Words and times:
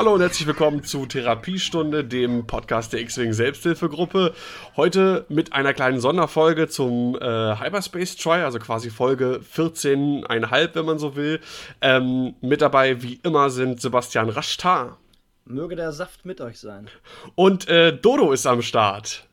Hallo 0.00 0.14
und 0.14 0.22
herzlich 0.22 0.46
willkommen 0.46 0.82
zu 0.82 1.04
Therapiestunde, 1.04 2.04
dem 2.04 2.46
Podcast 2.46 2.94
der 2.94 3.00
X-Wing 3.00 3.34
Selbsthilfegruppe. 3.34 4.32
Heute 4.74 5.26
mit 5.28 5.52
einer 5.52 5.74
kleinen 5.74 6.00
Sonderfolge 6.00 6.68
zum 6.68 7.16
äh, 7.16 7.20
Hyperspace 7.20 8.16
Try, 8.16 8.40
also 8.40 8.58
quasi 8.58 8.88
Folge 8.88 9.42
14,5, 9.54 10.70
wenn 10.72 10.86
man 10.86 10.98
so 10.98 11.16
will. 11.16 11.38
Ähm, 11.82 12.34
mit 12.40 12.62
dabei, 12.62 13.02
wie 13.02 13.20
immer, 13.22 13.50
sind 13.50 13.82
Sebastian 13.82 14.30
Raschtar. 14.30 14.96
Möge 15.44 15.76
der 15.76 15.92
Saft 15.92 16.24
mit 16.24 16.40
euch 16.40 16.58
sein. 16.58 16.88
Und 17.34 17.68
äh, 17.68 17.94
Dodo 17.94 18.32
ist 18.32 18.46
am 18.46 18.62
Start. 18.62 19.28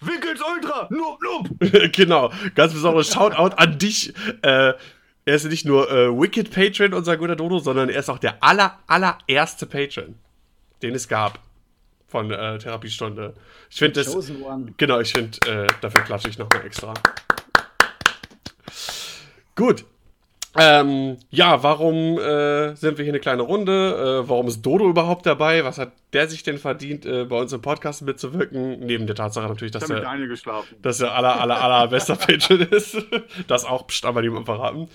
Wickels 0.00 0.40
Ultra! 0.40 0.88
Noob, 0.88 1.22
noob! 1.22 1.92
genau, 1.92 2.32
ganz 2.54 2.72
besonderes 2.72 3.12
Shoutout 3.12 3.56
an 3.56 3.76
dich. 3.76 4.14
Äh, 4.40 4.72
er 5.24 5.34
ist 5.34 5.44
nicht 5.44 5.64
nur 5.64 5.90
äh, 5.90 6.08
Wicked 6.08 6.50
Patron, 6.50 6.94
unser 6.94 7.16
guter 7.16 7.36
Dodo, 7.36 7.58
sondern 7.58 7.88
er 7.88 8.00
ist 8.00 8.08
auch 8.08 8.18
der 8.18 8.42
aller, 8.42 8.78
allererste 8.86 9.66
Patron, 9.66 10.16
den 10.82 10.94
es 10.94 11.08
gab 11.08 11.38
von 12.08 12.30
äh, 12.30 12.58
Therapiestunde. 12.58 13.34
Ich 13.70 13.78
finde 13.78 14.02
das. 14.02 14.32
Genau, 14.76 15.00
ich 15.00 15.12
finde, 15.12 15.38
äh, 15.46 15.66
dafür 15.80 16.02
klatsche 16.02 16.28
ich 16.28 16.38
nochmal 16.38 16.66
extra. 16.66 16.94
Gut, 19.54 19.84
ähm, 20.56 21.16
ja, 21.30 21.62
warum 21.62 22.18
äh, 22.18 22.74
sind 22.74 22.98
wir 22.98 23.04
hier 23.04 23.12
eine 23.12 23.20
kleine 23.20 23.42
Runde? 23.42 24.22
Äh, 24.24 24.28
warum 24.28 24.48
ist 24.48 24.62
Dodo 24.62 24.88
überhaupt 24.88 25.24
dabei? 25.24 25.64
Was 25.64 25.78
hat 25.78 25.92
der 26.12 26.28
sich 26.28 26.42
denn 26.42 26.58
verdient, 26.58 27.06
äh, 27.06 27.24
bei 27.24 27.38
uns 27.38 27.52
im 27.52 27.62
Podcast 27.62 28.02
mitzuwirken? 28.02 28.80
Neben 28.80 29.06
der 29.06 29.14
Tatsache 29.14 29.46
natürlich, 29.46 29.70
dass 29.70 29.88
er, 29.88 30.04
dass 30.82 31.00
er 31.00 31.14
aller, 31.14 31.40
aller, 31.40 31.62
aller 31.62 31.86
bester 31.88 32.16
Patron 32.16 32.62
ist. 32.62 32.96
das 33.46 33.64
auch, 33.64 33.86
pst, 33.86 34.04
aber 34.04 34.22
niemand 34.22 34.46
verraten. 34.46 34.88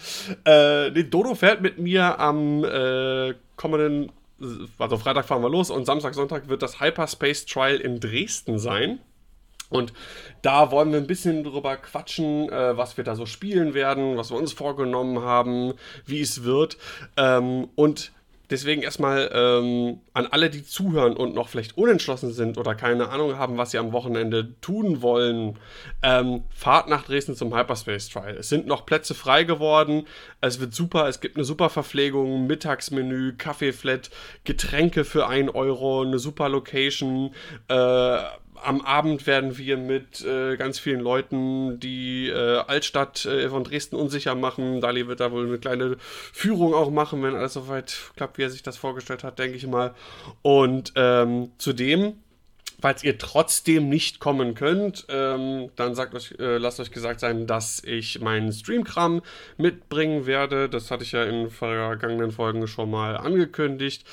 Äh, 0.46 0.90
nee, 0.92 1.04
Dodo 1.04 1.36
fährt 1.36 1.62
mit 1.62 1.80
mir 1.80 2.20
am 2.20 2.66
äh, 2.66 3.34
kommenden, 3.56 4.12
also 4.78 4.98
Freitag 4.98 5.26
fahren 5.26 5.42
wir 5.42 5.50
los 5.50 5.70
und 5.70 5.86
Samstag, 5.86 6.16
Sonntag 6.16 6.50
wird 6.50 6.64
das 6.64 6.82
Hyperspace 6.82 7.46
Trial 7.46 7.78
in 7.78 8.02
Dresden 8.02 8.60
sein. 8.60 9.00
Und 9.70 9.94
da 10.42 10.72
wollen 10.72 10.92
wir 10.92 11.00
ein 11.00 11.08
bisschen 11.08 11.44
drüber 11.44 11.78
quatschen, 11.78 12.50
äh, 12.50 12.78
was 12.78 12.98
wir 12.98 13.04
da 13.04 13.16
so 13.16 13.26
spielen 13.26 13.74
werden, 13.74 14.18
was 14.18 14.32
wir 14.32 14.38
uns 14.38 14.54
vorgenommen 14.54 15.22
haben, 15.22 15.74
wie 16.06 16.22
es 16.22 16.44
wird. 16.44 16.78
Ähm, 17.18 17.70
und 17.76 18.12
deswegen 18.50 18.82
erstmal 18.82 19.30
ähm, 19.34 20.00
an 20.14 20.28
alle, 20.28 20.50
die 20.50 20.64
zuhören 20.64 21.16
und 21.16 21.34
noch 21.34 21.50
vielleicht 21.50 21.78
unentschlossen 21.78 22.32
sind 22.32 22.58
oder 22.58 22.76
keine 22.76 23.10
Ahnung 23.10 23.38
haben, 23.38 23.58
was 23.58 23.72
sie 23.72 23.78
am 23.78 23.92
Wochenende 23.92 24.54
tun 24.62 25.02
wollen, 25.02 25.58
ähm, 26.04 26.44
fahrt 26.50 26.88
nach 26.88 27.04
Dresden 27.06 27.36
zum 27.36 27.56
Hyperspace 27.56 28.10
Trial. 28.10 28.38
Es 28.38 28.50
sind 28.50 28.68
noch 28.68 28.86
Plätze 28.86 29.14
frei 29.14 29.44
geworden. 29.44 30.06
Es 30.42 30.60
wird 30.60 30.74
super. 30.74 31.08
Es 31.08 31.20
gibt 31.20 31.36
eine 31.36 31.46
super 31.46 31.70
Verpflegung, 31.70 32.48
Mittagsmenü, 32.48 33.36
Kaffeeflat, 33.38 34.10
Getränke 34.44 35.06
für 35.06 35.28
1 35.28 35.54
Euro, 35.56 36.02
eine 36.02 36.20
super 36.20 36.50
Location. 36.50 37.34
Äh, 37.68 38.20
am 38.64 38.82
Abend 38.82 39.28
werden 39.28 39.58
wir 39.58 39.78
mit 39.78 40.24
äh, 40.24 40.58
ganz 40.58 40.80
vielen 40.80 41.00
Leuten 41.00 41.80
die 41.80 42.30
äh, 42.30 42.60
Altstadt 42.60 43.26
äh, 43.26 43.50
von 43.50 43.64
Dresden 43.64 43.96
unsicher 43.96 44.36
machen. 44.36 44.82
Dali 44.82 45.08
wird 45.08 45.20
da 45.20 45.32
wohl 45.32 45.46
eine 45.48 45.58
kleine 45.58 45.98
Führung 46.00 46.74
auch 46.74 46.92
machen, 46.92 47.22
wenn 47.24 47.36
alles 47.36 47.54
soweit 47.54 48.12
klappt, 48.16 48.38
wie 48.38 48.44
er 48.44 48.50
sich 48.50 48.64
das 48.64 48.78
vorgestellt 48.78 49.24
hat, 49.24 49.40
denke 49.40 49.58
ich 49.58 49.68
mal. 49.68 49.94
Und 50.42 50.94
ähm, 50.96 51.52
zudem 51.58 52.16
Falls 52.82 53.04
ihr 53.04 53.18
trotzdem 53.18 53.90
nicht 53.90 54.20
kommen 54.20 54.54
könnt, 54.54 55.06
ähm, 55.10 55.70
dann 55.76 55.96
sagt 55.96 56.14
euch, 56.14 56.36
äh, 56.40 56.58
lasst 56.58 56.80
euch 56.80 56.92
gesagt 56.92 57.20
sein, 57.20 57.48
dass 57.48 57.82
ich 57.84 58.20
meinen 58.20 58.52
Streamkram 58.52 59.22
mitbringen 59.58 60.26
werde. 60.26 60.68
Das 60.68 60.92
hatte 60.92 61.04
ich 61.04 61.14
ja 61.14 61.24
in 61.24 61.50
vergangenen 61.50 62.32
Folgen 62.32 62.68
schon 62.68 62.92
mal 62.92 63.16
angekündigt. 63.16 64.06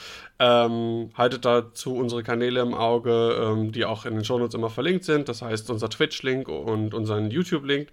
Ähm, 0.44 1.10
haltet 1.14 1.44
dazu 1.44 1.94
unsere 1.94 2.24
Kanäle 2.24 2.62
im 2.62 2.74
Auge, 2.74 3.38
ähm, 3.40 3.70
die 3.70 3.84
auch 3.84 4.04
in 4.06 4.14
den 4.14 4.24
Shownotes 4.24 4.56
immer 4.56 4.70
verlinkt 4.70 5.04
sind. 5.04 5.28
Das 5.28 5.40
heißt, 5.40 5.70
unser 5.70 5.88
Twitch-Link 5.88 6.48
und 6.48 6.94
unseren 6.94 7.30
YouTube-Link. 7.30 7.90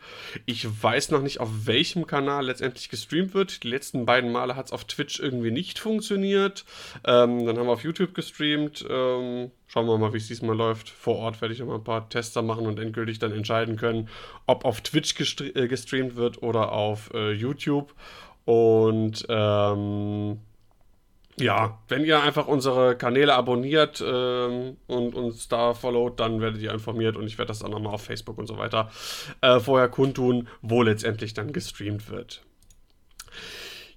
Ich 0.47 0.67
weiß 0.81 1.11
noch 1.11 1.21
nicht, 1.21 1.41
auf 1.41 1.49
welchem 1.65 2.07
Kanal 2.07 2.47
letztendlich 2.47 2.89
gestreamt 2.89 3.35
wird. 3.35 3.61
Die 3.61 3.67
letzten 3.67 4.07
beiden 4.07 4.31
Male 4.31 4.55
hat 4.55 4.65
es 4.65 4.71
auf 4.71 4.85
Twitch 4.85 5.19
irgendwie 5.19 5.51
nicht 5.51 5.77
funktioniert. 5.77 6.65
Ähm, 7.05 7.45
dann 7.45 7.55
haben 7.55 7.67
wir 7.67 7.73
auf 7.73 7.83
YouTube 7.83 8.15
gestreamt. 8.15 8.83
Ähm, 8.89 9.51
schauen 9.67 9.85
wir 9.85 9.99
mal, 9.99 10.13
wie 10.13 10.17
es 10.17 10.27
diesmal 10.27 10.57
läuft. 10.57 10.89
Vor 10.89 11.17
Ort 11.17 11.41
werde 11.41 11.53
ich 11.53 11.59
noch 11.59 11.67
mal 11.67 11.75
ein 11.75 11.83
paar 11.83 12.09
Tester 12.09 12.41
machen 12.41 12.65
und 12.65 12.79
endgültig 12.79 13.19
dann 13.19 13.31
entscheiden 13.31 13.75
können, 13.75 14.09
ob 14.47 14.65
auf 14.65 14.81
Twitch 14.81 15.13
äh, 15.39 15.67
gestreamt 15.67 16.15
wird 16.15 16.41
oder 16.41 16.71
auf 16.71 17.11
äh, 17.13 17.31
YouTube. 17.31 17.93
Und 18.45 19.27
ähm, 19.29 20.39
ja, 21.39 21.79
wenn 21.88 22.05
ihr 22.05 22.22
einfach 22.22 22.47
unsere 22.47 22.95
Kanäle 22.95 23.33
abonniert 23.33 24.03
ähm, 24.05 24.77
und 24.88 25.16
uns 25.16 25.47
da 25.47 25.73
followt, 25.73 26.19
dann 26.19 26.41
werdet 26.41 26.61
ihr 26.61 26.72
informiert 26.72 27.16
und 27.16 27.25
ich 27.27 27.38
werde 27.38 27.50
das 27.50 27.59
dann 27.59 27.72
nochmal 27.72 27.94
auf 27.94 28.03
Facebook 28.03 28.38
und 28.38 28.47
so 28.47 28.57
weiter 28.57 28.89
äh, 29.41 29.59
vorher 29.59 29.89
kundtun, 29.89 30.47
wo 30.61 30.83
letztendlich 30.83 31.33
dann 31.33 31.53
gestreamt 31.53 32.09
wird. 32.09 32.44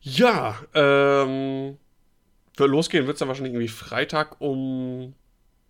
Ja, 0.00 0.56
ähm, 0.74 1.78
für 2.56 2.66
losgehen 2.66 3.06
wird 3.06 3.14
es 3.14 3.18
dann 3.20 3.28
wahrscheinlich 3.28 3.54
irgendwie 3.54 3.68
Freitag 3.68 4.40
um 4.40 5.14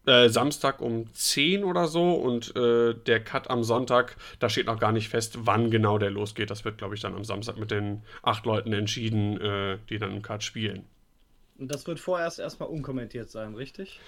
äh, 0.07 0.29
Samstag 0.29 0.81
um 0.81 1.13
10 1.15 1.65
oder 1.65 1.87
so 1.87 2.15
und 2.15 2.57
äh, 2.57 2.95
der 2.95 3.23
Cut 3.23 3.51
am 3.51 3.63
Sonntag, 3.63 4.17
da 4.41 4.49
steht 4.49 4.67
noch 4.67 4.81
gar 4.81 4.93
nicht 4.93 5.09
fest, 5.09 5.39
wann 5.43 5.71
genau 5.71 5.99
der 5.99 6.11
losgeht. 6.11 6.51
Das 6.51 6.65
wird, 6.65 6.79
glaube 6.79 6.95
ich, 6.95 7.01
dann 7.01 7.15
am 7.15 7.25
Samstag 7.25 7.57
mit 7.57 7.71
den 7.71 8.03
acht 8.23 8.45
Leuten 8.45 8.73
entschieden, 8.73 9.41
äh, 9.41 9.79
die 9.89 9.99
dann 9.99 10.13
im 10.17 10.23
Cut 10.23 10.43
spielen. 10.43 10.87
Und 11.63 11.69
das 11.73 11.87
wird 11.87 12.01
vorerst 12.01 12.41
erstmal 12.41 12.69
unkommentiert 12.69 13.31
sein, 13.31 13.55
richtig? 13.55 14.01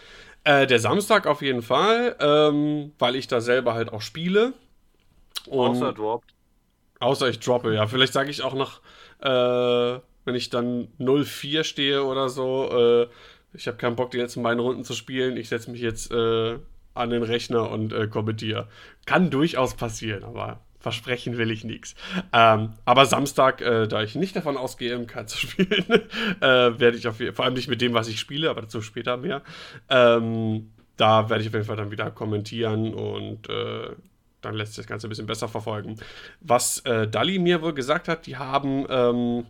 Äh, 0.43 0.67
der 0.67 0.81
Samstag 0.81 1.29
auf 1.29 1.41
jeden 1.41 1.63
Fall, 1.63 2.17
ähm, 2.19 2.91
weil 2.99 3.15
ich 3.15 3.29
da 3.29 3.41
selber 3.41 3.75
halt 3.75 3.93
auch 3.93 4.03
spiele. 4.03 4.55
Und 5.47 5.77
außer 5.77 5.93
droppt. 5.93 6.35
Außer 6.99 7.29
ich 7.29 7.39
droppe, 7.39 7.73
ja. 7.73 7.87
Vielleicht 7.87 8.13
sage 8.13 8.29
ich 8.29 8.43
auch 8.43 8.55
noch, 8.55 8.81
äh, 9.21 10.01
wenn 10.25 10.35
ich 10.35 10.51
dann 10.51 10.89
0-4 10.99 11.63
stehe 11.63 12.03
oder 12.03 12.29
so, 12.29 12.69
äh, 12.73 13.07
ich 13.53 13.69
habe 13.69 13.77
keinen 13.77 13.95
Bock, 13.95 14.11
die 14.11 14.19
letzten 14.19 14.43
beiden 14.43 14.59
Runden 14.59 14.83
zu 14.83 14.95
spielen. 14.95 15.37
Ich 15.37 15.49
setze 15.49 15.71
mich 15.71 15.81
jetzt 15.81 16.11
äh, 16.11 16.59
an 16.95 17.11
den 17.11 17.23
Rechner 17.23 17.71
und 17.71 17.93
äh, 17.93 18.09
kommentiere. 18.09 18.67
Kann 19.07 19.31
durchaus 19.31 19.77
passieren, 19.77 20.25
aber 20.25 20.59
Versprechen 20.85 21.39
will 21.39 21.51
ich 21.51 21.65
nichts. 21.65 21.95
Ähm, 22.35 22.75
aber 22.85 23.07
Samstag, 23.07 23.63
äh, 23.63 23.89
da 23.89 24.03
ich 24.03 24.17
nicht 24.17 24.37
davon 24.37 24.59
ausgehe, 24.59 24.99
MK 24.99 25.27
zu 25.27 25.39
spielen, 25.39 25.87
äh, 25.89 26.79
werde 26.79 26.99
ich 26.99 27.09
auf 27.09 27.21
jeden 27.21 27.35
vor 27.35 27.47
allem 27.47 27.55
nicht 27.55 27.69
mit 27.69 27.81
dem, 27.81 27.95
was 27.95 28.07
ich 28.07 28.21
spiele, 28.21 28.51
aber 28.51 28.61
dazu 28.61 28.83
später 28.83 29.17
mehr. 29.17 29.41
Ähm, 29.89 30.71
da 30.99 31.31
werde 31.31 31.43
ich 31.43 31.49
auf 31.49 31.55
jeden 31.55 31.65
Fall 31.65 31.77
dann 31.77 31.91
wieder 31.91 32.11
kommentieren 32.11 32.93
und 32.93 33.49
äh, 33.49 33.97
dann 34.43 34.55
lässt 34.55 34.75
sich 34.75 34.85
das 34.85 34.87
Ganze 34.87 35.07
ein 35.07 35.11
bisschen 35.11 35.27
besser 35.27 35.49
verfolgen. 35.49 35.97
Was 36.43 36.81
äh, 36.81 37.09
Dali 37.09 37.39
mir 37.39 37.63
wohl 37.63 37.73
gesagt 37.73 38.07
hat, 38.07 38.27
die 38.27 38.37
haben 38.37 38.85
ähm, 38.91 39.47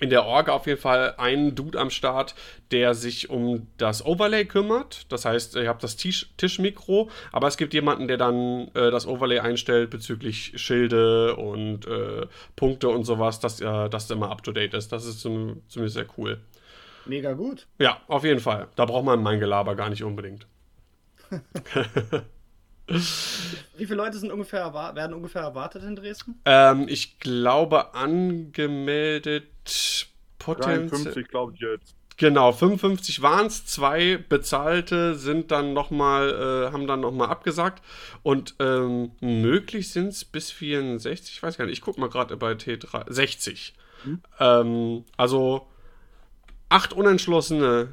in 0.00 0.10
der 0.10 0.24
Orga 0.24 0.52
auf 0.52 0.66
jeden 0.66 0.80
Fall 0.80 1.14
einen 1.16 1.54
Dude 1.54 1.78
am 1.78 1.90
Start, 1.90 2.34
der 2.70 2.94
sich 2.94 3.30
um 3.30 3.66
das 3.76 4.04
Overlay 4.04 4.44
kümmert. 4.44 5.06
Das 5.10 5.24
heißt, 5.24 5.56
ihr 5.56 5.68
habt 5.68 5.82
das 5.82 5.96
Tisch 5.96 6.30
Tischmikro, 6.36 7.10
aber 7.32 7.48
es 7.48 7.56
gibt 7.56 7.74
jemanden, 7.74 8.08
der 8.08 8.16
dann 8.16 8.68
äh, 8.74 8.90
das 8.90 9.06
Overlay 9.06 9.40
einstellt 9.40 9.90
bezüglich 9.90 10.52
Schilde 10.56 11.36
und 11.36 11.86
äh, 11.86 12.26
Punkte 12.56 12.88
und 12.88 13.04
sowas, 13.04 13.40
dass 13.40 13.60
äh, 13.60 13.88
das 13.88 14.10
immer 14.10 14.30
up 14.30 14.42
to 14.42 14.52
date 14.52 14.74
ist. 14.74 14.92
Das 14.92 15.04
ist 15.04 15.20
zum, 15.20 15.62
zumindest 15.68 15.94
sehr 15.94 16.06
cool. 16.16 16.38
Mega 17.06 17.32
gut. 17.32 17.66
Ja, 17.78 18.00
auf 18.06 18.24
jeden 18.24 18.40
Fall. 18.40 18.68
Da 18.76 18.84
braucht 18.84 19.04
man 19.04 19.22
mein 19.22 19.40
Gelaber 19.40 19.74
gar 19.74 19.88
nicht 19.88 20.04
unbedingt. 20.04 20.46
Wie 22.88 23.84
viele 23.84 23.96
Leute 23.96 24.18
sind 24.18 24.32
ungefähr 24.32 24.72
werden 24.72 25.14
ungefähr 25.14 25.42
erwartet 25.42 25.82
in 25.82 25.94
Dresden? 25.94 26.40
Ähm, 26.44 26.86
ich 26.88 27.18
glaube 27.18 27.94
angemeldet 27.94 29.46
potenziell. 30.38 30.88
53 30.88 31.28
glaube 31.28 31.52
ich 31.54 31.60
jetzt. 31.60 31.94
Genau, 32.16 32.50
55 32.50 33.22
waren 33.22 33.46
es, 33.46 33.64
zwei 33.66 34.16
bezahlte 34.16 35.14
sind 35.14 35.52
dann 35.52 35.72
noch 35.72 35.90
mal, 35.90 36.30
äh, 36.30 36.72
haben 36.72 36.88
dann 36.88 37.00
nochmal 37.00 37.28
abgesagt 37.28 37.80
und 38.24 38.56
ähm, 38.58 39.12
möglich 39.20 39.92
sind 39.92 40.08
es 40.08 40.24
bis 40.24 40.50
64, 40.50 41.36
ich 41.36 41.42
weiß 41.42 41.56
gar 41.56 41.66
nicht, 41.66 41.74
ich 41.74 41.80
gucke 41.80 42.00
mal 42.00 42.08
gerade 42.08 42.36
bei 42.36 42.52
T3, 42.52 43.04
60. 43.06 43.74
Mhm. 44.04 44.22
Ähm, 44.40 45.04
also 45.16 45.68
acht 46.68 46.92
Unentschlossene 46.92 47.90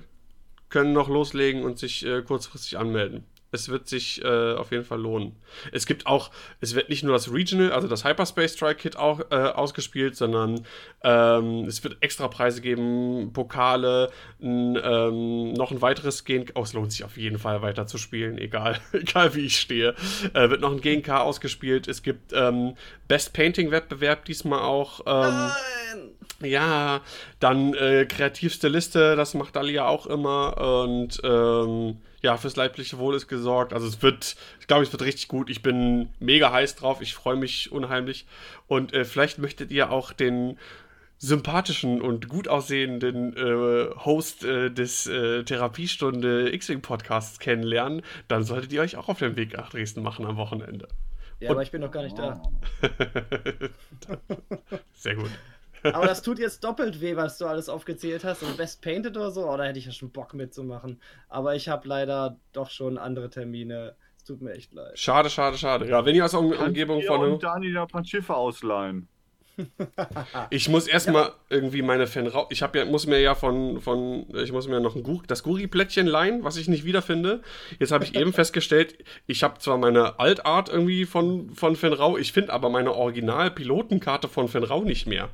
können 0.69 0.93
noch 0.93 1.07
loslegen 1.07 1.63
und 1.63 1.77
sich 1.77 2.03
äh, 2.03 2.23
kurzfristig 2.23 2.79
anmelden 2.79 3.25
es 3.51 3.69
wird 3.69 3.87
sich 3.87 4.23
äh, 4.23 4.53
auf 4.53 4.71
jeden 4.71 4.83
Fall 4.83 4.99
lohnen. 4.99 5.35
Es 5.71 5.85
gibt 5.85 6.07
auch, 6.07 6.31
es 6.61 6.75
wird 6.75 6.89
nicht 6.89 7.03
nur 7.03 7.13
das 7.13 7.31
Regional, 7.31 7.71
also 7.71 7.87
das 7.87 8.03
Hyperspace 8.03 8.53
Strike 8.53 8.81
Kit 8.81 8.97
auch 8.97 9.19
äh, 9.31 9.35
ausgespielt, 9.35 10.15
sondern 10.15 10.65
ähm, 11.03 11.65
es 11.65 11.83
wird 11.83 11.97
extra 12.01 12.27
Preise 12.27 12.61
geben, 12.61 13.31
Pokale, 13.33 14.11
n, 14.41 14.77
ähm, 14.83 15.53
noch 15.53 15.71
ein 15.71 15.81
weiteres 15.81 16.25
Gen, 16.25 16.45
oh, 16.55 16.63
es 16.63 16.73
lohnt 16.73 16.91
sich 16.91 17.03
auf 17.03 17.17
jeden 17.17 17.39
Fall 17.39 17.61
weiter 17.61 17.87
zu 17.87 17.97
spielen, 17.97 18.37
egal, 18.37 18.79
egal 18.91 19.35
wie 19.35 19.45
ich 19.45 19.59
stehe. 19.59 19.95
Äh, 20.33 20.49
wird 20.49 20.61
noch 20.61 20.71
ein 20.71 20.81
GNK 20.81 21.09
ausgespielt. 21.09 21.87
Es 21.87 22.03
gibt 22.03 22.33
ähm, 22.33 22.75
Best 23.07 23.33
Painting 23.33 23.71
Wettbewerb 23.71 24.25
diesmal 24.25 24.61
auch. 24.61 24.99
Ähm, 25.05 25.31
Nein! 25.31 26.11
Ja, 26.41 27.01
dann 27.39 27.73
äh, 27.73 28.05
kreativste 28.05 28.67
Liste, 28.67 29.15
das 29.15 29.33
macht 29.33 29.55
Dalia 29.55 29.87
auch 29.87 30.05
immer. 30.05 30.81
Und 30.81 31.21
ähm, 31.23 32.01
ja, 32.25 32.37
fürs 32.37 32.55
leibliche 32.55 32.97
Wohl 32.97 33.15
ist 33.15 33.27
gesorgt. 33.27 33.71
Also 33.71 33.87
es 33.87 34.01
wird, 34.01 34.35
ich 34.59 34.65
glaube, 34.65 34.83
es 34.83 34.91
wird 34.91 35.03
richtig 35.03 35.27
gut. 35.27 35.51
Ich 35.51 35.61
bin 35.61 36.09
mega 36.19 36.51
heiß 36.51 36.75
drauf. 36.75 37.01
Ich 37.01 37.13
freue 37.13 37.35
mich 37.35 37.71
unheimlich. 37.71 38.25
Und 38.65 38.93
äh, 38.93 39.05
vielleicht 39.05 39.37
möchtet 39.37 39.71
ihr 39.71 39.91
auch 39.91 40.11
den 40.11 40.57
sympathischen 41.19 42.01
und 42.01 42.27
gut 42.27 42.47
aussehenden 42.47 43.37
äh, 43.37 43.95
Host 44.03 44.43
äh, 44.43 44.71
des 44.71 45.05
äh, 45.05 45.43
Therapiestunde 45.43 46.51
X-Wing 46.53 46.81
Podcasts 46.81 47.39
kennenlernen, 47.39 48.01
dann 48.27 48.43
solltet 48.43 48.73
ihr 48.73 48.81
euch 48.81 48.97
auch 48.97 49.07
auf 49.07 49.19
den 49.19 49.37
Weg 49.37 49.53
nach 49.53 49.69
Dresden 49.69 50.01
machen 50.01 50.25
am 50.25 50.35
Wochenende. 50.35 50.87
Ja, 51.39 51.49
und 51.49 51.55
aber 51.55 51.63
ich 51.63 51.71
bin 51.71 51.81
noch 51.81 51.91
gar 51.91 52.03
nicht 52.03 52.17
da. 52.17 52.41
Sehr 54.93 55.15
gut. 55.15 55.31
Aber 55.93 56.07
das 56.07 56.21
tut 56.21 56.39
jetzt 56.39 56.63
doppelt 56.63 57.01
weh, 57.01 57.15
was 57.15 57.37
du 57.37 57.45
alles 57.45 57.69
aufgezählt 57.69 58.23
hast. 58.23 58.43
Und 58.43 58.57
Best 58.57 58.81
Painted 58.81 59.15
oder 59.17 59.31
so, 59.31 59.49
oh, 59.49 59.57
da 59.57 59.63
hätte 59.65 59.79
ich 59.79 59.85
ja 59.85 59.91
schon 59.91 60.11
Bock 60.11 60.33
mitzumachen. 60.33 61.01
Aber 61.29 61.55
ich 61.55 61.69
habe 61.69 61.87
leider 61.87 62.37
doch 62.53 62.69
schon 62.69 62.97
andere 62.97 63.29
Termine. 63.29 63.95
Es 64.17 64.23
tut 64.23 64.41
mir 64.41 64.53
echt 64.53 64.73
leid. 64.73 64.97
Schade, 64.97 65.29
schade, 65.29 65.57
schade. 65.57 65.87
Ja, 65.87 66.05
wenn 66.05 66.15
ihr 66.15 66.25
aus 66.25 66.31
der 66.31 66.39
Umgebung 66.41 67.01
von. 67.03 67.33
Und 67.33 67.43
Daniel 67.43 67.77
ein 67.77 67.87
paar 67.87 68.03
Schiffe 68.05 68.35
ausleihen. 68.35 69.07
ich 70.49 70.69
muss 70.69 70.87
erstmal 70.87 71.23
ja. 71.23 71.33
irgendwie 71.49 71.81
meine 71.81 72.07
Fan 72.07 72.31
Ich 72.49 72.61
hab 72.61 72.75
ja, 72.75 72.85
muss 72.85 73.07
mir 73.07 73.19
ja 73.19 73.35
von, 73.35 73.79
von 73.79 74.25
ich 74.35 74.51
muss 74.51 74.67
mir 74.67 74.79
noch 74.79 74.95
ein 74.95 75.03
Gur 75.03 75.23
das 75.27 75.43
Guri-Plättchen 75.43 76.07
leihen, 76.07 76.43
was 76.43 76.57
ich 76.57 76.67
nicht 76.67 76.85
wiederfinde. 76.85 77.41
Jetzt 77.79 77.91
habe 77.91 78.03
ich 78.03 78.15
eben 78.15 78.33
festgestellt, 78.33 78.97
ich 79.27 79.43
habe 79.43 79.59
zwar 79.59 79.77
meine 79.77 80.19
Altart 80.19 80.69
irgendwie 80.69 81.05
von, 81.05 81.51
von 81.51 81.75
Fenrau, 81.75 82.17
ich 82.17 82.33
finde 82.33 82.53
aber 82.53 82.69
meine 82.69 82.93
Original-Pilotenkarte 82.93 84.27
von 84.27 84.47
Fenrau 84.47 84.83
nicht 84.83 85.07
mehr. 85.07 85.29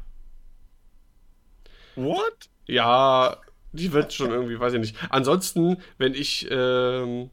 What? 1.95 2.49
Ja, 2.67 3.37
die 3.71 3.91
wird 3.93 4.13
schon 4.13 4.31
irgendwie, 4.31 4.59
weiß 4.59 4.73
ich 4.73 4.79
nicht. 4.79 4.95
Ansonsten, 5.09 5.77
wenn 5.97 6.13
ich 6.13 6.47
ähm, 6.49 7.29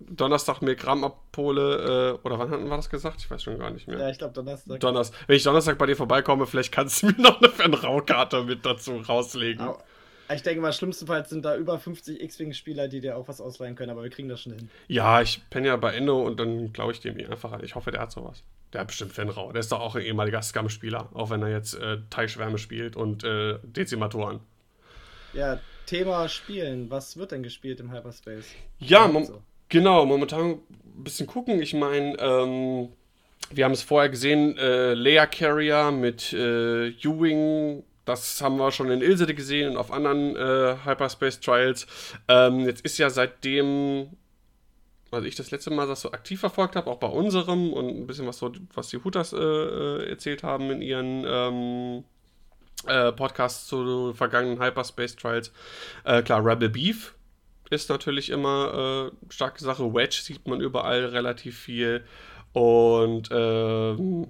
Donnerstag 0.00 0.62
mir 0.62 0.74
Gramm 0.76 1.04
abhole, 1.04 2.18
äh, 2.22 2.26
oder 2.26 2.38
wann 2.38 2.50
hatten 2.50 2.68
wir 2.68 2.76
das 2.76 2.90
gesagt? 2.90 3.20
Ich 3.20 3.30
weiß 3.30 3.42
schon 3.42 3.58
gar 3.58 3.70
nicht 3.70 3.86
mehr. 3.86 3.98
Ja, 3.98 4.10
ich 4.10 4.18
glaube 4.18 4.34
Donnerstag. 4.34 4.80
Donnerstag. 4.80 5.18
Wenn 5.26 5.36
ich 5.36 5.42
Donnerstag 5.42 5.78
bei 5.78 5.86
dir 5.86 5.96
vorbeikomme, 5.96 6.46
vielleicht 6.46 6.72
kannst 6.72 7.02
du 7.02 7.06
mir 7.06 7.20
noch 7.20 7.40
eine 7.40 7.50
Fanrau-Karte 7.50 8.44
mit 8.44 8.64
dazu 8.64 8.96
rauslegen. 8.96 9.68
Oh. 9.68 9.78
Ich 10.34 10.42
denke 10.42 10.60
mal, 10.60 10.72
schlimmstenfalls 10.72 11.30
sind 11.30 11.44
da 11.44 11.56
über 11.56 11.78
50 11.78 12.20
X-Wing-Spieler, 12.22 12.88
die 12.88 13.00
dir 13.00 13.16
auch 13.16 13.28
was 13.28 13.40
ausleihen 13.40 13.74
können, 13.74 13.90
aber 13.90 14.02
wir 14.02 14.10
kriegen 14.10 14.28
das 14.28 14.40
schon 14.40 14.52
hin. 14.52 14.70
Ja, 14.88 15.20
ich 15.20 15.40
penne 15.50 15.68
ja 15.68 15.76
bei 15.76 15.94
Endo 15.94 16.22
und 16.22 16.38
dann 16.38 16.72
glaube 16.72 16.92
ich 16.92 17.00
dem 17.00 17.16
einfach 17.30 17.52
an. 17.52 17.64
Ich 17.64 17.74
hoffe, 17.74 17.90
der 17.90 18.00
hat 18.00 18.12
sowas. 18.12 18.42
Der 18.72 18.82
hat 18.82 18.88
bestimmt 18.88 19.12
Fenrau. 19.12 19.52
Der 19.52 19.60
ist 19.60 19.72
doch 19.72 19.80
auch 19.80 19.96
ein 19.96 20.02
ehemaliger 20.02 20.40
Scum-Spieler, 20.42 21.10
auch 21.12 21.30
wenn 21.30 21.42
er 21.42 21.50
jetzt 21.50 21.74
äh, 21.74 21.98
Teilschwärme 22.10 22.58
spielt 22.58 22.96
und 22.96 23.24
äh, 23.24 23.58
Dezimatoren. 23.62 24.40
Ja, 25.34 25.60
Thema 25.86 26.28
Spielen. 26.28 26.90
Was 26.90 27.16
wird 27.16 27.32
denn 27.32 27.42
gespielt 27.42 27.80
im 27.80 27.92
Hyperspace? 27.92 28.46
Ja, 28.78 29.08
mom 29.08 29.24
so. 29.24 29.42
genau. 29.68 30.06
Momentan 30.06 30.50
ein 30.50 31.04
bisschen 31.04 31.26
gucken. 31.26 31.60
Ich 31.60 31.74
meine, 31.74 32.16
ähm, 32.18 32.88
wir 33.50 33.64
haben 33.64 33.72
es 33.72 33.82
vorher 33.82 34.08
gesehen, 34.08 34.56
äh, 34.56 34.94
Leia 34.94 35.26
Carrier 35.26 35.90
mit 35.90 36.32
äh, 36.32 36.88
Ewing 36.88 37.82
das 38.04 38.40
haben 38.40 38.56
wir 38.56 38.72
schon 38.72 38.90
in 38.90 39.00
Ilsede 39.00 39.34
gesehen 39.34 39.70
und 39.70 39.76
auf 39.76 39.92
anderen 39.92 40.36
äh, 40.36 40.76
Hyperspace 40.84 41.40
Trials. 41.40 41.86
Ähm, 42.28 42.60
jetzt 42.60 42.84
ist 42.84 42.98
ja 42.98 43.10
seitdem, 43.10 44.10
also 45.10 45.26
ich 45.26 45.36
das 45.36 45.50
letzte 45.50 45.70
Mal 45.70 45.86
das 45.86 46.00
so 46.00 46.12
aktiv 46.12 46.40
verfolgt 46.40 46.76
habe, 46.76 46.90
auch 46.90 46.98
bei 46.98 47.06
unserem 47.06 47.72
und 47.72 47.88
ein 47.88 48.06
bisschen 48.06 48.26
was 48.26 48.38
so, 48.38 48.52
was 48.74 48.88
die 48.88 48.98
Hutas 48.98 49.32
äh, 49.32 49.38
äh, 49.38 50.10
erzählt 50.10 50.42
haben 50.42 50.70
in 50.70 50.82
ihren 50.82 51.24
ähm, 51.26 52.04
äh, 52.86 53.12
Podcasts 53.12 53.68
zu 53.68 54.12
vergangenen 54.14 54.60
Hyperspace 54.60 55.16
Trials. 55.16 55.52
Äh, 56.04 56.22
klar, 56.22 56.44
Rebel 56.44 56.70
Beef 56.70 57.14
ist 57.70 57.88
natürlich 57.88 58.30
immer 58.30 59.10
äh, 59.10 59.32
starke 59.32 59.62
Sache. 59.62 59.94
Wedge 59.94 60.20
sieht 60.22 60.46
man 60.46 60.60
überall 60.60 61.06
relativ 61.06 61.58
viel. 61.58 62.04
Und 62.52 63.30
ähm, 63.32 64.28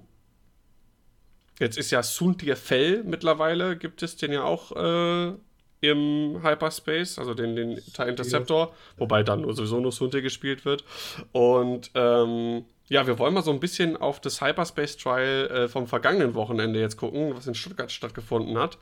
Jetzt 1.63 1.77
ist 1.77 1.91
ja 1.91 2.03
Suntir 2.03 2.57
Fell 2.57 3.03
mittlerweile, 3.05 3.77
gibt 3.77 4.03
es 4.03 4.17
den 4.17 4.33
ja 4.33 4.43
auch 4.43 4.73
äh, 4.75 5.33
im 5.79 6.41
Hyperspace, 6.43 7.19
also 7.19 7.33
den, 7.33 7.55
den 7.55 7.75
TIE 7.93 8.09
Interceptor, 8.09 8.75
wobei 8.97 9.23
dann 9.23 9.43
sowieso 9.53 9.79
nur 9.79 9.93
Suntir 9.93 10.21
gespielt 10.21 10.65
wird. 10.65 10.83
Und 11.31 11.89
ähm, 11.95 12.65
ja, 12.89 13.07
wir 13.07 13.17
wollen 13.17 13.33
mal 13.33 13.43
so 13.43 13.51
ein 13.51 13.61
bisschen 13.61 13.95
auf 13.95 14.19
das 14.19 14.41
Hyperspace 14.41 14.97
Trial 14.97 15.47
äh, 15.47 15.67
vom 15.69 15.87
vergangenen 15.87 16.33
Wochenende 16.35 16.81
jetzt 16.81 16.97
gucken, 16.97 17.33
was 17.33 17.47
in 17.47 17.55
Stuttgart 17.55 17.93
stattgefunden 17.93 18.57
hat. 18.57 18.77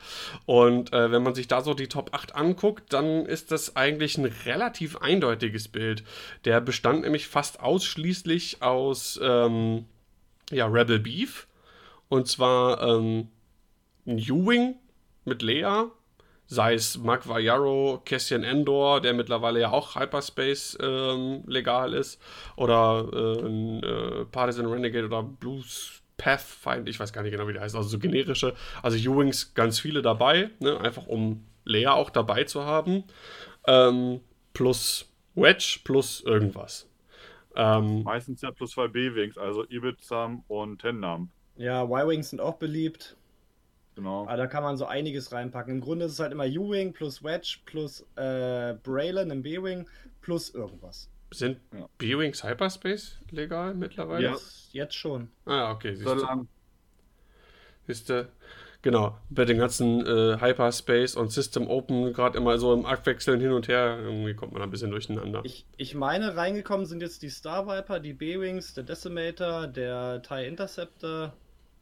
Und 0.47 0.91
äh, 0.91 1.11
wenn 1.11 1.21
man 1.21 1.35
sich 1.35 1.47
da 1.47 1.61
so 1.61 1.75
die 1.75 1.87
Top 1.87 2.15
8 2.15 2.33
anguckt, 2.33 2.91
dann 2.93 3.27
ist 3.27 3.51
das 3.51 3.75
eigentlich 3.75 4.17
ein 4.17 4.25
relativ 4.25 4.97
eindeutiges 4.97 5.67
Bild. 5.67 6.03
Der 6.45 6.61
bestand 6.61 7.01
nämlich 7.01 7.27
fast 7.27 7.59
ausschließlich 7.59 8.63
aus 8.63 9.19
ähm, 9.21 9.85
ja, 10.49 10.65
Rebel 10.65 10.97
Beef 10.97 11.47
und 12.11 12.27
zwar 12.27 12.81
ähm, 12.83 13.29
ein 14.05 14.17
U-Wing 14.17 14.75
mit 15.23 15.41
Lea, 15.41 15.85
sei 16.45 16.73
es 16.73 16.97
Mark 16.97 17.25
Vallaro, 17.25 18.01
Cassian 18.03 18.43
Endor, 18.43 18.99
der 18.99 19.13
mittlerweile 19.13 19.61
ja 19.61 19.71
auch 19.71 19.95
Hyperspace 19.95 20.77
ähm, 20.81 21.43
legal 21.47 21.93
ist, 21.93 22.21
oder 22.57 23.07
äh, 23.13 23.45
ein 23.47 23.83
äh, 23.83 24.25
Partisan 24.25 24.65
Renegade 24.65 25.05
oder 25.05 25.23
Blues 25.23 26.01
Pathfind, 26.17 26.89
ich 26.89 26.99
weiß 26.99 27.13
gar 27.13 27.21
nicht 27.21 27.31
genau, 27.31 27.47
wie 27.47 27.53
der 27.53 27.61
heißt, 27.61 27.77
also 27.77 27.87
so 27.87 27.97
generische, 27.97 28.55
also 28.83 29.09
U-Wings 29.09 29.53
ganz 29.53 29.79
viele 29.79 30.01
dabei, 30.01 30.49
ne? 30.59 30.81
einfach 30.81 31.07
um 31.07 31.45
Lea 31.63 31.87
auch 31.87 32.09
dabei 32.09 32.43
zu 32.43 32.65
haben, 32.65 33.05
ähm, 33.67 34.19
plus 34.51 35.09
Wedge, 35.33 35.79
plus 35.86 36.19
irgendwas. 36.19 36.89
Ähm, 37.55 38.03
Meistens 38.03 38.41
ja 38.41 38.51
plus 38.51 38.71
zwei 38.71 38.89
B-Wings, 38.89 39.38
also 39.38 39.63
Ibizam 39.69 40.43
und 40.50 40.79
Tennam. 40.79 41.31
Ja, 41.55 41.84
Y-Wings 41.84 42.29
sind 42.29 42.41
auch 42.41 42.55
beliebt. 42.55 43.15
Genau. 43.96 44.24
Aber 44.24 44.38
da 44.38 44.48
kann 44.48 44.63
man 44.63 44.77
so 44.77 44.86
einiges 44.86 45.31
reinpacken. 45.31 45.75
Im 45.75 45.81
Grunde 45.81 46.05
ist 46.05 46.13
es 46.13 46.20
halt 46.20 46.31
immer 46.31 46.46
U-Wing 46.46 46.93
plus 46.93 47.24
Wedge 47.24 47.60
plus 47.65 48.01
äh, 48.15 48.75
Braylon 48.84 49.31
im 49.31 49.41
B-Wing 49.41 49.88
plus 50.22 50.50
irgendwas. 50.50 51.10
Sind 51.34 51.60
ja. 51.74 51.88
B-Wings 51.98 52.43
Hyperspace 52.43 53.17
legal 53.31 53.74
mittlerweile? 53.74 54.24
Ja, 54.24 54.38
jetzt 54.72 54.96
schon. 54.96 55.29
Ah, 55.46 55.72
okay. 55.72 55.96
Siehst 55.96 56.08
so 56.08 56.15
lang. 56.15 56.48
Siehst 57.88 58.10
du? 58.10 58.29
Genau, 58.83 59.15
bei 59.29 59.45
den 59.45 59.59
ganzen 59.59 60.05
äh, 60.07 60.39
Hyperspace 60.41 61.15
und 61.15 61.31
System 61.31 61.67
Open 61.67 62.13
gerade 62.13 62.38
immer 62.38 62.57
so 62.57 62.73
im 62.73 62.85
Abwechseln 62.85 63.39
hin 63.39 63.51
und 63.51 63.67
her, 63.67 64.00
irgendwie 64.01 64.33
kommt 64.33 64.53
man 64.53 64.61
ein 64.63 64.71
bisschen 64.71 64.89
durcheinander. 64.89 65.41
Ich, 65.43 65.67
ich 65.77 65.93
meine, 65.93 66.35
reingekommen 66.35 66.88
sind 66.88 67.01
jetzt 67.01 67.21
die 67.21 67.29
Star 67.29 67.67
Viper, 67.67 68.00
die 68.00 68.13
B-Wings, 68.13 68.73
der 68.73 68.83
Decimator, 68.83 69.67
der 69.67 70.23
TIE 70.23 70.47
Interceptor, 70.47 71.33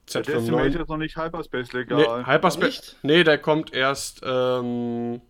Z 0.10 0.28
der 0.28 0.36
Decimator 0.36 0.82
ist 0.82 0.90
noch 0.90 0.98
nicht 0.98 1.16
Hyperspace 1.16 1.72
legal. 1.74 2.24
Nee, 2.24 2.26
Hyperspace. 2.26 2.96
Nee, 3.04 3.24
der 3.24 3.38
kommt 3.38 3.74
erst. 3.74 4.22
Ähm, 4.24 5.22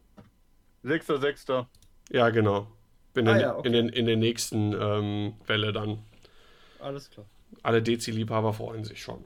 6.6. 0.85 1.65
Ja, 2.11 2.29
genau. 2.29 2.67
In, 3.13 3.27
ah, 3.27 3.33
den, 3.33 3.41
ja, 3.41 3.57
okay. 3.57 3.67
in, 3.67 3.73
den, 3.73 3.89
in 3.89 4.05
der 4.05 4.15
nächsten 4.15 4.73
ähm, 4.73 5.33
Welle 5.45 5.73
dann. 5.73 5.99
Alles 6.79 7.09
klar. 7.09 7.25
Alle 7.61 7.81
Dezi-Liebhaber 7.81 8.53
freuen 8.53 8.85
sich 8.85 9.01
schon. 9.01 9.25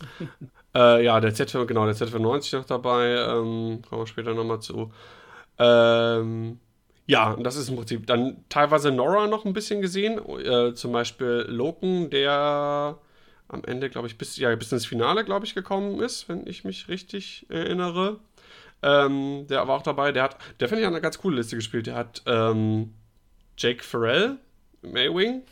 äh, 0.74 1.04
ja, 1.04 1.20
der 1.20 1.34
Z, 1.34 1.52
genau, 1.66 1.84
der 1.84 1.94
Z95 1.94 2.56
noch 2.56 2.64
dabei. 2.64 3.08
Ähm, 3.08 3.82
kommen 3.88 4.02
wir 4.02 4.06
später 4.06 4.34
nochmal 4.34 4.60
zu. 4.60 4.92
Ähm, 5.58 6.60
ja, 7.06 7.32
und 7.32 7.44
das 7.44 7.56
ist 7.56 7.68
im 7.68 7.76
Prinzip 7.76 8.06
dann 8.06 8.44
teilweise 8.48 8.92
Nora 8.92 9.26
noch 9.26 9.44
ein 9.44 9.52
bisschen 9.52 9.80
gesehen. 9.80 10.20
Äh, 10.38 10.74
zum 10.74 10.92
Beispiel 10.92 11.44
Loken, 11.48 12.08
der 12.10 12.98
am 13.48 13.64
Ende, 13.64 13.90
glaube 13.90 14.06
ich, 14.06 14.16
bis, 14.16 14.36
ja, 14.36 14.54
bis 14.54 14.70
ins 14.70 14.86
Finale, 14.86 15.24
glaube 15.24 15.44
ich, 15.44 15.54
gekommen 15.54 16.00
ist, 16.00 16.28
wenn 16.28 16.46
ich 16.46 16.64
mich 16.64 16.88
richtig 16.88 17.46
erinnere. 17.48 18.20
Ähm, 18.82 19.46
der 19.48 19.66
war 19.66 19.76
auch 19.76 19.82
dabei. 19.82 20.12
Der 20.12 20.22
hat, 20.22 20.36
der 20.60 20.68
finde 20.68 20.82
ich 20.82 20.86
eine 20.86 21.00
ganz 21.00 21.18
coole 21.18 21.36
Liste 21.36 21.56
gespielt. 21.56 21.88
Der 21.88 21.96
hat 21.96 22.22
ähm, 22.26 22.94
Jake 23.58 23.82
Farrell, 23.82 24.38
Maywing, 24.82 25.42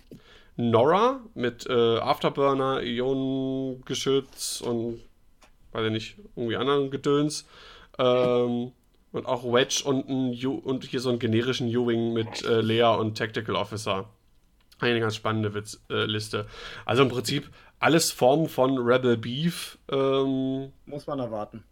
Nora 0.56 1.20
mit 1.34 1.66
äh, 1.66 1.98
Afterburner, 1.98 2.82
Ionengeschütz 2.82 4.60
und 4.60 5.00
weiß 5.72 5.86
ich 5.86 5.92
nicht, 5.92 6.16
irgendwie 6.36 6.56
anderen 6.56 6.90
Gedöns. 6.90 7.46
Ähm, 7.98 8.72
und 9.12 9.26
auch 9.26 9.44
Wedge 9.44 9.82
und, 9.84 10.08
ein 10.08 10.46
U 10.46 10.52
und 10.52 10.84
hier 10.84 11.00
so 11.00 11.08
einen 11.08 11.18
generischen 11.18 11.74
U-Wing 11.74 12.12
mit 12.12 12.44
äh, 12.44 12.60
Lea 12.60 12.96
und 12.98 13.16
Tactical 13.16 13.56
Officer. 13.56 14.08
Eine 14.80 15.00
ganz 15.00 15.16
spannende 15.16 15.54
Witz, 15.54 15.82
äh, 15.90 16.04
Liste. 16.04 16.46
Also 16.84 17.02
im 17.02 17.08
Prinzip 17.08 17.50
alles 17.80 18.12
Formen 18.12 18.48
von 18.48 18.78
Rebel 18.78 19.16
Beef. 19.16 19.78
Ähm, 19.90 20.72
muss 20.86 21.06
man 21.06 21.18
erwarten. 21.18 21.64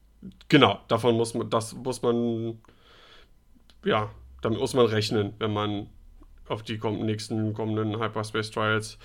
Genau, 0.49 0.81
davon 0.89 1.17
muss 1.17 1.35
man, 1.35 1.51
das 1.51 1.75
muss 1.75 2.03
man, 2.03 2.59
ja, 3.85 4.11
damit 4.43 4.59
muss 4.59 4.75
man 4.75 4.87
rechnen, 4.87 5.35
wenn 5.39 5.53
man 5.53 5.89
auf 6.49 6.63
die 6.63 6.79
komm 6.79 7.05
nächsten 7.05 7.53
kommenden 7.55 8.01
Hyperspace 8.01 8.51
Trials 8.51 8.99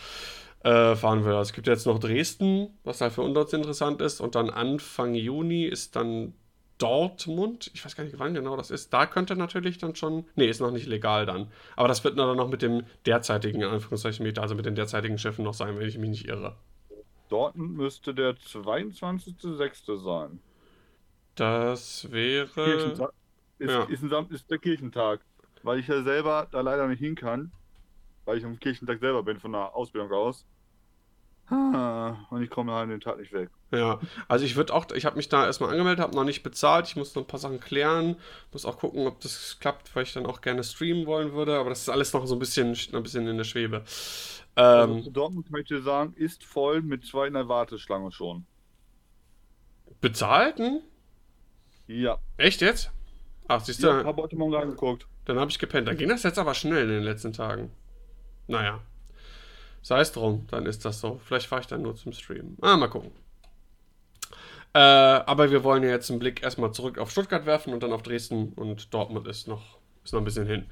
äh, 0.63 0.95
fahren 0.95 1.25
will. 1.25 1.33
Es 1.35 1.53
gibt 1.53 1.67
jetzt 1.67 1.85
noch 1.85 1.99
Dresden, 1.99 2.77
was 2.83 3.01
halt 3.01 3.13
für 3.13 3.21
uns 3.21 3.53
interessant 3.53 4.01
ist. 4.01 4.21
Und 4.21 4.35
dann 4.35 4.49
Anfang 4.49 5.15
Juni 5.15 5.65
ist 5.65 5.95
dann 5.95 6.33
Dortmund. 6.77 7.69
Ich 7.73 7.85
weiß 7.85 7.95
gar 7.95 8.03
nicht, 8.03 8.17
wann 8.17 8.33
genau 8.33 8.57
das 8.57 8.71
ist. 8.71 8.91
Da 8.91 9.05
könnte 9.05 9.35
natürlich 9.35 9.77
dann 9.77 9.95
schon. 9.95 10.25
Nee, 10.35 10.47
ist 10.47 10.61
noch 10.61 10.71
nicht 10.71 10.87
legal 10.87 11.25
dann. 11.25 11.51
Aber 11.75 11.87
das 11.87 12.03
wird 12.03 12.17
dann 12.17 12.35
noch 12.35 12.49
mit 12.49 12.61
dem 12.61 12.83
derzeitigen, 13.05 13.63
Anführungszeichen, 13.63 14.23
Meter, 14.23 14.41
also 14.41 14.55
mit 14.55 14.65
den 14.65 14.75
derzeitigen 14.75 15.17
Schiffen 15.17 15.43
noch 15.43 15.53
sein, 15.53 15.77
wenn 15.77 15.87
ich 15.87 15.97
mich 15.97 16.09
nicht 16.09 16.27
irre. 16.27 16.57
Dortmund 17.29 17.75
müsste 17.75 18.13
der 18.13 18.35
22.06. 18.35 19.97
sein. 19.97 20.39
Das 21.35 22.11
wäre. 22.11 22.47
Kirchentag. 22.47 23.13
Ist, 23.59 23.69
Ja. 23.69 23.83
ist, 23.83 24.03
ein 24.03 24.29
ist 24.29 24.49
der 24.51 24.57
Kirchentag. 24.57 25.21
Weil 25.63 25.79
ich 25.79 25.87
ja 25.87 26.01
selber 26.01 26.47
da 26.51 26.61
leider 26.61 26.87
nicht 26.87 26.99
hin 26.99 27.15
kann. 27.15 27.51
Weil 28.25 28.37
ich 28.37 28.45
am 28.45 28.59
Kirchentag 28.59 28.99
selber 28.99 29.23
bin 29.23 29.39
von 29.39 29.51
der 29.51 29.75
Ausbildung 29.75 30.11
aus. 30.11 30.45
Ah, 31.47 32.15
Und 32.29 32.41
ich 32.43 32.49
komme 32.49 32.71
halt 32.71 32.89
den 32.89 33.01
Tag 33.01 33.17
nicht 33.19 33.33
weg. 33.33 33.49
Ja, 33.71 33.99
also 34.29 34.45
ich 34.45 34.55
würde 34.55 34.73
auch, 34.73 34.89
ich 34.91 35.05
habe 35.05 35.17
mich 35.17 35.27
da 35.29 35.45
erstmal 35.45 35.71
angemeldet, 35.71 36.01
habe 36.01 36.15
noch 36.15 36.23
nicht 36.23 36.43
bezahlt, 36.43 36.87
ich 36.87 36.95
muss 36.95 37.13
noch 37.15 37.23
ein 37.23 37.27
paar 37.27 37.39
Sachen 37.39 37.59
klären, 37.59 38.17
muss 38.53 38.65
auch 38.65 38.77
gucken, 38.77 39.05
ob 39.07 39.19
das 39.21 39.57
klappt, 39.59 39.93
weil 39.95 40.03
ich 40.03 40.13
dann 40.13 40.25
auch 40.25 40.41
gerne 40.41 40.63
streamen 40.63 41.05
wollen 41.05 41.33
würde, 41.33 41.57
aber 41.57 41.69
das 41.69 41.81
ist 41.81 41.89
alles 41.89 42.13
noch 42.13 42.25
so 42.25 42.35
ein 42.35 42.39
bisschen, 42.39 42.75
ein 42.93 43.03
bisschen 43.03 43.27
in 43.27 43.37
der 43.37 43.43
Schwebe. 43.43 43.83
Also 44.75 44.95
Ähm, 44.95 45.03
zu 45.03 45.11
Dortmund 45.11 45.47
kann 45.49 45.59
ich 45.61 45.67
dir 45.67 45.81
sagen, 45.81 46.13
ist 46.15 46.43
voll 46.45 46.81
mit 46.81 47.05
zwei 47.05 47.27
in 47.27 47.33
der 47.33 47.47
Warteschlange 47.49 48.11
schon. 48.11 48.45
bezahlten? 50.01 50.81
Ja. 51.87 52.19
Echt 52.37 52.61
jetzt? 52.61 52.91
Ach, 53.47 53.63
siehst 53.63 53.83
du, 53.83 53.87
Ja, 53.87 54.03
habe 54.05 54.21
heute 54.23 54.35
Morgen 54.35 54.53
reingeguckt. 54.55 55.07
dann 55.25 55.39
habe 55.39 55.51
ich 55.51 55.59
gepennt. 55.59 55.87
Dann 55.87 55.97
ging 55.97 56.09
das 56.09 56.23
jetzt 56.23 56.39
aber 56.39 56.53
schnell 56.53 56.83
in 56.83 56.89
den 56.89 57.03
letzten 57.03 57.33
Tagen. 57.33 57.71
Naja, 58.47 58.79
sei 59.81 60.01
es 60.01 60.11
drum, 60.11 60.47
dann 60.49 60.65
ist 60.65 60.85
das 60.85 60.99
so. 60.99 61.19
Vielleicht 61.23 61.47
fahre 61.47 61.61
ich 61.61 61.67
dann 61.67 61.81
nur 61.81 61.95
zum 61.95 62.13
Streamen. 62.13 62.57
Ah, 62.61 62.77
mal 62.77 62.87
gucken. 62.87 63.11
Äh, 64.73 64.79
aber 64.79 65.51
wir 65.51 65.63
wollen 65.63 65.83
ja 65.83 65.89
jetzt 65.89 66.09
einen 66.09 66.19
Blick 66.19 66.43
erstmal 66.43 66.71
zurück 66.71 66.97
auf 66.97 67.11
Stuttgart 67.11 67.45
werfen 67.45 67.73
und 67.73 67.83
dann 67.83 67.91
auf 67.91 68.03
Dresden 68.03 68.53
und 68.53 68.93
Dortmund 68.93 69.27
ist 69.27 69.47
noch, 69.47 69.79
ist 70.03 70.13
noch 70.13 70.21
ein 70.21 70.25
bisschen 70.25 70.47
hin. 70.47 70.65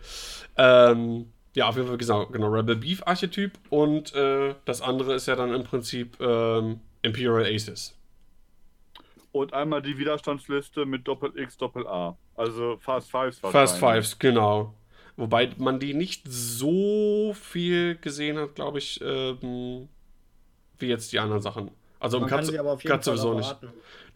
Ähm, 0.57 1.31
ja, 1.53 1.67
auf 1.67 1.75
jeden 1.75 1.87
Fall 1.87 1.97
genau, 1.97 2.25
genau 2.27 2.47
Rebel 2.47 2.77
Beef 2.77 3.01
Archetyp 3.05 3.57
und 3.69 4.13
äh, 4.15 4.55
das 4.63 4.81
andere 4.81 5.15
ist 5.15 5.27
ja 5.27 5.35
dann 5.35 5.53
im 5.53 5.63
Prinzip 5.63 6.17
ähm, 6.21 6.79
Imperial 7.01 7.45
Aces. 7.45 7.95
Und 9.31 9.53
einmal 9.53 9.81
die 9.81 9.97
Widerstandsliste 9.97 10.85
mit 10.85 11.07
Doppel 11.07 11.37
X, 11.37 11.57
Doppel 11.57 11.85
A. 11.85 12.17
Also 12.35 12.77
Fast 12.77 13.11
Fives 13.11 13.39
Fast. 13.39 13.77
Fives, 13.77 14.17
genau. 14.17 14.73
Wobei 15.19 15.49
man 15.57 15.81
die 15.81 15.93
nicht 15.93 16.25
so 16.29 17.33
viel 17.33 17.97
gesehen 17.97 18.37
hat, 18.37 18.55
glaube 18.55 18.77
ich, 18.77 19.01
ähm, 19.03 19.89
wie 20.77 20.87
jetzt 20.87 21.11
die 21.11 21.19
anderen 21.19 21.41
Sachen. 21.41 21.71
Also 21.99 22.15
im 22.17 22.21
Man 22.21 22.29
kann 22.29 22.45
sie 22.45 22.57
aber 22.57 22.71
auf 22.71 22.81
jeden 22.81 22.93
Katze 22.95 23.09
Fall 23.09 23.17
sowieso 23.17 23.37
nicht. 23.37 23.57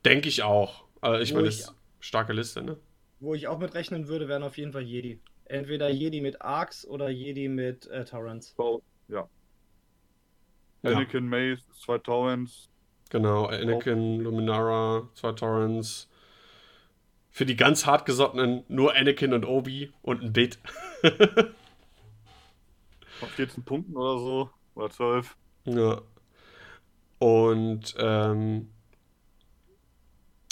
Denke 0.05 0.29
ich 0.29 0.43
auch. 0.43 0.85
Also 1.01 1.21
ich 1.21 1.33
meine, 1.33 1.47
das 1.47 1.59
ist 1.59 1.75
starke 1.99 2.31
Liste, 2.31 2.63
ne? 2.63 2.77
Wo 3.19 3.33
ich 3.33 3.49
auch 3.49 3.59
mit 3.59 3.73
rechnen 3.73 4.07
würde, 4.07 4.29
wären 4.29 4.43
auf 4.43 4.57
jeden 4.57 4.71
Fall 4.71 4.83
Jedi. 4.83 5.19
Entweder 5.43 5.89
Jedi 5.89 6.21
mit 6.21 6.41
Arcs 6.41 6.87
oder 6.87 7.09
Jedi 7.09 7.49
mit 7.49 7.85
äh, 7.87 8.05
Torrents. 8.05 8.53
So, 8.55 8.81
ja. 9.09 9.27
Ja. 10.83 10.91
Anakin 10.91 11.27
Mace, 11.27 11.67
zwei 11.81 11.97
Torrents. 11.97 12.69
Genau, 13.09 13.47
Anakin, 13.47 14.21
Luminara, 14.21 15.09
zwei 15.15 15.33
Torrents. 15.33 16.07
Für 17.33 17.47
die 17.47 17.55
ganz 17.55 17.87
hartgesottenen 17.87 18.63
nur 18.67 18.95
Anakin 18.95 19.33
und 19.33 19.43
Obi 19.43 19.91
und 20.03 20.21
ein 20.21 20.33
Bit. 20.33 20.59
Auf 23.21 23.29
14 23.31 23.63
Punkten 23.63 23.97
oder 23.97 24.19
so. 24.19 24.51
Oder 24.75 24.91
12. 24.91 25.35
Ja. 25.65 26.01
Und 27.17 27.95
ähm, 27.97 28.69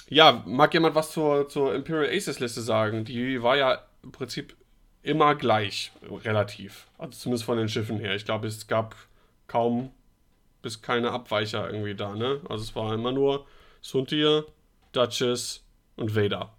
ja, 0.09 0.43
mag 0.47 0.73
jemand 0.73 0.95
was 0.95 1.11
zur, 1.11 1.47
zur 1.49 1.75
Imperial 1.75 2.11
Aces 2.11 2.39
Liste 2.39 2.61
sagen? 2.61 3.05
Die 3.05 3.43
war 3.43 3.55
ja 3.55 3.85
im 4.01 4.11
Prinzip 4.11 4.55
immer 5.03 5.35
gleich, 5.35 5.91
relativ. 6.25 6.87
Also 6.97 7.11
zumindest 7.11 7.45
von 7.45 7.59
den 7.59 7.69
Schiffen 7.69 7.99
her. 7.99 8.15
Ich 8.15 8.25
glaube, 8.25 8.47
es 8.47 8.65
gab 8.65 8.95
kaum 9.47 9.91
bis 10.63 10.81
keine 10.81 11.11
Abweicher 11.11 11.69
irgendwie 11.69 11.93
da, 11.93 12.15
ne? 12.15 12.41
Also 12.49 12.63
es 12.63 12.75
war 12.75 12.91
immer 12.93 13.11
nur 13.11 13.45
Suntir, 13.81 14.47
Duchess 14.93 15.63
und 15.95 16.15
Vader. 16.15 16.51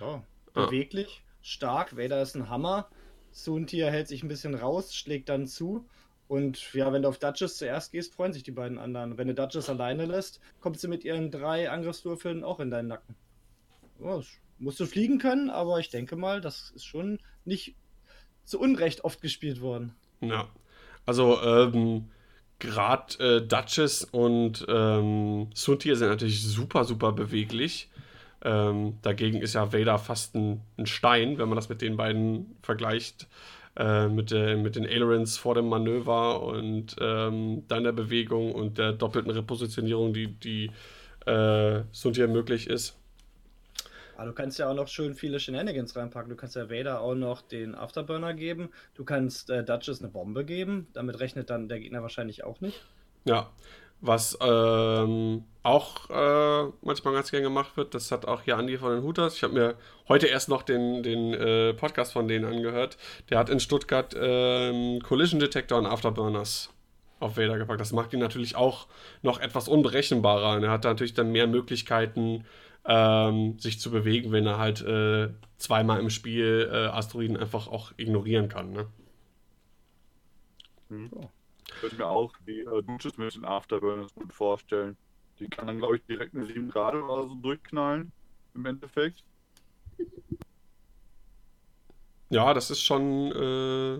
Ja. 0.00 0.22
Ah. 0.54 0.66
Beweglich, 0.66 1.22
stark. 1.42 1.96
Vader 1.96 2.22
ist 2.22 2.34
ein 2.34 2.48
Hammer. 2.48 2.88
Suntir 3.30 3.90
hält 3.90 4.08
sich 4.08 4.22
ein 4.22 4.28
bisschen 4.28 4.54
raus, 4.54 4.94
schlägt 4.94 5.28
dann 5.28 5.46
zu. 5.46 5.86
Und 6.28 6.72
ja, 6.72 6.92
wenn 6.92 7.02
du 7.02 7.08
auf 7.08 7.18
Duchess 7.18 7.58
zuerst 7.58 7.92
gehst, 7.92 8.14
freuen 8.14 8.32
sich 8.32 8.42
die 8.42 8.50
beiden 8.50 8.78
anderen. 8.78 9.16
Wenn 9.16 9.28
du 9.28 9.34
Duchess 9.34 9.68
alleine 9.68 10.06
lässt, 10.06 10.40
kommt 10.60 10.80
sie 10.80 10.88
mit 10.88 11.04
ihren 11.04 11.30
drei 11.30 11.70
Angriffswürfeln 11.70 12.42
auch 12.42 12.58
in 12.58 12.70
deinen 12.70 12.88
Nacken. 12.88 13.14
Ja, 14.00 14.20
musst 14.58 14.80
du 14.80 14.86
fliegen 14.86 15.18
können, 15.18 15.50
aber 15.50 15.78
ich 15.78 15.90
denke 15.90 16.16
mal, 16.16 16.40
das 16.40 16.70
ist 16.70 16.84
schon 16.84 17.20
nicht 17.44 17.76
zu 18.44 18.58
Unrecht 18.58 19.04
oft 19.04 19.20
gespielt 19.20 19.60
worden. 19.60 19.94
Ja. 20.20 20.48
Also, 21.04 21.40
ähm, 21.42 22.10
gerade 22.58 23.36
äh, 23.36 23.46
Duchess 23.46 24.02
und 24.04 24.64
ähm, 24.68 25.50
Suntir 25.54 25.96
sind 25.96 26.08
natürlich 26.08 26.42
super, 26.42 26.84
super 26.84 27.12
beweglich. 27.12 27.90
Ähm, 28.46 28.98
dagegen 29.02 29.42
ist 29.42 29.54
ja 29.54 29.72
Vader 29.72 29.98
fast 29.98 30.36
ein, 30.36 30.60
ein 30.78 30.86
Stein, 30.86 31.36
wenn 31.36 31.48
man 31.48 31.56
das 31.56 31.68
mit 31.68 31.82
den 31.82 31.96
beiden 31.96 32.56
vergleicht. 32.62 33.26
Äh, 33.76 34.08
mit, 34.08 34.30
der, 34.30 34.56
mit 34.56 34.74
den 34.74 34.86
Ailerons 34.86 35.36
vor 35.36 35.54
dem 35.54 35.68
Manöver 35.68 36.42
und 36.42 36.96
ähm, 36.98 37.64
dann 37.68 37.84
der 37.84 37.92
Bewegung 37.92 38.52
und 38.52 38.78
der 38.78 38.92
doppelten 38.92 39.30
Repositionierung, 39.30 40.14
die, 40.14 40.28
die 40.28 40.70
äh, 41.26 41.82
Suntir 41.92 42.26
möglich 42.26 42.70
ist. 42.70 42.96
Aber 44.16 44.28
du 44.28 44.32
kannst 44.32 44.58
ja 44.58 44.70
auch 44.70 44.74
noch 44.74 44.88
schön 44.88 45.14
viele 45.14 45.40
Shenanigans 45.40 45.94
reinpacken. 45.94 46.30
Du 46.30 46.36
kannst 46.36 46.56
ja 46.56 46.70
Vader 46.70 47.02
auch 47.02 47.14
noch 47.14 47.42
den 47.42 47.74
Afterburner 47.74 48.32
geben. 48.32 48.70
Du 48.94 49.04
kannst 49.04 49.50
äh, 49.50 49.62
Duchess 49.62 50.00
eine 50.00 50.08
Bombe 50.08 50.46
geben. 50.46 50.86
Damit 50.94 51.20
rechnet 51.20 51.50
dann 51.50 51.68
der 51.68 51.80
Gegner 51.80 52.00
wahrscheinlich 52.00 52.44
auch 52.44 52.62
nicht. 52.62 52.82
Ja, 53.26 53.50
was 54.00 54.38
ähm, 54.40 55.44
auch 55.62 56.10
äh, 56.10 56.70
manchmal 56.82 57.14
ganz 57.14 57.30
gern 57.30 57.42
gemacht 57.42 57.76
wird, 57.76 57.94
das 57.94 58.12
hat 58.12 58.26
auch 58.26 58.42
hier 58.42 58.56
Andi 58.56 58.78
von 58.78 58.92
den 58.92 59.02
Hooters. 59.02 59.34
Ich 59.34 59.42
habe 59.42 59.54
mir 59.54 59.74
heute 60.08 60.26
erst 60.26 60.48
noch 60.48 60.62
den, 60.62 61.02
den 61.02 61.34
äh, 61.34 61.74
Podcast 61.74 62.12
von 62.12 62.28
denen 62.28 62.44
angehört. 62.44 62.96
Der 63.30 63.38
hat 63.38 63.50
in 63.50 63.58
Stuttgart 63.58 64.14
ähm, 64.18 65.00
Collision 65.02 65.40
Detector 65.40 65.78
und 65.78 65.86
Afterburners 65.86 66.70
auf 67.18 67.36
Vader 67.36 67.58
gepackt. 67.58 67.80
Das 67.80 67.92
macht 67.92 68.12
ihn 68.12 68.20
natürlich 68.20 68.54
auch 68.54 68.86
noch 69.22 69.40
etwas 69.40 69.68
unberechenbarer. 69.68 70.56
Und 70.56 70.64
er 70.64 70.70
hat 70.70 70.84
da 70.84 70.90
natürlich 70.90 71.14
dann 71.14 71.32
mehr 71.32 71.46
Möglichkeiten, 71.46 72.44
ähm, 72.84 73.58
sich 73.58 73.80
zu 73.80 73.90
bewegen, 73.90 74.30
wenn 74.32 74.46
er 74.46 74.58
halt 74.58 74.82
äh, 74.82 75.30
zweimal 75.58 75.98
im 75.98 76.10
Spiel 76.10 76.70
äh, 76.70 76.86
Asteroiden 76.86 77.36
einfach 77.36 77.66
auch 77.66 77.92
ignorieren 77.96 78.48
kann. 78.48 78.72
Ne? 78.72 78.86
Hm. 80.90 81.10
Ich 81.68 81.78
könnte 81.80 81.96
mir 81.96 82.06
auch 82.08 82.32
die 82.46 82.60
äh, 82.60 82.82
Duchess 82.82 83.16
mit 83.18 83.34
den 83.34 83.44
Afterburners 83.44 84.14
gut 84.14 84.32
vorstellen. 84.32 84.96
Die 85.38 85.48
kann 85.48 85.66
dann, 85.66 85.78
glaube 85.78 85.96
ich, 85.96 86.04
direkt 86.06 86.34
eine 86.34 86.46
7 86.46 86.70
Grad 86.70 86.94
oder 86.94 87.28
so 87.28 87.34
durchknallen. 87.36 88.12
Im 88.54 88.66
Endeffekt. 88.66 89.24
Ja, 92.30 92.54
das 92.54 92.70
ist 92.70 92.82
schon 92.82 93.32
äh, 93.32 93.98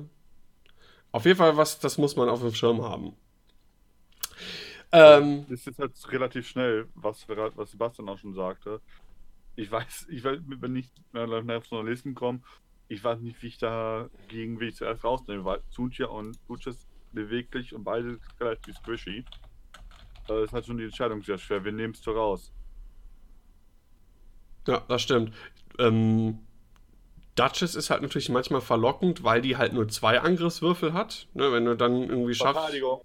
auf 1.12 1.24
jeden 1.24 1.38
Fall 1.38 1.56
was, 1.56 1.78
das 1.80 1.98
muss 1.98 2.16
man 2.16 2.28
auf 2.28 2.40
dem 2.40 2.54
Schirm 2.54 2.82
haben. 2.82 3.16
Ähm, 4.92 5.46
Das 5.48 5.66
ist 5.66 5.78
jetzt 5.78 6.10
relativ 6.12 6.48
schnell, 6.48 6.88
was, 6.94 7.28
was 7.28 7.70
Sebastian 7.70 8.08
auch 8.08 8.18
schon 8.18 8.34
sagte. 8.34 8.80
Ich 9.56 9.70
weiß, 9.70 10.06
ich 10.10 10.24
weiß, 10.24 10.40
wenn 10.46 10.76
ich 10.76 10.90
nach 11.12 11.64
so 11.64 11.78
einer 11.80 11.90
Listen 11.90 12.14
komme, 12.14 12.42
ich 12.88 13.02
weiß 13.04 13.20
nicht, 13.20 13.42
wie 13.42 13.48
ich 13.48 13.58
da 13.58 14.10
gegen 14.28 14.60
wie 14.60 14.66
ich 14.68 14.76
zuerst 14.76 15.04
rausnehme, 15.04 15.44
weil 15.44 15.62
Suntia 15.70 16.06
und 16.08 16.38
Duchess 16.48 16.86
beweglich 17.16 17.74
und 17.74 17.82
beide 17.82 18.18
relativ 18.40 18.76
squishy. 18.76 19.24
Äh, 20.28 20.32
Es 20.44 20.52
hat 20.52 20.66
schon 20.66 20.78
die 20.78 20.84
Entscheidung 20.84 21.22
sehr 21.22 21.38
schwer. 21.38 21.64
Wen 21.64 21.74
nimmst 21.76 22.06
du 22.06 22.12
raus? 22.12 22.52
ja, 24.68 24.82
das 24.88 25.02
stimmt. 25.02 25.32
Ähm, 25.78 26.38
Duchess 27.36 27.74
ist 27.74 27.90
halt 27.90 28.02
natürlich 28.02 28.28
manchmal 28.30 28.60
verlockend, 28.60 29.22
weil 29.22 29.40
die 29.42 29.56
halt 29.56 29.72
nur 29.72 29.88
zwei 29.88 30.20
Angriffswürfel 30.20 30.92
hat. 30.92 31.28
Ne, 31.34 31.52
wenn 31.52 31.64
du 31.64 31.76
dann 31.76 32.02
irgendwie 32.08 32.34
schaffst. 32.34 32.54
Verteidigung. 32.60 33.02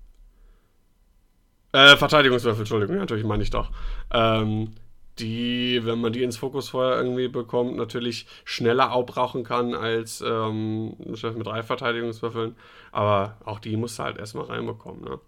Äh, 1.74 1.96
Verteidigungswürfel, 1.98 2.62
Entschuldigung, 2.62 2.98
natürlich 2.98 3.24
meine 3.26 3.44
ich 3.44 3.50
doch. 3.50 3.72
Ähm, 4.12 4.74
die, 5.20 5.82
wenn 5.84 6.00
man 6.00 6.14
die 6.14 6.24
ins 6.24 6.38
Fokusfeuer 6.38 6.98
irgendwie 6.98 7.28
bekommt, 7.28 7.76
natürlich 7.76 8.28
schneller 8.44 8.92
aufbrauchen 8.92 9.44
kann 9.44 9.74
als 9.76 10.22
ähm, 10.22 10.96
ein 11.06 11.16
Chef 11.18 11.36
mit 11.36 11.48
drei 11.48 11.64
Verteidigungswürfeln. 11.64 12.56
Aber 12.92 13.38
auch 13.46 13.60
die 13.60 13.78
musst 13.78 14.00
du 14.00 14.04
halt 14.04 14.18
erstmal 14.18 14.46
reinbekommen, 14.46 15.04
ne? 15.04 15.20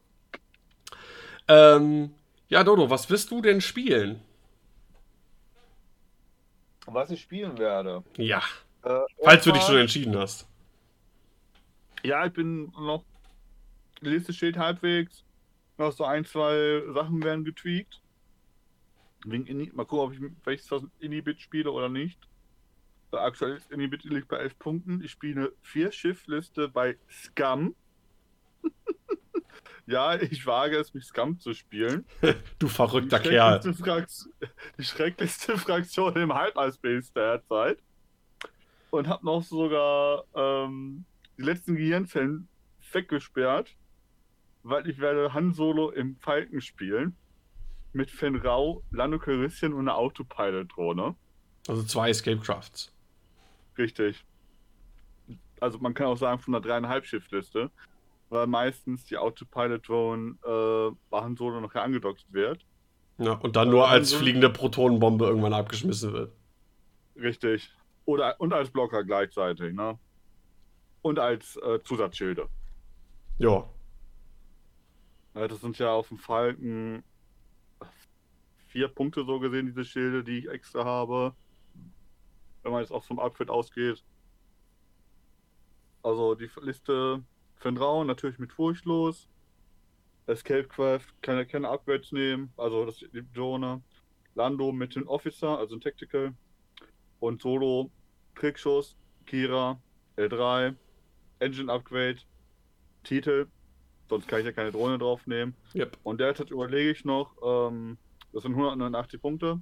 Ähm, 1.47 2.11
ja, 2.47 2.63
Dodo, 2.63 2.89
was 2.89 3.09
wirst 3.09 3.31
du 3.31 3.41
denn 3.41 3.61
spielen? 3.61 4.21
Was 6.85 7.11
ich 7.11 7.21
spielen 7.21 7.57
werde. 7.57 8.03
Ja, 8.17 8.41
Äh, 8.83 8.99
falls 9.23 9.43
du 9.43 9.51
dich 9.51 9.63
schon 9.63 9.77
entschieden 9.77 10.17
hast. 10.17 10.47
Ja, 12.03 12.25
ich 12.25 12.33
bin 12.33 12.65
noch 12.77 13.03
die 14.01 14.09
Liste 14.09 14.33
steht 14.33 14.57
halbwegs. 14.57 15.23
Noch 15.77 15.91
so 15.91 16.03
ein, 16.03 16.25
zwei 16.25 16.83
Sachen 16.93 17.23
werden 17.23 17.45
getweakt. 17.45 18.01
Wegen 19.25 19.45
Ini 19.45 19.71
Mal 19.73 19.85
gucken, 19.85 20.05
ob 20.05 20.13
ich 20.13 20.45
welches 20.45 20.69
was 20.71 20.83
Inhibit 20.99 21.39
spiele 21.41 21.71
oder 21.71 21.89
nicht. 21.89 22.19
Aktuell 23.11 23.57
ist 23.57 23.71
Inhibit 23.71 24.03
liegt 24.03 24.27
bei 24.27 24.37
11 24.37 24.59
Punkten. 24.59 25.03
Ich 25.03 25.11
spiele 25.11 25.53
vier 25.61 25.91
Schiffliste 25.91 26.67
bei 26.67 26.97
Scum. 27.09 27.75
ja, 29.85 30.15
ich 30.15 30.45
wage 30.45 30.77
es, 30.77 30.93
mich 30.93 31.05
Scum 31.05 31.39
zu 31.39 31.53
spielen. 31.53 32.05
du 32.59 32.67
verrückter 32.67 33.19
die 33.19 33.29
Kerl. 33.29 33.59
Die 33.59 34.83
schrecklichste 34.83 35.57
Fraktion 35.57 36.15
im 36.15 36.33
Halbeinspace 36.33 37.13
derzeit. 37.13 37.77
Und 38.89 39.07
habe 39.07 39.25
noch 39.25 39.43
sogar 39.43 40.23
ähm, 40.35 41.05
die 41.37 41.43
letzten 41.43 41.75
Gehirnzellen 41.75 42.47
weggesperrt, 42.91 43.75
weil 44.63 44.87
ich 44.87 44.99
werde 44.99 45.33
Han 45.33 45.53
Solo 45.53 45.91
im 45.91 46.15
Falken 46.17 46.61
spielen. 46.61 47.15
Mit 47.93 48.09
Fenrau, 48.09 48.83
Lando 48.91 49.19
Calrissian 49.19 49.73
und 49.73 49.81
einer 49.81 49.95
Autopilot-Drohne. 49.97 51.15
Also 51.67 51.83
zwei 51.83 52.09
Escape 52.09 52.39
Crafts. 52.39 52.91
Richtig. 53.77 54.25
Also 55.59 55.77
man 55.79 55.93
kann 55.93 56.07
auch 56.07 56.17
sagen 56.17 56.39
von 56.39 56.53
einer 56.53 56.61
dreieinhalb 56.61 57.05
Schiffliste, 57.05 57.71
weil 58.29 58.47
meistens 58.47 59.05
die 59.05 59.17
Autopilot-Drone 59.17 60.37
äh, 60.43 60.95
bei 61.09 61.21
Han 61.21 61.37
Solo 61.37 61.61
noch 61.61 61.73
angedockt 61.75 62.25
wird. 62.29 62.65
Ja, 63.19 63.33
und 63.33 63.55
dann 63.55 63.69
nur 63.69 63.87
als 63.87 64.13
fliegende 64.13 64.49
Protonenbombe 64.49 65.25
irgendwann 65.25 65.53
abgeschmissen 65.53 66.13
wird. 66.13 66.33
Richtig. 67.15 67.71
Oder, 68.05 68.39
und 68.41 68.51
als 68.53 68.71
Blocker 68.71 69.03
gleichzeitig, 69.03 69.73
ne? 69.73 69.99
Und 71.03 71.19
als 71.19 71.57
äh, 71.57 71.79
Zusatzschilde. 71.83 72.49
Ja. 73.37 73.69
Das 75.35 75.61
sind 75.61 75.77
ja 75.79 75.91
auf 75.91 76.09
dem 76.09 76.17
Falken 76.17 77.03
vier 78.73 78.87
Punkte 78.87 79.23
so 79.23 79.39
gesehen, 79.39 79.67
diese 79.67 79.85
Schilde, 79.85 80.23
die 80.23 80.39
ich 80.39 80.49
extra 80.49 80.83
habe. 80.83 81.35
Wenn 82.63 82.71
man 82.71 82.81
jetzt 82.81 82.91
auch 82.91 83.03
vom 83.03 83.19
Outfit 83.19 83.49
ausgeht. 83.49 84.03
Also 86.01 86.33
die 86.33 86.49
Liste 86.61 87.23
Fendraun 87.57 88.07
natürlich 88.07 88.39
mit 88.39 88.51
Furchtlos. 88.51 89.29
Escape 90.25 90.67
Craft 90.67 91.05
kann 91.21 91.37
er 91.37 91.45
keine 91.45 91.69
Upgrades 91.69 92.11
nehmen, 92.11 92.51
also 92.57 92.85
das 92.85 92.97
die 92.97 93.23
Drohne. 93.33 93.81
Lando 94.33 94.71
mit 94.71 94.95
dem 94.95 95.07
Officer, 95.07 95.59
also 95.59 95.75
ein 95.75 95.81
Tactical. 95.81 96.33
Und 97.19 97.43
Solo, 97.43 97.91
Trickschuss, 98.33 98.97
Kira, 99.27 99.79
L3, 100.17 100.73
Engine 101.39 101.71
Upgrade, 101.71 102.17
Titel. 103.03 103.45
Sonst 104.09 104.27
kann 104.27 104.39
ich 104.39 104.45
ja 104.45 104.51
keine 104.51 104.71
Drohne 104.71 104.97
draufnehmen. 104.97 105.55
Yep. 105.75 105.99
Und 106.01 106.19
derzeit 106.19 106.49
überlege 106.49 106.89
ich 106.89 107.05
noch, 107.05 107.35
ähm, 107.43 107.97
das 108.33 108.43
sind 108.43 108.53
189 108.53 109.21
Punkte, 109.21 109.61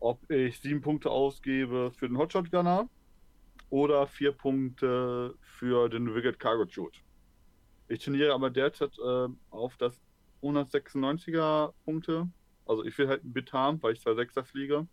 ob 0.00 0.30
ich 0.30 0.58
sieben 0.60 0.80
Punkte 0.80 1.10
ausgebe 1.10 1.92
für 1.92 2.08
den 2.08 2.18
Hotshot 2.18 2.50
Gunner 2.50 2.88
oder 3.70 4.06
vier 4.06 4.32
Punkte 4.32 5.34
für 5.40 5.88
den 5.88 6.14
Wicked 6.14 6.38
Cargo 6.38 6.66
Shoot. 6.68 7.02
Ich 7.88 8.04
trainiere 8.04 8.34
aber 8.34 8.50
derzeit 8.50 8.98
äh, 8.98 9.28
auf 9.50 9.76
das 9.76 10.00
196er 10.42 11.72
Punkte. 11.84 12.28
Also 12.66 12.84
ich 12.84 12.96
will 12.98 13.08
halt 13.08 13.24
ein 13.24 13.32
Bit 13.32 13.52
haben, 13.52 13.82
weil 13.82 13.94
ich 13.94 14.00
zwei 14.00 14.14
Sechser 14.14 14.44
fliege. 14.44 14.86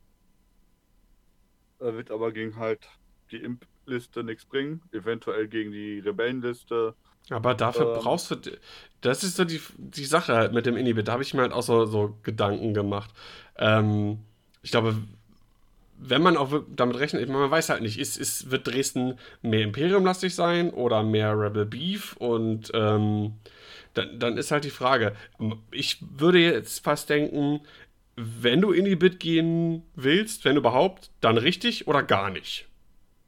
Er 1.79 1.95
wird 1.95 2.11
aber 2.11 2.31
gegen 2.31 2.55
halt 2.55 2.87
die 3.31 3.37
Imp-Liste 3.37 4.23
nichts 4.23 4.45
bringen. 4.45 4.81
Eventuell 4.91 5.47
gegen 5.47 5.71
die 5.71 5.99
Rebellenliste. 5.99 6.95
Aber 7.29 7.53
dafür 7.53 7.95
ähm, 7.95 8.01
brauchst 8.01 8.31
du. 8.31 8.35
Das 9.01 9.23
ist 9.23 9.35
so 9.35 9.45
die, 9.45 9.61
die 9.77 10.05
Sache 10.05 10.33
halt 10.33 10.53
mit 10.53 10.65
dem 10.65 10.77
Inhibit. 10.77 11.07
Da 11.07 11.13
habe 11.13 11.23
ich 11.23 11.33
mir 11.33 11.41
halt 11.41 11.53
auch 11.53 11.63
so, 11.63 11.85
so 11.85 12.17
Gedanken 12.23 12.73
gemacht. 12.73 13.11
Ähm, 13.57 14.19
ich 14.63 14.71
glaube, 14.71 14.95
wenn 15.99 16.21
man 16.21 16.37
auch 16.37 16.61
damit 16.75 16.97
rechnet, 16.99 17.27
man 17.29 17.49
weiß 17.49 17.69
halt 17.69 17.81
nicht, 17.81 17.99
ist, 17.99 18.17
ist, 18.17 18.51
wird 18.51 18.67
Dresden 18.67 19.17
mehr 19.41 19.61
Imperium-lastig 19.61 20.33
sein 20.33 20.69
oder 20.69 21.03
mehr 21.03 21.37
Rebel 21.39 21.65
Beef? 21.65 22.15
Und 22.17 22.71
ähm, 22.73 23.33
dann, 23.93 24.19
dann 24.19 24.37
ist 24.37 24.51
halt 24.51 24.63
die 24.63 24.69
Frage. 24.69 25.15
Ich 25.71 25.97
würde 26.01 26.39
jetzt 26.39 26.83
fast 26.83 27.09
denken, 27.09 27.61
wenn 28.15 28.61
du 28.61 28.71
in 28.71 28.85
die 28.85 28.95
Bit 28.95 29.19
gehen 29.19 29.83
willst, 29.95 30.45
wenn 30.45 30.57
überhaupt, 30.57 31.11
dann 31.21 31.37
richtig 31.37 31.87
oder 31.87 32.03
gar 32.03 32.29
nicht. 32.29 32.67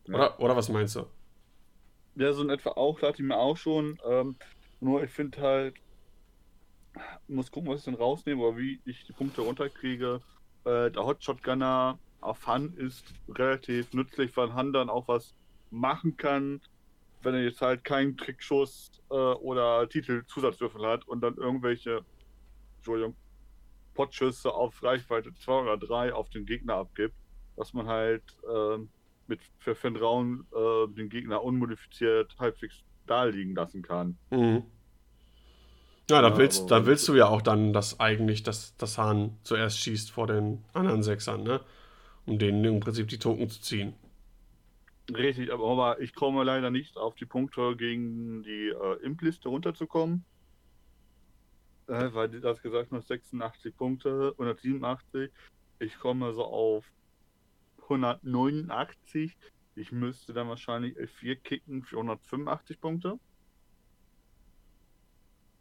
Oder, 0.08 0.40
oder 0.40 0.56
was 0.56 0.70
meinst 0.70 0.96
du? 0.96 1.06
Ja, 2.20 2.34
so 2.34 2.42
in 2.44 2.50
etwa 2.50 2.72
auch, 2.72 3.00
dachte 3.00 3.22
ich 3.22 3.28
mir 3.28 3.38
auch 3.38 3.56
schon. 3.56 3.98
Ähm, 4.06 4.36
nur 4.82 5.02
ich 5.02 5.10
finde 5.10 5.40
halt, 5.40 5.78
muss 7.30 7.50
gucken, 7.50 7.70
was 7.70 7.80
ich 7.80 7.86
dann 7.86 7.96
rausnehme 7.96 8.42
oder 8.42 8.58
wie 8.58 8.82
ich 8.84 9.06
die 9.06 9.14
Punkte 9.14 9.40
runterkriege. 9.40 10.20
Äh, 10.66 10.92
der 10.92 11.06
Hotshot 11.06 11.42
Gunner 11.42 11.98
auf 12.20 12.46
Han 12.46 12.74
ist 12.74 13.06
relativ 13.30 13.94
nützlich, 13.94 14.36
weil 14.36 14.54
Han 14.54 14.74
dann 14.74 14.90
auch 14.90 15.08
was 15.08 15.34
machen 15.72 16.18
kann, 16.18 16.60
wenn 17.22 17.36
er 17.36 17.44
jetzt 17.44 17.62
halt 17.62 17.86
keinen 17.86 18.18
Trickschuss 18.18 18.92
äh, 19.10 19.14
oder 19.14 19.88
Titel-Zusatzwürfel 19.88 20.86
hat 20.86 21.08
und 21.08 21.22
dann 21.22 21.38
irgendwelche, 21.38 22.04
Entschuldigung, 22.80 23.16
Potschüsse 23.94 24.54
auf 24.54 24.84
Reichweite 24.84 25.34
2 25.36 25.62
oder 25.62 25.78
3 25.78 26.14
auf 26.14 26.30
den 26.30 26.46
Gegner 26.46 26.76
abgibt, 26.76 27.16
dass 27.56 27.74
man 27.74 27.88
halt 27.88 28.24
äh, 28.44 28.80
mit 29.30 29.40
für 29.60 29.76
Fenraun 29.76 30.46
äh, 30.54 30.94
den 30.94 31.10
Gegner 31.10 31.44
unmodifiziert 31.44 32.36
halbwegs 32.40 32.84
da 33.08 33.24
liegen 33.24 33.56
lassen 33.56 33.82
kann. 33.82 34.18
Mhm. 34.32 34.64
Ja, 36.10 36.22
da, 36.22 36.38
willst, 36.38 36.62
aber, 36.62 36.82
da 36.82 36.86
willst 36.88 37.08
du 37.08 37.16
ja 37.16 37.28
auch 37.28 37.42
dann, 37.42 37.72
dass 37.72 38.00
eigentlich 38.00 38.42
das, 38.42 38.76
das 38.78 38.98
Hahn 38.98 39.38
zuerst 39.44 39.80
schießt 39.80 40.12
vor 40.12 40.26
den 40.26 40.64
anderen 40.74 41.04
Sechsern, 41.04 41.44
ne? 41.44 41.62
um 42.26 42.40
denen 42.40 42.64
im 42.66 42.80
Prinzip 42.80 43.08
die 43.08 43.20
Token 43.20 43.48
zu 43.50 43.62
ziehen. 43.62 43.94
Richtig, 45.16 45.52
aber 45.52 46.00
ich 46.02 46.14
komme 46.14 46.44
leider 46.44 46.72
nicht 46.72 46.98
auf 46.98 47.16
die 47.16 47.26
Punkte 47.26 47.76
gegen 47.76 48.44
die 48.44 48.70
äh, 48.70 49.04
Imp-Liste 49.04 49.50
runterzukommen. 49.50 50.24
Äh, 51.88 52.14
weil 52.14 52.30
du 52.30 52.40
das 52.40 52.62
gesagt 52.62 52.92
hast, 52.92 53.08
86 53.08 53.76
Punkte, 53.76 54.34
187. 54.34 55.32
Ich 55.80 55.98
komme 55.98 56.34
so 56.34 56.44
auf 56.44 56.86
189. 57.90 59.36
Ich 59.76 59.92
müsste 59.92 60.34
dann 60.34 60.48
wahrscheinlich 60.48 60.96
F4 60.98 61.36
kicken 61.36 61.84
für 61.84 61.98
185 61.98 62.80
Punkte. 62.80 63.20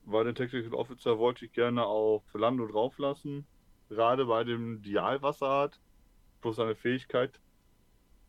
Weil 0.04 0.24
den 0.24 0.34
Technical 0.34 0.74
Officer 0.74 1.18
wollte 1.18 1.44
ich 1.44 1.52
gerne 1.52 1.84
auf 1.84 2.22
Lando 2.34 2.66
drauflassen. 2.66 3.46
Gerade 3.88 4.26
bei 4.26 4.44
dem 4.44 4.82
Dial, 4.82 5.22
was 5.22 5.42
er 5.42 5.62
hat 5.62 5.80
plus 6.40 6.56
seine 6.56 6.74
Fähigkeit. 6.74 7.40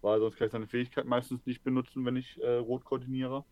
Weil 0.02 0.20
sonst 0.20 0.38
kann 0.38 0.48
ich 0.48 0.52
seine 0.52 0.68
Fähigkeit 0.68 1.06
meistens 1.06 1.46
nicht 1.46 1.64
benutzen, 1.64 2.06
wenn 2.06 2.16
ich 2.16 2.42
äh, 2.42 2.56
rot 2.56 2.86
koordiniere. 2.86 3.44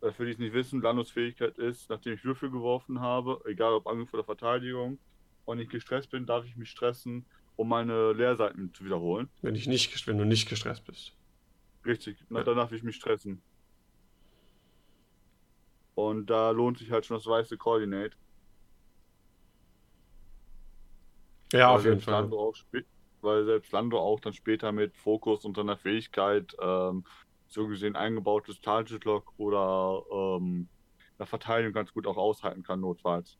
Für 0.00 0.24
die 0.24 0.30
es 0.30 0.38
nicht 0.38 0.52
wissen, 0.52 0.80
Landos 0.80 1.10
Fähigkeit 1.10 1.58
ist, 1.58 1.90
nachdem 1.90 2.14
ich 2.14 2.24
Würfel 2.24 2.50
geworfen 2.50 3.00
habe, 3.00 3.40
egal 3.46 3.72
ob 3.72 3.88
Angriff 3.88 4.14
oder 4.14 4.22
Verteidigung, 4.22 4.98
und 5.44 5.58
ich 5.58 5.68
gestresst 5.68 6.10
bin, 6.10 6.26
darf 6.26 6.44
ich 6.44 6.56
mich 6.56 6.70
stressen, 6.70 7.24
um 7.58 7.68
meine 7.68 8.12
Leerseiten 8.12 8.72
zu 8.72 8.84
wiederholen. 8.84 9.28
Wenn, 9.42 9.56
ich 9.56 9.66
nicht, 9.66 10.06
wenn 10.06 10.16
du 10.16 10.24
nicht 10.24 10.48
gestresst 10.48 10.84
bist. 10.84 11.12
Richtig, 11.84 12.16
ja. 12.30 12.44
dann 12.44 12.56
darf 12.56 12.70
ich 12.70 12.84
mich 12.84 12.94
stressen. 12.94 13.42
Und 15.96 16.30
da 16.30 16.52
lohnt 16.52 16.78
sich 16.78 16.92
halt 16.92 17.04
schon 17.04 17.16
das 17.16 17.26
weiße 17.26 17.58
Coordinate. 17.58 18.16
Ja, 21.52 21.70
auf 21.70 21.84
jeden 21.84 22.00
Fall. 22.00 22.30
weil 23.22 23.44
selbst 23.44 23.72
Lando 23.72 23.98
auch 23.98 24.20
dann 24.20 24.34
später 24.34 24.70
mit 24.70 24.96
Fokus 24.96 25.44
und 25.44 25.56
seiner 25.56 25.76
Fähigkeit 25.76 26.54
ähm, 26.60 27.04
so 27.48 27.66
gesehen 27.66 27.96
eingebautes 27.96 28.60
Target 28.60 29.04
Lock 29.04 29.32
oder 29.36 30.04
ähm, 30.12 30.68
eine 31.18 31.26
Verteidigung 31.26 31.72
ganz 31.72 31.92
gut 31.92 32.06
auch 32.06 32.18
aushalten 32.18 32.62
kann, 32.62 32.78
notfalls. 32.78 33.36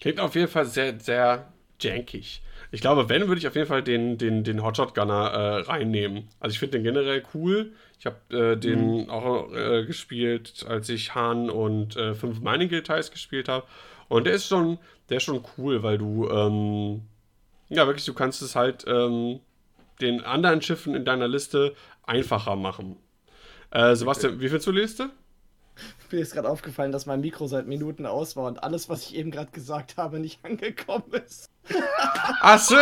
Klingt 0.00 0.20
auf 0.20 0.34
jeden 0.34 0.48
Fall 0.48 0.64
sehr, 0.64 0.98
sehr 1.00 1.52
jankig. 1.80 2.42
Ich 2.70 2.80
glaube, 2.80 3.08
wenn, 3.08 3.28
würde 3.28 3.38
ich 3.38 3.48
auf 3.48 3.54
jeden 3.54 3.66
Fall 3.66 3.82
den, 3.82 4.18
den, 4.18 4.44
den 4.44 4.62
Hotshot 4.62 4.94
Gunner 4.94 5.30
äh, 5.30 5.60
reinnehmen. 5.62 6.28
Also 6.38 6.52
ich 6.52 6.58
finde 6.58 6.78
den 6.78 6.84
generell 6.84 7.22
cool. 7.34 7.72
Ich 7.98 8.06
habe 8.06 8.16
äh, 8.36 8.56
den 8.56 9.04
mhm. 9.04 9.10
auch 9.10 9.52
äh, 9.52 9.84
gespielt, 9.84 10.66
als 10.68 10.88
ich 10.88 11.14
Han 11.14 11.50
und 11.50 11.96
äh, 11.96 12.14
fünf 12.14 12.40
Mining 12.40 12.70
Teils 12.84 13.10
gespielt 13.10 13.48
habe. 13.48 13.66
Und 14.08 14.26
der 14.26 14.34
ist 14.34 14.48
schon, 14.48 14.78
der 15.08 15.18
ist 15.18 15.24
schon 15.24 15.42
cool, 15.56 15.82
weil 15.82 15.98
du, 15.98 16.28
ähm, 16.28 17.02
ja, 17.68 17.86
wirklich, 17.86 18.04
du 18.04 18.14
kannst 18.14 18.42
es 18.42 18.54
halt 18.54 18.84
ähm, 18.86 19.40
den 20.00 20.22
anderen 20.22 20.62
Schiffen 20.62 20.94
in 20.94 21.04
deiner 21.04 21.28
Liste 21.28 21.74
einfacher 22.04 22.56
machen. 22.56 22.96
Äh, 23.70 23.94
Sebastian, 23.94 24.34
okay. 24.34 24.42
wie 24.42 24.48
findest 24.48 24.66
du 24.66 24.72
die 24.72 24.80
Liste? 24.80 25.10
Mir 26.10 26.20
ist 26.20 26.32
gerade 26.32 26.48
aufgefallen, 26.48 26.90
dass 26.90 27.04
mein 27.04 27.20
Mikro 27.20 27.46
seit 27.46 27.66
Minuten 27.66 28.06
aus 28.06 28.34
war 28.34 28.46
und 28.46 28.62
alles, 28.62 28.88
was 28.88 29.02
ich 29.02 29.14
eben 29.14 29.30
gerade 29.30 29.50
gesagt 29.50 29.96
habe, 29.98 30.20
nicht 30.20 30.42
angekommen 30.42 31.12
ist. 31.26 31.50
Ach 32.40 32.58
so. 32.58 32.76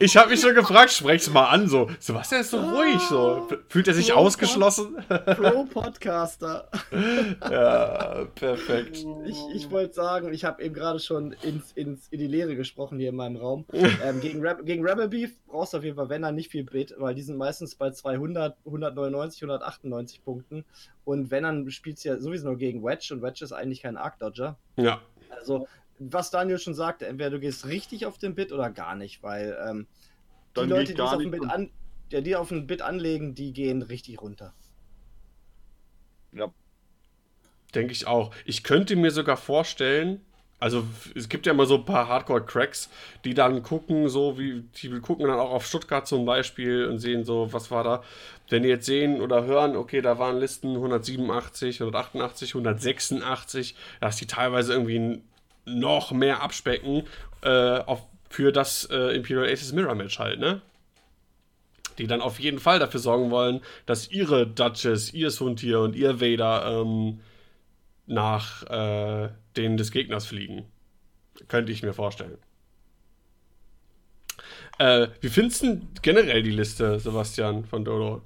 Ich 0.00 0.16
habe 0.16 0.30
mich 0.30 0.40
schon 0.40 0.54
gefragt, 0.54 0.90
sprech's 0.92 1.28
mal 1.30 1.46
an, 1.48 1.68
so. 1.68 1.90
Sebastian 1.98 2.40
ist 2.40 2.50
so 2.50 2.58
ruhig, 2.58 3.00
so. 3.08 3.48
Fühlt 3.68 3.88
er 3.88 3.94
sich 3.94 4.10
Pro- 4.10 4.20
ausgeschlossen? 4.20 4.96
Pro-Podcaster. 5.08 6.68
ja, 7.50 8.24
perfekt. 8.34 9.04
Ich, 9.24 9.38
ich 9.54 9.70
wollte 9.70 9.94
sagen, 9.94 10.32
ich 10.32 10.44
habe 10.44 10.62
eben 10.62 10.74
gerade 10.74 10.98
schon 10.98 11.32
ins, 11.42 11.72
ins, 11.72 12.08
in 12.08 12.18
die 12.18 12.26
Leere 12.26 12.56
gesprochen 12.56 12.98
hier 12.98 13.10
in 13.10 13.16
meinem 13.16 13.36
Raum. 13.36 13.64
Ähm, 14.04 14.20
gegen, 14.20 14.44
Reb 14.44 14.64
gegen 14.64 14.84
Rebel 14.86 15.08
Beef 15.08 15.36
brauchst 15.46 15.74
du 15.74 15.78
auf 15.78 15.84
jeden 15.84 15.96
Fall, 15.96 16.08
wenn 16.08 16.22
dann 16.22 16.34
nicht 16.34 16.50
viel 16.50 16.64
Bit, 16.64 16.94
weil 16.98 17.14
die 17.14 17.22
sind 17.22 17.36
meistens 17.36 17.74
bei 17.74 17.90
200, 17.90 18.56
199, 18.64 19.42
198 19.42 20.24
Punkten. 20.24 20.64
Und 21.04 21.30
wenn 21.30 21.42
dann 21.44 21.70
spielst 21.70 22.04
du 22.04 22.08
ja 22.08 22.18
sowieso 22.18 22.48
nur 22.48 22.56
gegen 22.56 22.82
Wedge 22.82 23.10
und 23.12 23.22
Wedge 23.22 23.44
ist 23.44 23.52
eigentlich 23.52 23.82
kein 23.82 23.96
Arc 23.96 24.18
Dodger. 24.18 24.56
Ja. 24.76 25.00
Also, 25.30 25.68
was 26.10 26.30
Daniel 26.30 26.58
schon 26.58 26.74
sagte, 26.74 27.06
entweder 27.06 27.30
du 27.30 27.40
gehst 27.40 27.66
richtig 27.66 28.06
auf 28.06 28.18
den 28.18 28.34
Bit 28.34 28.52
oder 28.52 28.70
gar 28.70 28.96
nicht, 28.96 29.22
weil 29.22 29.56
ähm, 29.68 29.86
die 30.50 30.60
Dann 30.60 30.68
Leute, 30.68 30.94
die 30.94 31.00
auf 31.00 31.16
den 31.18 31.30
Bit 31.30 31.44
an, 31.50 31.70
ja, 32.10 32.20
die 32.20 32.36
auf 32.36 32.48
den 32.48 32.66
Bit 32.66 32.82
anlegen, 32.82 33.34
die 33.34 33.52
gehen 33.52 33.82
richtig 33.82 34.20
runter. 34.20 34.52
Ja. 36.32 36.52
Denke 37.74 37.92
ich 37.92 38.06
auch. 38.06 38.34
Ich 38.44 38.62
könnte 38.64 38.96
mir 38.96 39.10
sogar 39.10 39.36
vorstellen, 39.36 40.20
also 40.62 40.84
es 41.16 41.28
gibt 41.28 41.46
ja 41.46 41.52
immer 41.52 41.66
so 41.66 41.74
ein 41.74 41.84
paar 41.84 42.06
Hardcore-Cracks, 42.06 42.88
die 43.24 43.34
dann 43.34 43.64
gucken, 43.64 44.08
so 44.08 44.38
wie, 44.38 44.62
die 44.80 44.90
gucken 45.00 45.26
dann 45.26 45.40
auch 45.40 45.50
auf 45.50 45.66
Stuttgart 45.66 46.06
zum 46.06 46.24
Beispiel 46.24 46.86
und 46.86 47.00
sehen 47.00 47.24
so, 47.24 47.52
was 47.52 47.72
war 47.72 47.82
da. 47.82 48.02
Wenn 48.48 48.62
die 48.62 48.68
jetzt 48.68 48.86
sehen 48.86 49.20
oder 49.20 49.44
hören, 49.44 49.74
okay, 49.74 50.02
da 50.02 50.18
waren 50.18 50.38
Listen 50.38 50.74
187, 50.74 51.80
188, 51.80 52.50
186, 52.50 53.74
dass 54.00 54.16
die 54.16 54.26
teilweise 54.26 54.74
irgendwie 54.74 55.22
noch 55.64 56.12
mehr 56.12 56.42
abspecken 56.42 57.04
äh, 57.42 57.78
auf, 57.78 58.06
für 58.28 58.52
das 58.52 58.84
äh, 58.90 59.14
Imperial 59.16 59.50
Aces 59.50 59.72
Mirror 59.72 59.94
Match 59.94 60.18
halt, 60.18 60.40
ne? 60.40 60.60
Die 61.98 62.06
dann 62.06 62.22
auf 62.22 62.40
jeden 62.40 62.58
Fall 62.58 62.78
dafür 62.78 63.00
sorgen 63.00 63.30
wollen, 63.30 63.60
dass 63.84 64.10
ihre 64.10 64.46
Duchess, 64.46 65.12
ihr 65.12 65.30
Suntier 65.30 65.80
und 65.80 65.94
ihr 65.94 66.20
Vader 66.20 66.80
ähm, 66.80 67.20
nach 68.06 68.62
äh, 68.64 69.28
denen 69.56 69.76
des 69.76 69.90
Gegners 69.90 70.26
fliegen. 70.26 70.64
Könnte 71.48 71.70
ich 71.72 71.82
mir 71.82 71.92
vorstellen. 71.92 72.38
Äh, 74.78 75.08
wie 75.20 75.28
findest 75.28 75.62
du 75.62 75.82
generell 76.00 76.42
die 76.42 76.50
Liste, 76.50 76.98
Sebastian, 76.98 77.64
von 77.66 77.84
Dodo? 77.84 78.22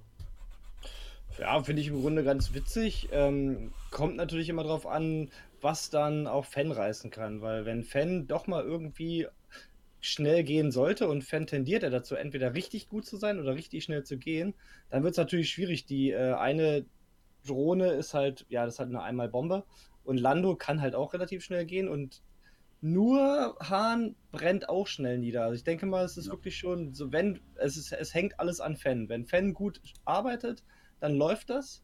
Ja, 1.38 1.62
finde 1.62 1.82
ich 1.82 1.88
im 1.88 2.00
Grunde 2.00 2.24
ganz 2.24 2.54
witzig. 2.54 3.08
Ähm, 3.12 3.72
kommt 3.90 4.16
natürlich 4.16 4.48
immer 4.48 4.62
drauf 4.62 4.86
an, 4.86 5.30
was 5.66 5.90
dann 5.90 6.28
auch 6.28 6.44
Fan 6.44 6.70
reißen 6.70 7.10
kann, 7.10 7.42
weil 7.42 7.64
wenn 7.64 7.82
Fan 7.82 8.28
doch 8.28 8.46
mal 8.46 8.62
irgendwie 8.62 9.26
schnell 9.98 10.44
gehen 10.44 10.70
sollte 10.70 11.08
und 11.08 11.24
Fan 11.24 11.48
tendiert 11.48 11.82
er 11.82 11.90
dazu, 11.90 12.14
entweder 12.14 12.54
richtig 12.54 12.88
gut 12.88 13.04
zu 13.04 13.16
sein 13.16 13.40
oder 13.40 13.56
richtig 13.56 13.82
schnell 13.82 14.04
zu 14.04 14.16
gehen, 14.16 14.54
dann 14.90 15.02
wird 15.02 15.14
es 15.14 15.18
natürlich 15.18 15.50
schwierig. 15.50 15.84
Die 15.84 16.12
äh, 16.12 16.34
eine 16.34 16.86
Drohne 17.44 17.88
ist 17.88 18.14
halt, 18.14 18.46
ja, 18.48 18.64
das 18.64 18.74
ist 18.74 18.78
halt 18.78 18.90
eine 18.90 19.02
Einmal-Bombe 19.02 19.64
und 20.04 20.18
Lando 20.18 20.54
kann 20.54 20.80
halt 20.80 20.94
auch 20.94 21.12
relativ 21.14 21.42
schnell 21.42 21.66
gehen 21.66 21.88
und 21.88 22.22
nur 22.80 23.56
Hahn 23.58 24.14
brennt 24.30 24.68
auch 24.68 24.86
schnell 24.86 25.18
nieder. 25.18 25.42
Also 25.42 25.56
ich 25.56 25.64
denke 25.64 25.86
mal, 25.86 26.04
es 26.04 26.16
ist 26.16 26.30
wirklich 26.30 26.56
schon 26.56 26.94
so, 26.94 27.10
wenn, 27.10 27.40
es, 27.56 27.76
ist, 27.76 27.90
es 27.90 28.14
hängt 28.14 28.38
alles 28.38 28.60
an 28.60 28.76
Fan. 28.76 29.08
Wenn 29.08 29.26
Fan 29.26 29.52
gut 29.52 29.80
arbeitet, 30.04 30.62
dann 31.00 31.16
läuft 31.16 31.50
das. 31.50 31.82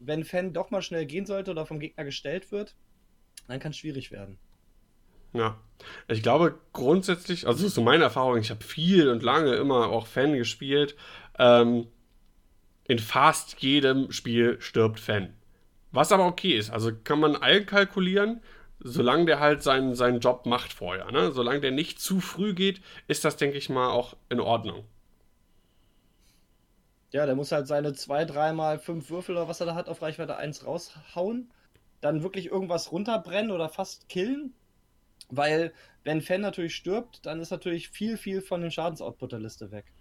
Wenn 0.00 0.24
Fan 0.24 0.52
doch 0.52 0.72
mal 0.72 0.82
schnell 0.82 1.06
gehen 1.06 1.26
sollte 1.26 1.52
oder 1.52 1.64
vom 1.64 1.78
Gegner 1.78 2.04
gestellt 2.04 2.50
wird, 2.50 2.74
dann 3.50 3.60
kann 3.60 3.72
es 3.72 3.78
schwierig 3.78 4.10
werden. 4.10 4.38
Ja, 5.32 5.58
ich 6.08 6.22
glaube 6.22 6.58
grundsätzlich, 6.72 7.46
also 7.46 7.68
so 7.68 7.82
meine 7.82 8.04
Erfahrung, 8.04 8.38
ich 8.38 8.50
habe 8.50 8.64
viel 8.64 9.08
und 9.08 9.22
lange 9.22 9.54
immer 9.54 9.88
auch 9.88 10.06
Fan 10.06 10.32
gespielt. 10.34 10.96
Ähm, 11.38 11.86
in 12.84 12.98
fast 12.98 13.62
jedem 13.62 14.10
Spiel 14.10 14.60
stirbt 14.60 14.98
Fan. 14.98 15.32
Was 15.92 16.10
aber 16.10 16.26
okay 16.26 16.56
ist, 16.56 16.70
also 16.70 16.90
kann 17.04 17.20
man 17.20 17.36
einkalkulieren, 17.36 18.40
solange 18.80 19.26
der 19.26 19.40
halt 19.40 19.62
seinen, 19.62 19.94
seinen 19.94 20.20
Job 20.20 20.46
macht 20.46 20.72
vorher. 20.72 21.10
Ne? 21.12 21.30
Solange 21.30 21.60
der 21.60 21.70
nicht 21.70 22.00
zu 22.00 22.20
früh 22.20 22.54
geht, 22.54 22.80
ist 23.06 23.24
das, 23.24 23.36
denke 23.36 23.58
ich 23.58 23.68
mal, 23.68 23.90
auch 23.90 24.16
in 24.28 24.40
Ordnung. 24.40 24.84
Ja, 27.12 27.26
der 27.26 27.34
muss 27.34 27.52
halt 27.52 27.66
seine 27.66 27.92
zwei, 27.92 28.24
dreimal 28.24 28.78
fünf 28.78 29.10
Würfel 29.10 29.36
oder 29.36 29.48
was 29.48 29.60
er 29.60 29.66
da 29.66 29.74
hat 29.74 29.88
auf 29.88 30.00
Reichweite 30.00 30.36
1 30.36 30.64
raushauen. 30.64 31.50
Dann 32.00 32.22
wirklich 32.22 32.46
irgendwas 32.46 32.92
runterbrennen 32.92 33.50
oder 33.50 33.68
fast 33.68 34.08
killen. 34.08 34.54
Weil, 35.28 35.72
wenn 36.02 36.22
Fan 36.22 36.40
natürlich 36.40 36.74
stirbt, 36.74 37.24
dann 37.24 37.40
ist 37.40 37.50
natürlich 37.50 37.88
viel, 37.90 38.16
viel 38.16 38.40
von 38.40 38.62
dem 38.62 38.70
Schadensoutput 38.70 39.32
der 39.32 39.38
Liste 39.38 39.70
weg. 39.70 39.92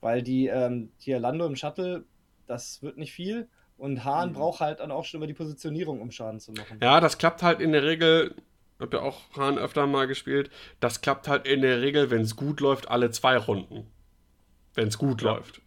Weil 0.00 0.22
die, 0.22 0.48
ähm, 0.48 0.92
hier 0.98 1.18
Lando 1.18 1.46
im 1.46 1.56
Shuttle, 1.56 2.04
das 2.46 2.82
wird 2.82 2.96
nicht 2.98 3.12
viel. 3.12 3.48
Und 3.78 4.04
Hahn 4.04 4.30
Mhm. 4.30 4.34
braucht 4.34 4.60
halt 4.60 4.80
dann 4.80 4.90
auch 4.90 5.04
schon 5.04 5.18
immer 5.18 5.26
die 5.26 5.34
Positionierung, 5.34 6.02
um 6.02 6.10
Schaden 6.10 6.40
zu 6.40 6.52
machen. 6.52 6.78
Ja, 6.82 7.00
das 7.00 7.16
klappt 7.16 7.42
halt 7.42 7.60
in 7.60 7.72
der 7.72 7.84
Regel, 7.84 8.34
hab 8.78 8.92
ja 8.92 9.00
auch 9.00 9.20
Hahn 9.36 9.56
öfter 9.58 9.86
mal 9.86 10.06
gespielt, 10.06 10.50
das 10.80 11.00
klappt 11.00 11.28
halt 11.28 11.46
in 11.46 11.62
der 11.62 11.80
Regel, 11.80 12.10
wenn 12.10 12.20
es 12.20 12.36
gut 12.36 12.60
läuft, 12.60 12.88
alle 12.90 13.10
zwei 13.10 13.38
Runden. 13.38 13.86
Wenn 14.74 14.88
es 14.88 14.98
gut 14.98 15.22
Ja. 15.22 15.32
läuft. 15.32 15.62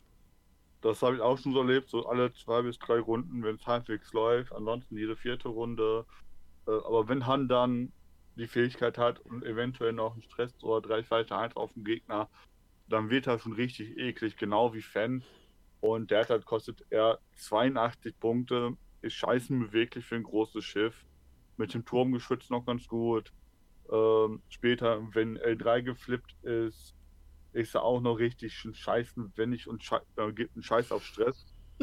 Das 0.84 1.02
habe 1.02 1.16
ich 1.16 1.22
auch 1.22 1.38
schon 1.38 1.54
so 1.54 1.62
erlebt, 1.62 1.90
so 1.90 2.06
alle 2.06 2.34
zwei 2.34 2.62
bis 2.62 2.78
drei 2.78 3.00
Runden, 3.00 3.42
wenn 3.42 3.56
es 3.56 3.66
halbwegs 3.66 4.12
läuft. 4.12 4.52
Ansonsten 4.52 4.98
jede 4.98 5.16
vierte 5.16 5.48
Runde. 5.48 6.06
Äh, 6.68 6.72
aber 6.72 7.08
wenn 7.08 7.26
Han 7.26 7.48
dann 7.48 7.94
die 8.36 8.48
Fähigkeit 8.48 8.98
hat 8.98 9.20
und 9.22 9.46
eventuell 9.46 9.94
noch 9.94 10.12
einen 10.12 10.24
Stress 10.24 10.52
oder 10.62 10.86
drei 10.86 10.96
Reichweite 10.96 11.38
1 11.38 11.56
auf 11.56 11.72
den 11.72 11.86
Gegner, 11.86 12.30
dann 12.90 13.10
wird 13.10 13.28
er 13.28 13.40
schon 13.40 13.54
richtig 13.54 13.98
eklig, 13.98 14.36
genau 14.36 14.74
wie 14.74 14.82
Fan. 14.82 15.24
Und 15.80 16.12
derzeit 16.12 16.46
kostet 16.46 16.84
er 16.90 17.20
82 17.36 18.20
Punkte, 18.20 18.76
ist 19.02 19.14
scheißenbeweglich 19.14 20.04
für 20.04 20.16
ein 20.16 20.24
großes 20.24 20.66
Schiff. 20.66 21.06
Mit 21.56 21.74
dem 21.74 21.86
Turmgeschütz 21.86 22.50
noch 22.50 22.66
ganz 22.66 22.90
gut. 22.90 23.32
Ähm, 23.90 24.42
später, 24.50 25.02
wenn 25.14 25.38
L3 25.38 25.82
geflippt 25.82 26.36
ist, 26.44 26.94
ist 27.54 27.76
er 27.76 27.84
auch 27.84 28.02
noch 28.02 28.16
richtig 28.16 28.54
schön 28.54 28.74
scheißen, 28.74 29.32
wenn 29.36 29.54
ich 29.54 29.68
und 29.68 29.84
schei 29.84 30.00
äh, 30.18 30.32
gibt 30.32 30.56
einen 30.56 30.64
Scheiß 30.64 30.92
auf 30.92 31.06
Stress. 31.06 31.46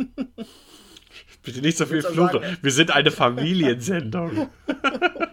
Bitte 1.42 1.60
nicht 1.60 1.76
so 1.78 1.86
viel 1.86 2.02
du 2.02 2.08
Fluche. 2.08 2.58
Wir 2.62 2.70
sind 2.70 2.90
eine 2.94 3.10
Familiensendung. 3.10 4.48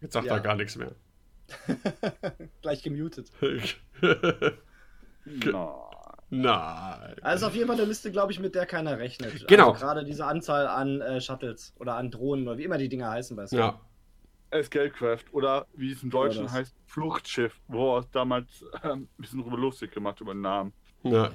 Jetzt 0.00 0.12
sagt 0.14 0.26
Ja. 0.26 0.34
er 0.34 0.40
gar 0.40 0.56
nichts 0.56 0.76
mehr. 0.76 0.92
Gleich 2.62 2.82
gemutet. 2.82 3.30
Na, 5.24 5.90
Nein. 6.32 7.16
Also 7.22 7.48
auf 7.48 7.54
jeden 7.56 7.66
Fall 7.66 7.76
eine 7.76 7.86
Liste, 7.86 8.12
glaube 8.12 8.30
ich, 8.32 8.38
mit 8.38 8.54
der 8.54 8.64
keiner 8.64 8.98
rechnet. 8.98 9.48
Genau. 9.48 9.72
Also 9.72 9.80
gerade 9.84 10.04
diese 10.04 10.24
Anzahl 10.26 10.68
an 10.68 11.00
äh, 11.00 11.20
Shuttles 11.20 11.74
oder 11.78 11.96
an 11.96 12.10
Drohnen 12.12 12.46
oder 12.46 12.56
wie 12.56 12.64
immer 12.64 12.78
die 12.78 12.88
Dinger 12.88 13.10
heißen 13.10 13.36
bei 13.36 13.46
Star. 13.48 13.58
Ja. 13.58 13.80
Escapecraft 14.50 15.24
oder 15.32 15.66
wie 15.74 15.92
es 15.92 16.02
im 16.02 16.10
Deutschen 16.10 16.44
das. 16.44 16.52
heißt, 16.52 16.74
Fluchtschiff, 16.86 17.60
wo 17.68 17.96
er 17.96 18.06
damals 18.12 18.64
ähm, 18.84 18.90
ein 18.90 19.08
bisschen 19.16 19.42
drüber 19.42 19.56
lustig 19.56 19.92
gemacht 19.92 20.20
über 20.20 20.34
den 20.34 20.42
Namen. 20.42 20.72
Ja. 21.02 21.30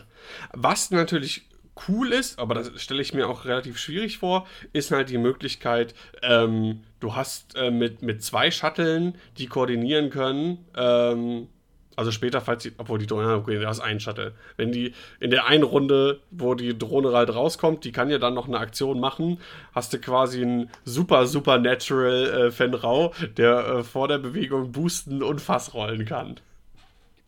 Was 0.54 0.92
natürlich 0.92 1.50
cool 1.88 2.12
ist, 2.12 2.40
aber 2.40 2.54
das 2.54 2.82
stelle 2.82 3.02
ich 3.02 3.14
mir 3.14 3.28
auch 3.28 3.46
relativ 3.46 3.78
schwierig 3.78 4.20
vor, 4.20 4.48
ist 4.74 4.92
halt 4.92 5.10
die 5.10 5.18
Möglichkeit, 5.18 5.94
ähm, 6.22 6.84
du 7.00 7.16
hast 7.16 7.56
äh, 7.56 7.72
mit, 7.72 8.02
mit 8.02 8.24
zwei 8.24 8.52
Shuttlen, 8.52 9.18
die 9.38 9.48
koordinieren 9.48 10.10
können, 10.10 10.66
ähm, 10.76 11.48
also 11.96 12.12
später, 12.12 12.42
falls 12.42 12.64
die, 12.64 12.74
obwohl 12.78 13.00
die 13.00 13.08
Drohne, 13.08 13.36
okay, 13.36 13.60
du 13.60 13.68
hast 13.68 13.80
einen 13.80 14.00
Shuttle. 14.00 14.34
Wenn 14.58 14.72
die 14.72 14.94
in 15.20 15.32
der 15.32 15.46
einen 15.46 15.64
Runde, 15.64 16.20
wo 16.32 16.54
die 16.54 16.78
Drohne 16.78 17.12
halt 17.14 17.34
rauskommt, 17.34 17.84
die 17.84 17.92
kann 17.92 18.10
ja 18.10 18.18
dann 18.18 18.34
noch 18.34 18.48
eine 18.48 18.60
Aktion 18.60 19.00
machen, 19.00 19.40
hast 19.74 19.94
du 19.94 20.00
quasi 20.00 20.42
einen 20.42 20.70
super, 20.84 21.28
super 21.28 21.58
natural 21.58 22.48
äh, 22.48 22.52
Fenrau, 22.52 23.14
der 23.38 23.68
äh, 23.68 23.84
vor 23.84 24.08
der 24.08 24.18
Bewegung 24.18 24.72
boosten 24.72 25.24
und 25.24 25.42
Fass 25.42 25.74
rollen 25.74 26.06
kann. 26.06 26.40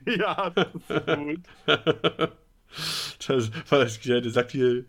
Ja, 0.08 0.52
das 0.52 0.68
ist 0.74 1.06
gut. 1.16 1.42
Das, 3.28 3.50
ja, 4.04 4.22
der 4.22 4.32
sagt 4.32 4.52
hier, 4.52 4.86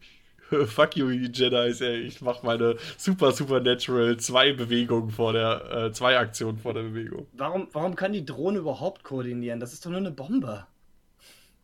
fuck 0.66 0.96
you, 0.96 1.08
you 1.10 1.28
Jedi, 1.28 1.74
ey, 1.80 2.00
ich 2.00 2.20
mach 2.20 2.42
meine 2.42 2.76
super, 2.96 3.32
super 3.32 3.60
natural 3.60 4.16
zwei 4.16 4.52
Bewegungen 4.52 5.10
vor 5.10 5.32
der, 5.32 5.70
äh, 5.70 5.92
zwei 5.92 6.18
Aktionen 6.18 6.58
vor 6.58 6.74
der 6.74 6.82
Bewegung. 6.82 7.26
Warum, 7.32 7.68
warum 7.72 7.94
kann 7.94 8.12
die 8.12 8.24
Drohne 8.24 8.58
überhaupt 8.58 9.04
koordinieren? 9.04 9.60
Das 9.60 9.72
ist 9.72 9.84
doch 9.84 9.90
nur 9.90 10.00
eine 10.00 10.10
Bombe. 10.10 10.66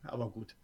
Aber 0.02 0.28
gut. 0.28 0.54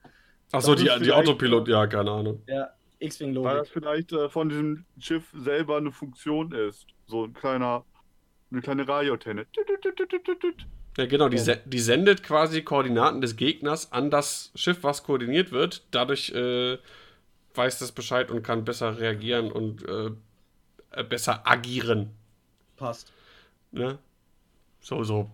Achso, 0.52 0.74
die, 0.74 0.90
die 1.02 1.12
Autopilot, 1.12 1.68
ja, 1.68 1.86
keine 1.86 2.10
Ahnung. 2.10 2.42
Ja, 2.46 2.70
X-Wing 2.98 3.34
Weil 3.42 3.58
das 3.58 3.68
vielleicht 3.68 4.12
äh, 4.12 4.28
von 4.28 4.48
diesem 4.48 4.84
Schiff 4.98 5.24
selber 5.34 5.78
eine 5.78 5.92
Funktion 5.92 6.52
ist. 6.52 6.86
So 7.06 7.24
ein 7.24 7.32
kleiner, 7.32 7.84
eine 8.50 8.60
kleine 8.60 8.86
Radiotenne. 8.86 9.46
Ja, 10.96 11.06
genau, 11.06 11.28
die, 11.28 11.38
se 11.38 11.60
die 11.64 11.78
sendet 11.78 12.22
quasi 12.22 12.62
Koordinaten 12.62 13.20
des 13.20 13.36
Gegners 13.36 13.92
an 13.92 14.10
das 14.10 14.52
Schiff, 14.54 14.82
was 14.82 15.04
koordiniert 15.04 15.52
wird. 15.52 15.84
Dadurch 15.92 16.30
äh, 16.34 16.78
weiß 17.54 17.78
das 17.78 17.92
Bescheid 17.92 18.30
und 18.30 18.42
kann 18.42 18.64
besser 18.64 18.98
reagieren 18.98 19.50
und 19.50 19.84
äh, 19.88 21.04
besser 21.04 21.46
agieren. 21.46 22.10
Passt. 22.76 23.12
Ne? 23.72 23.98
so, 24.80 25.04
so 25.04 25.30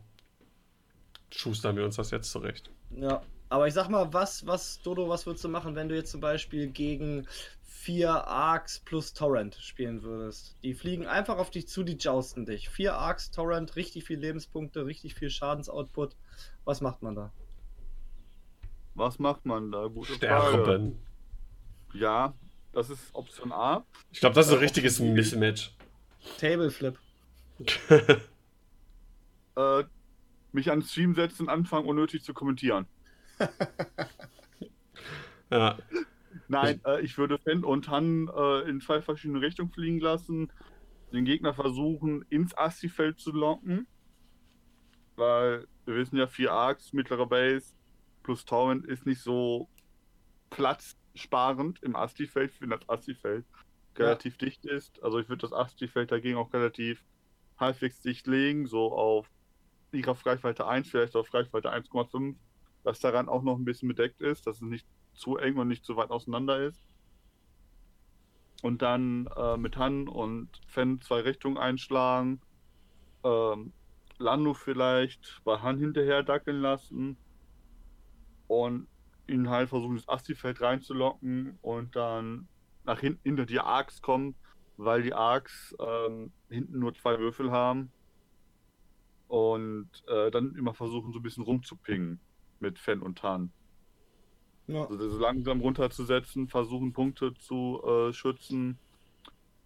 schustern 1.31 1.77
wir 1.77 1.85
uns 1.85 1.97
das 1.97 2.11
jetzt 2.11 2.31
zurecht. 2.31 2.71
Ja, 2.91 3.23
aber 3.49 3.69
ich 3.69 3.75
sag 3.75 3.89
mal, 3.89 4.13
was, 4.13 4.47
was, 4.47 4.81
Dodo, 4.83 5.09
was 5.09 5.27
würdest 5.27 5.45
du 5.45 5.49
machen, 5.49 5.75
wenn 5.75 5.89
du 5.89 5.95
jetzt 5.95 6.11
zum 6.11 6.21
Beispiel 6.21 6.69
gegen 6.69 7.27
vier 7.65 8.11
Arcs 8.11 8.81
plus 8.81 9.13
Torrent 9.13 9.55
spielen 9.57 10.03
würdest? 10.03 10.57
Die 10.63 10.75
fliegen 10.75 11.07
einfach 11.07 11.39
auf 11.39 11.51
dich 11.51 11.69
zu, 11.69 11.85
die 11.85 11.97
jousten 11.97 12.47
dich. 12.47 12.69
Vier 12.69 12.95
Arcs, 12.95 13.31
Torrent, 13.31 13.77
richtig 13.77 14.05
viel 14.05 14.19
Lebenspunkte, 14.19 14.87
richtig 14.87 15.15
viel 15.15 15.31
Schadensoutput. 15.31 16.17
Was 16.65 16.81
macht 16.81 17.03
man 17.03 17.15
da? 17.15 17.33
Was 18.95 19.19
macht 19.19 19.47
man 19.47 19.71
da? 19.71 19.87
Gute 19.87 20.15
Frage. 20.15 20.93
Ja, 21.99 22.35
das 22.73 22.91
ist 22.91 23.15
Option 23.15 23.53
A. 23.53 23.85
Ich 24.13 24.21
glaube, 24.21 24.35
das 24.35 24.49
ist 24.49 24.53
ein 24.53 24.59
richtiges 24.59 25.01
Mismatch. 25.01 25.75
Tableflip. 26.39 26.99
Äh, 29.59 29.85
mich 30.53 30.71
an 30.71 30.81
den 30.81 30.87
Stream 30.87 31.15
setzen 31.15 31.45
und 31.45 31.49
anfangen, 31.49 31.87
unnötig 31.87 32.23
zu 32.23 32.35
kommentieren. 32.35 32.85
ja. 35.51 35.79
Nein, 36.49 36.83
äh, 36.85 37.01
ich 37.01 37.17
würde 37.17 37.39
Fan 37.39 37.65
und 37.65 37.89
Han 37.89 38.29
äh, 38.29 38.69
in 38.69 38.83
zwei 38.83 39.01
verschiedene 39.01 39.41
Richtungen 39.41 39.71
fliegen 39.71 39.99
lassen, 39.99 40.53
den 41.11 41.25
Gegner 41.25 41.55
versuchen, 41.55 42.23
ins 42.29 42.55
Asti-Feld 42.55 43.19
zu 43.19 43.33
locken. 43.33 43.87
Weil 45.15 45.67
wir 45.87 45.95
wissen 45.95 46.19
ja, 46.19 46.27
4 46.27 46.53
Arcs, 46.53 46.93
mittlere 46.93 47.27
Base 47.27 47.73
plus 48.23 48.45
Torrent 48.45 48.85
ist 48.85 49.07
nicht 49.07 49.23
so 49.23 49.71
platzsparend 51.17 51.83
im 51.83 51.97
Asti-Feld, 51.97 52.61
wenn 52.61 52.71
das 52.71 52.89
Asti-Feld 52.89 53.45
relativ 53.97 54.37
dicht 54.37 54.65
ist. 54.67 55.03
Also 55.03 55.19
ich 55.19 55.29
würde 55.29 55.41
das 55.41 55.53
Asti-Feld 55.53 56.13
dagegen 56.13 56.37
auch 56.37 56.53
relativ 56.53 57.03
halbwegs 57.59 58.01
dicht 58.03 58.27
legen, 58.27 58.67
so 58.67 58.93
auf 58.93 59.31
ihrer 59.93 60.17
Reichweite 60.27 60.67
1, 60.67 60.91
vielleicht 60.91 61.17
auf 61.17 61.33
Reichweite 61.33 61.73
1,5, 61.73 62.37
dass 62.85 63.01
daran 63.01 63.29
auch 63.29 63.43
noch 63.43 63.57
ein 63.57 63.65
bisschen 63.65 63.89
bedeckt 63.89 64.21
ist, 64.21 64.47
dass 64.47 64.57
es 64.57 64.63
nicht 64.63 64.87
zu 65.15 65.39
eng 65.39 65.57
und 65.57 65.69
nicht 65.69 65.85
zu 65.85 65.97
weit 65.97 66.11
auseinander 66.11 66.63
ist. 66.63 66.87
Und 68.63 68.83
dann 68.83 69.27
äh, 69.37 69.57
mit 69.57 69.77
Han 69.79 70.09
und 70.09 70.49
Fen 70.67 71.01
zwei 71.01 71.21
Richtungen 71.21 71.57
einschlagen. 71.57 72.41
Ähm, 73.25 73.73
Lando 74.19 74.55
vielleicht 74.55 75.43
bei 75.45 75.59
Han 75.61 75.79
hinterher 75.79 76.23
dackeln 76.23 76.61
lassen. 76.61 77.17
Und 78.49 78.87
ihn 79.29 79.51
halt 79.51 79.69
versuchen, 79.69 79.97
das 79.97 80.09
Asti-Feld 80.09 80.61
reinzulocken 80.61 81.59
und 81.63 81.97
dann 81.97 82.49
nach 82.85 83.01
hinten 83.01 83.23
hinter 83.23 83.47
die 83.47 83.61
Arcs 83.61 84.01
kommen, 84.01 84.35
weil 84.77 85.03
die 85.03 85.15
Arcs 85.15 85.75
ähm, 85.81 86.33
hinten 86.49 86.79
nur 86.79 86.95
zwei 86.95 87.19
Würfel 87.19 87.51
haben. 87.51 87.91
Und 89.29 89.91
äh, 90.07 90.31
dann 90.31 90.55
immer 90.55 90.73
versuchen, 90.73 91.13
so 91.13 91.19
ein 91.19 91.23
bisschen 91.23 91.43
rumzupingen 91.43 92.21
mit 92.61 92.79
Fen 92.79 93.03
und 93.03 93.23
Han. 93.25 93.51
Ja. 94.69 94.85
Also 94.85 94.97
das 94.97 95.19
langsam 95.19 95.61
runterzusetzen, 95.61 96.49
versuchen 96.49 96.93
Punkte 96.93 97.35
zu 97.35 97.83
äh, 97.85 98.13
schützen 98.13 98.79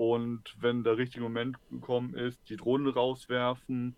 und 0.01 0.57
wenn 0.59 0.83
der 0.83 0.97
richtige 0.97 1.23
Moment 1.23 1.59
gekommen 1.71 2.15
ist, 2.15 2.39
die 2.49 2.57
Drohne 2.57 2.95
rauswerfen 2.95 3.95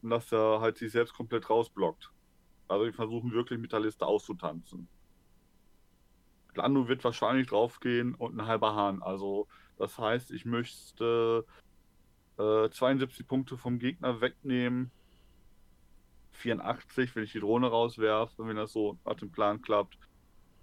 und 0.00 0.08
dass 0.10 0.32
er 0.32 0.60
halt 0.60 0.78
sich 0.78 0.90
selbst 0.90 1.12
komplett 1.12 1.50
rausblockt. 1.50 2.10
Also 2.68 2.86
die 2.86 2.92
versuchen 2.92 3.32
wirklich 3.32 3.58
mit 3.58 3.72
der 3.72 3.80
Liste 3.80 4.06
auszutanzen. 4.06 4.88
Lando 6.54 6.88
wird 6.88 7.02
wahrscheinlich 7.04 7.48
draufgehen 7.48 8.14
und 8.14 8.36
ein 8.36 8.46
halber 8.46 8.74
Hahn. 8.74 9.02
Also 9.02 9.48
das 9.76 9.98
heißt, 9.98 10.30
ich 10.30 10.44
möchte 10.44 11.44
äh, 12.38 12.68
72 12.70 13.26
Punkte 13.26 13.56
vom 13.56 13.78
Gegner 13.78 14.20
wegnehmen. 14.20 14.90
84, 16.30 17.14
wenn 17.14 17.24
ich 17.24 17.32
die 17.32 17.40
Drohne 17.40 17.68
rauswerfe, 17.68 18.46
wenn 18.46 18.56
das 18.56 18.72
so 18.72 18.98
nach 19.04 19.14
dem 19.14 19.30
Plan 19.30 19.62
klappt 19.62 19.98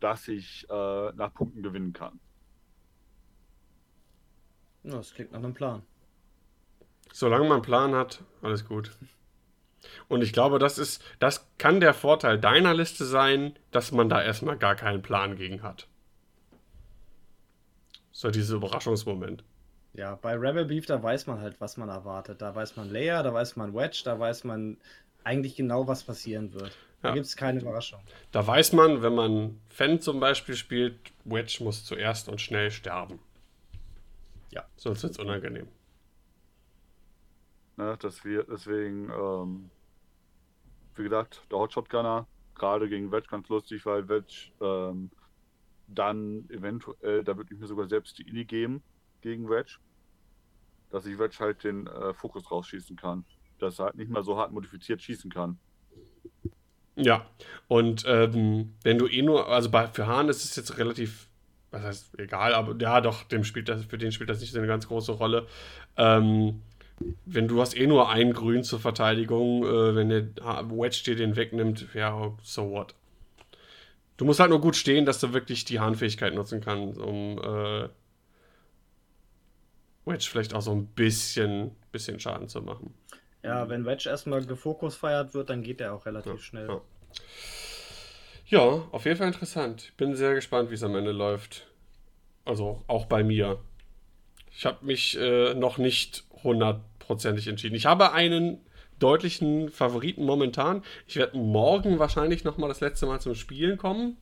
dass 0.01 0.27
ich 0.27 0.67
äh, 0.69 1.11
nach 1.13 1.33
Punkten 1.33 1.63
gewinnen 1.63 1.93
kann. 1.93 2.19
Ja, 4.83 4.95
das 4.95 5.13
klingt 5.13 5.31
nach 5.31 5.39
einem 5.39 5.53
Plan. 5.53 5.83
Solange 7.13 7.43
man 7.43 7.53
einen 7.53 7.61
Plan 7.61 7.95
hat, 7.95 8.23
alles 8.41 8.65
gut. 8.65 8.97
Und 10.07 10.21
ich 10.21 10.33
glaube, 10.33 10.59
das 10.59 10.77
ist, 10.77 11.03
das 11.19 11.47
kann 11.57 11.79
der 11.79 11.93
Vorteil 11.93 12.39
deiner 12.39 12.73
Liste 12.73 13.05
sein, 13.05 13.57
dass 13.71 13.91
man 13.91 14.09
da 14.09 14.21
erstmal 14.21 14.57
gar 14.57 14.75
keinen 14.75 15.01
Plan 15.01 15.35
gegen 15.35 15.63
hat. 15.63 15.87
So 18.11 18.29
dieser 18.29 18.55
Überraschungsmoment. 18.55 19.43
Ja, 19.93 20.15
bei 20.15 20.35
Rebel 20.35 20.65
Beef, 20.65 20.85
da 20.85 21.01
weiß 21.01 21.27
man 21.27 21.41
halt, 21.41 21.59
was 21.59 21.77
man 21.77 21.89
erwartet. 21.89 22.41
Da 22.41 22.53
weiß 22.55 22.75
man 22.77 22.89
Leia, 22.89 23.23
da 23.23 23.33
weiß 23.33 23.55
man 23.55 23.73
Wedge, 23.73 24.01
da 24.05 24.19
weiß 24.19 24.43
man 24.43 24.77
eigentlich 25.23 25.55
genau, 25.55 25.87
was 25.87 26.03
passieren 26.03 26.53
wird. 26.53 26.71
Da 27.01 27.09
Ja. 27.09 27.13
gibt 27.15 27.25
es 27.25 27.35
keine 27.35 27.59
Überraschung. 27.59 27.99
Da 28.31 28.45
weiß 28.45 28.73
man, 28.73 29.01
wenn 29.01 29.15
man 29.15 29.59
Fan 29.69 29.99
zum 29.99 30.19
Beispiel 30.19 30.55
spielt, 30.55 30.95
Wedge 31.25 31.57
muss 31.63 31.83
zuerst 31.83 32.29
und 32.29 32.39
schnell 32.39 32.71
sterben. 32.71 33.19
Ja. 34.51 34.63
Sonst 34.77 35.03
wird 35.03 35.13
es 35.13 35.19
unangenehm. 35.19 35.67
Ne, 37.81 37.97
dass 37.97 38.23
wir 38.23 38.43
deswegen, 38.43 39.09
ähm, 39.09 39.71
wie 40.95 41.01
gesagt, 41.01 41.41
der 41.49 41.57
Hotshot 41.57 41.89
Gunner, 41.89 42.27
gerade 42.53 42.87
gegen 42.87 43.11
Wedge 43.11 43.25
ganz 43.27 43.49
lustig, 43.49 43.87
weil 43.87 44.07
Wedge 44.07 44.51
ähm, 44.61 45.09
dann 45.87 46.47
eventuell, 46.51 47.23
da 47.23 47.35
würde 47.35 47.51
ich 47.51 47.59
mir 47.59 47.65
sogar 47.65 47.87
selbst 47.87 48.19
die 48.19 48.29
Ini 48.29 48.45
geben 48.45 48.83
gegen 49.21 49.49
Wedge, 49.49 49.77
dass 50.91 51.07
ich 51.07 51.17
Wedge 51.17 51.37
halt 51.39 51.63
den 51.63 51.87
äh, 51.87 52.13
Fokus 52.13 52.51
rausschießen 52.51 52.95
kann. 52.97 53.25
Dass 53.57 53.79
er 53.79 53.85
halt 53.85 53.95
nicht 53.95 54.11
mal 54.11 54.23
so 54.23 54.37
hart 54.37 54.51
modifiziert 54.51 55.01
schießen 55.01 55.31
kann. 55.31 55.57
Ja, 56.95 57.25
und 57.67 58.03
ähm, 58.05 58.75
wenn 58.83 58.99
du 58.99 59.07
eh 59.07 59.23
nur, 59.23 59.47
also 59.47 59.71
bei, 59.71 59.87
für 59.87 60.05
Hahn 60.05 60.29
ist 60.29 60.43
es 60.43 60.55
jetzt 60.55 60.77
relativ, 60.77 61.29
was 61.71 61.81
heißt 61.81 62.19
egal, 62.19 62.53
aber 62.53 62.75
ja, 62.79 63.01
doch, 63.01 63.23
dem 63.23 63.43
spielt 63.43 63.69
das, 63.69 63.85
für 63.85 63.97
den 63.97 64.11
spielt 64.11 64.29
das 64.29 64.39
nicht 64.39 64.51
so 64.51 64.59
eine 64.59 64.67
ganz 64.67 64.87
große 64.87 65.13
Rolle. 65.13 65.47
Ähm, 65.97 66.61
wenn 67.25 67.47
du 67.47 67.61
hast 67.61 67.75
eh 67.77 67.87
nur 67.87 68.09
ein 68.09 68.33
Grün 68.33 68.63
zur 68.63 68.79
Verteidigung, 68.79 69.63
äh, 69.63 69.95
wenn 69.95 70.09
der 70.09 70.23
Wedge 70.69 71.01
dir 71.05 71.15
den 71.15 71.35
wegnimmt, 71.35 71.87
ja, 71.93 72.33
so 72.43 72.69
what. 72.71 72.95
Du 74.17 74.25
musst 74.25 74.39
halt 74.39 74.49
nur 74.51 74.61
gut 74.61 74.75
stehen, 74.75 75.05
dass 75.05 75.19
du 75.19 75.33
wirklich 75.33 75.65
die 75.65 75.79
Hahnfähigkeit 75.79 76.33
nutzen 76.35 76.61
kannst, 76.61 76.99
um 76.99 77.39
äh, 77.39 77.89
Wedge 80.05 80.27
vielleicht 80.29 80.53
auch 80.53 80.61
so 80.61 80.71
ein 80.71 80.87
bisschen, 80.87 81.71
bisschen 81.91 82.19
Schaden 82.19 82.47
zu 82.47 82.61
machen. 82.61 82.93
Ja, 83.43 83.69
wenn 83.69 83.85
Wedge 83.85 84.07
erstmal 84.09 84.45
gefokus 84.45 84.95
feiert 84.95 85.33
wird, 85.33 85.49
dann 85.49 85.63
geht 85.63 85.79
der 85.79 85.93
auch 85.93 86.05
relativ 86.05 86.33
Ja, 86.33 86.39
schnell. 86.39 86.67
ja. 86.67 86.81
Ja, 88.47 88.59
auf 88.91 89.05
jeden 89.05 89.17
Fall 89.17 89.27
interessant. 89.27 89.83
Ich 89.85 89.95
bin 89.95 90.15
sehr 90.15 90.35
gespannt, 90.35 90.69
wie 90.69 90.73
es 90.75 90.83
am 90.83 90.95
Ende 90.95 91.13
läuft. 91.13 91.67
Also 92.43 92.83
auch 92.87 93.05
bei 93.05 93.23
mir. 93.23 93.59
Ich 94.53 94.65
habe 94.65 94.85
mich 94.85 95.17
äh, 95.17 95.53
noch 95.53 95.77
nicht 95.77 96.25
hundertprozentig 97.11 97.47
entschieden. 97.47 97.75
Ich 97.75 97.85
habe 97.85 98.13
einen 98.13 98.59
deutlichen 98.99 99.69
Favoriten 99.69 100.25
momentan. 100.25 100.83
Ich 101.07 101.15
werde 101.15 101.37
morgen 101.37 101.99
wahrscheinlich 101.99 102.43
nochmal 102.43 102.69
das 102.69 102.81
letzte 102.81 103.05
Mal 103.05 103.19
zum 103.19 103.35
Spielen 103.35 103.77
kommen. 103.77 104.17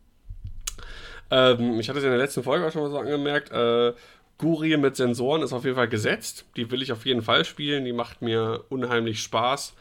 Ähm, 1.31 1.79
ich 1.79 1.89
hatte 1.89 1.99
es 1.99 2.05
in 2.05 2.11
der 2.11 2.19
letzten 2.19 2.43
Folge 2.43 2.65
auch 2.65 2.71
schon 2.71 2.81
mal 2.81 2.89
so 2.89 2.97
angemerkt. 2.97 3.51
Äh, 3.51 3.93
Guri 4.37 4.77
mit 4.77 4.95
Sensoren 4.95 5.41
ist 5.41 5.53
auf 5.53 5.65
jeden 5.65 5.75
Fall 5.75 5.89
gesetzt. 5.89 6.45
Die 6.55 6.71
will 6.71 6.81
ich 6.81 6.91
auf 6.91 7.05
jeden 7.05 7.21
Fall 7.21 7.43
spielen. 7.45 7.85
Die 7.85 7.93
macht 7.93 8.21
mir 8.21 8.63
unheimlich 8.69 9.21
Spaß. 9.21 9.75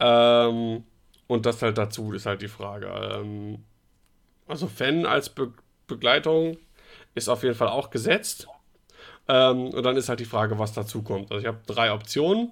Ähm, 0.00 0.84
und 1.26 1.46
das 1.46 1.62
halt 1.62 1.78
dazu 1.78 2.12
ist 2.12 2.26
halt 2.26 2.42
die 2.42 2.48
Frage. 2.48 2.86
Ähm, 2.86 3.62
also 4.46 4.66
Fan 4.66 5.06
als 5.06 5.28
Be 5.28 5.52
Begleitung 5.86 6.56
ist 7.16 7.28
auf 7.28 7.42
jeden 7.42 7.56
Fall 7.56 7.68
auch 7.68 7.90
gesetzt. 7.90 8.46
Ähm, 9.30 9.68
und 9.68 9.82
dann 9.84 9.96
ist 9.96 10.08
halt 10.08 10.18
die 10.18 10.24
Frage, 10.24 10.58
was 10.58 10.72
dazu 10.72 11.02
kommt. 11.02 11.30
Also 11.30 11.40
ich 11.40 11.46
habe 11.46 11.60
drei 11.66 11.92
Optionen. 11.92 12.50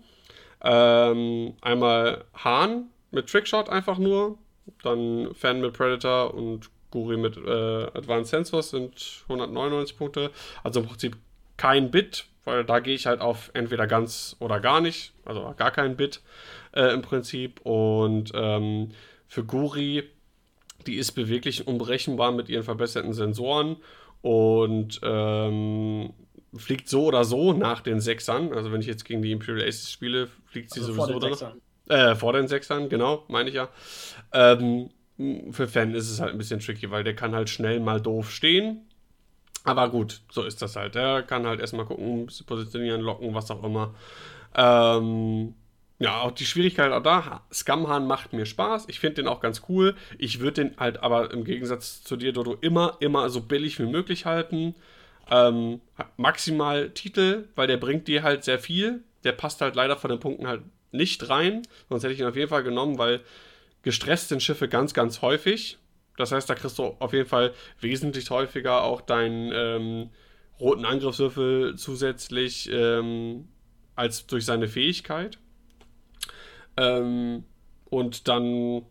Ähm, 0.63 1.55
einmal 1.61 2.25
Hahn 2.35 2.91
mit 3.11 3.29
Trickshot 3.29 3.69
einfach 3.69 3.99
nur. 3.99 4.39
Dann 4.85 5.35
Fan 5.35 5.61
mit 5.61 5.73
Predator 5.73 6.33
und 6.35 6.71
Guri 6.93 7.17
mit 7.17 7.37
äh, 7.37 7.85
Advanced 7.95 8.31
Sensors 8.31 8.71
sind 8.71 9.25
199 9.25 9.97
Punkte. 9.97 10.31
Also 10.63 10.81
im 10.81 10.87
Prinzip 10.87 11.17
kein 11.57 11.91
Bit, 11.91 12.27
weil 12.45 12.65
da 12.65 12.79
gehe 12.79 12.95
ich 12.95 13.07
halt 13.07 13.21
auf 13.21 13.51
entweder 13.55 13.89
ganz 13.89 14.37
oder 14.39 14.61
gar 14.61 14.81
nicht. 14.81 15.13
Also 15.25 15.53
gar 15.57 15.73
kein 15.73 15.97
Bit 15.97 16.23
äh, 16.77 16.95
im 16.95 17.03
Prinzip. 17.03 17.61
Und 17.63 18.31
ähm, 18.35 18.91
für 19.27 19.43
Guri, 19.43 20.05
die 20.87 20.95
ist 20.95 21.13
beweglich 21.13 21.67
und 21.67 21.75
unberechenbar 21.75 22.31
mit 22.31 22.49
ihren 22.49 22.63
verbesserten 22.63 23.15
Sensoren 23.15 23.79
und 24.23 25.01
ähm, 25.03 26.13
fliegt 26.57 26.89
so 26.89 27.05
oder 27.05 27.25
so 27.25 27.53
nach 27.53 27.81
den 27.81 28.01
Sechsern. 28.01 28.53
Also 28.53 28.73
wenn 28.73 28.81
ich 28.81 28.87
jetzt 28.87 29.05
gegen 29.05 29.23
die 29.23 29.33
Imperial 29.33 29.67
Aces 29.67 29.91
spiele, 29.93 30.29
fliegt 30.47 30.73
sie 30.73 30.81
Also 30.81 30.93
vor 30.95 31.07
sowieso 31.07 31.21
den 31.21 31.21
dann. 31.21 31.31
Sechsern. 31.31 31.61
Äh, 31.89 32.15
vor 32.17 32.33
den 32.33 32.49
Sechsern, 32.49 32.89
genau, 32.89 33.25
meine 33.29 33.49
ich 33.49 33.55
ja. 33.55 33.69
Ähm, 34.33 34.91
für 35.51 35.67
Fan 35.69 35.95
ist 35.95 36.11
es 36.11 36.21
halt 36.21 36.33
ein 36.33 36.39
bisschen 36.39 36.61
tricky, 36.61 36.91
weil 36.91 37.05
der 37.05 37.17
kann 37.17 37.35
halt 37.35 37.51
schnell 37.51 37.81
mal 37.81 38.01
doof 38.01 38.31
stehen. 38.31 38.83
Aber 39.65 39.91
gut, 39.91 40.23
so 40.31 40.45
ist 40.45 40.63
das 40.63 40.77
halt. 40.77 40.95
Der 40.95 41.23
kann 41.23 41.47
halt 41.47 41.61
erstmal 41.61 41.85
gucken, 41.85 42.29
positionieren, 42.47 43.01
locken, 43.01 43.35
was 43.35 43.51
auch 43.51 43.65
immer. 43.65 43.95
Ähm, 44.55 45.55
ja, 45.99 46.21
auch 46.21 46.31
die 46.31 46.47
Schwierigkeit 46.47 46.93
auch 46.93 47.03
da. 47.03 47.43
Scumhahn 47.53 48.07
macht 48.07 48.33
mir 48.33 48.47
Spaß. 48.47 48.87
Ich 48.89 49.01
finde 49.01 49.17
den 49.17 49.29
auch 49.29 49.41
ganz 49.41 49.63
cool. 49.69 49.97
Ich 50.17 50.41
würde 50.41 50.65
den 50.65 50.77
halt 50.79 51.03
aber 51.03 51.33
im 51.33 51.45
Gegensatz 51.45 52.03
zu 52.05 52.17
dir, 52.17 52.33
Dodo, 52.33 52.57
immer, 52.61 52.97
immer 53.01 53.29
so 53.31 53.41
billig 53.41 53.79
wie 53.81 53.87
möglich 53.87 54.25
halten. 54.25 54.75
Ähm, 55.31 55.81
maximal 56.17 56.91
Titel, 56.91 57.49
weil 57.55 57.67
der 57.67 57.77
bringt 57.77 58.09
dir 58.09 58.23
halt 58.23 58.45
sehr 58.45 58.59
viel. 58.59 59.03
Der 59.25 59.33
passt 59.33 59.61
halt 59.61 59.75
leider 59.75 59.97
von 59.97 60.11
den 60.11 60.21
Punkten 60.21 60.47
halt 60.47 60.63
nicht 60.93 61.29
rein. 61.29 61.63
Sonst 61.89 62.03
hätte 62.03 62.15
ich 62.15 62.21
ihn 62.21 62.27
auf 62.27 62.37
jeden 62.37 62.49
Fall 62.49 62.63
genommen, 62.63 62.99
weil 62.99 63.21
gestresst 63.83 64.29
sind 64.29 64.43
Schiffe 64.43 64.69
ganz, 64.69 64.95
ganz 64.95 65.23
häufig. 65.23 65.79
Das 66.17 66.33
heißt, 66.33 66.49
da 66.49 66.55
kriegst 66.55 66.79
du 66.79 66.97
auf 66.99 67.13
jeden 67.13 67.29
Fall 67.29 67.53
wesentlich 67.81 68.31
häufiger 68.31 68.83
auch 68.83 69.01
deinen 69.01 69.53
ähm, 69.55 70.11
roten 70.59 70.85
Angriffswürfel 70.85 71.77
zusätzlich 71.77 72.69
ähm, 72.73 73.49
als 73.95 74.27
durch 74.27 74.45
seine 74.45 74.69
Fähigkeit. 74.69 75.39
Ähm, 76.77 77.45
und 77.85 78.29
dann 78.29 78.83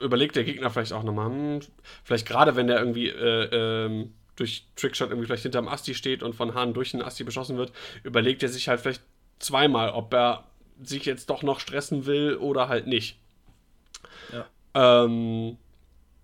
überlegt 0.00 0.36
der 0.36 0.44
Gegner 0.44 0.70
vielleicht 0.70 0.92
auch 0.92 1.02
nochmal, 1.02 1.30
hm, 1.30 1.60
vielleicht 2.04 2.26
gerade 2.26 2.56
wenn 2.56 2.66
der 2.66 2.78
irgendwie 2.78 3.08
äh, 3.08 3.84
ähm, 3.86 4.14
durch 4.36 4.66
Trickshot 4.76 5.10
irgendwie 5.10 5.26
vielleicht 5.26 5.42
hinterm 5.42 5.68
Asti 5.68 5.94
steht 5.94 6.22
und 6.22 6.34
von 6.34 6.54
Hahn 6.54 6.74
durch 6.74 6.92
den 6.92 7.02
Asti 7.02 7.24
beschossen 7.24 7.56
wird, 7.56 7.72
überlegt 8.02 8.42
er 8.42 8.48
sich 8.48 8.68
halt 8.68 8.80
vielleicht 8.80 9.02
zweimal, 9.38 9.90
ob 9.90 10.12
er 10.14 10.44
sich 10.82 11.04
jetzt 11.04 11.30
doch 11.30 11.42
noch 11.42 11.60
stressen 11.60 12.06
will 12.06 12.36
oder 12.36 12.68
halt 12.68 12.86
nicht. 12.86 13.18
Ja. 14.32 15.04
Ähm, 15.04 15.58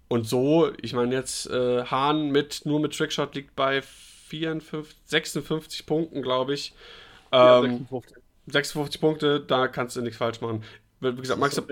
und 0.09 0.27
so, 0.27 0.73
ich 0.81 0.95
meine 0.95 1.15
jetzt, 1.15 1.51
äh, 1.51 1.85
Hahn 1.85 2.31
mit, 2.31 2.63
nur 2.65 2.81
mit 2.81 2.97
Trickshot 2.97 3.35
liegt 3.35 3.55
bei 3.55 3.83
54, 3.83 4.97
56 5.05 5.87
Punkten, 5.87 6.23
glaube 6.23 6.55
ich. 6.55 6.73
Ähm, 7.31 7.39
ja, 7.39 7.61
56. 7.61 8.17
56 8.47 9.01
Punkte, 9.01 9.41
da 9.41 9.69
kannst 9.69 9.97
du 9.97 10.01
nichts 10.01 10.17
falsch 10.17 10.41
machen. 10.41 10.65
Wie 11.01 11.15
gesagt, 11.15 11.39
maxi 11.39 11.61
so 11.61 11.67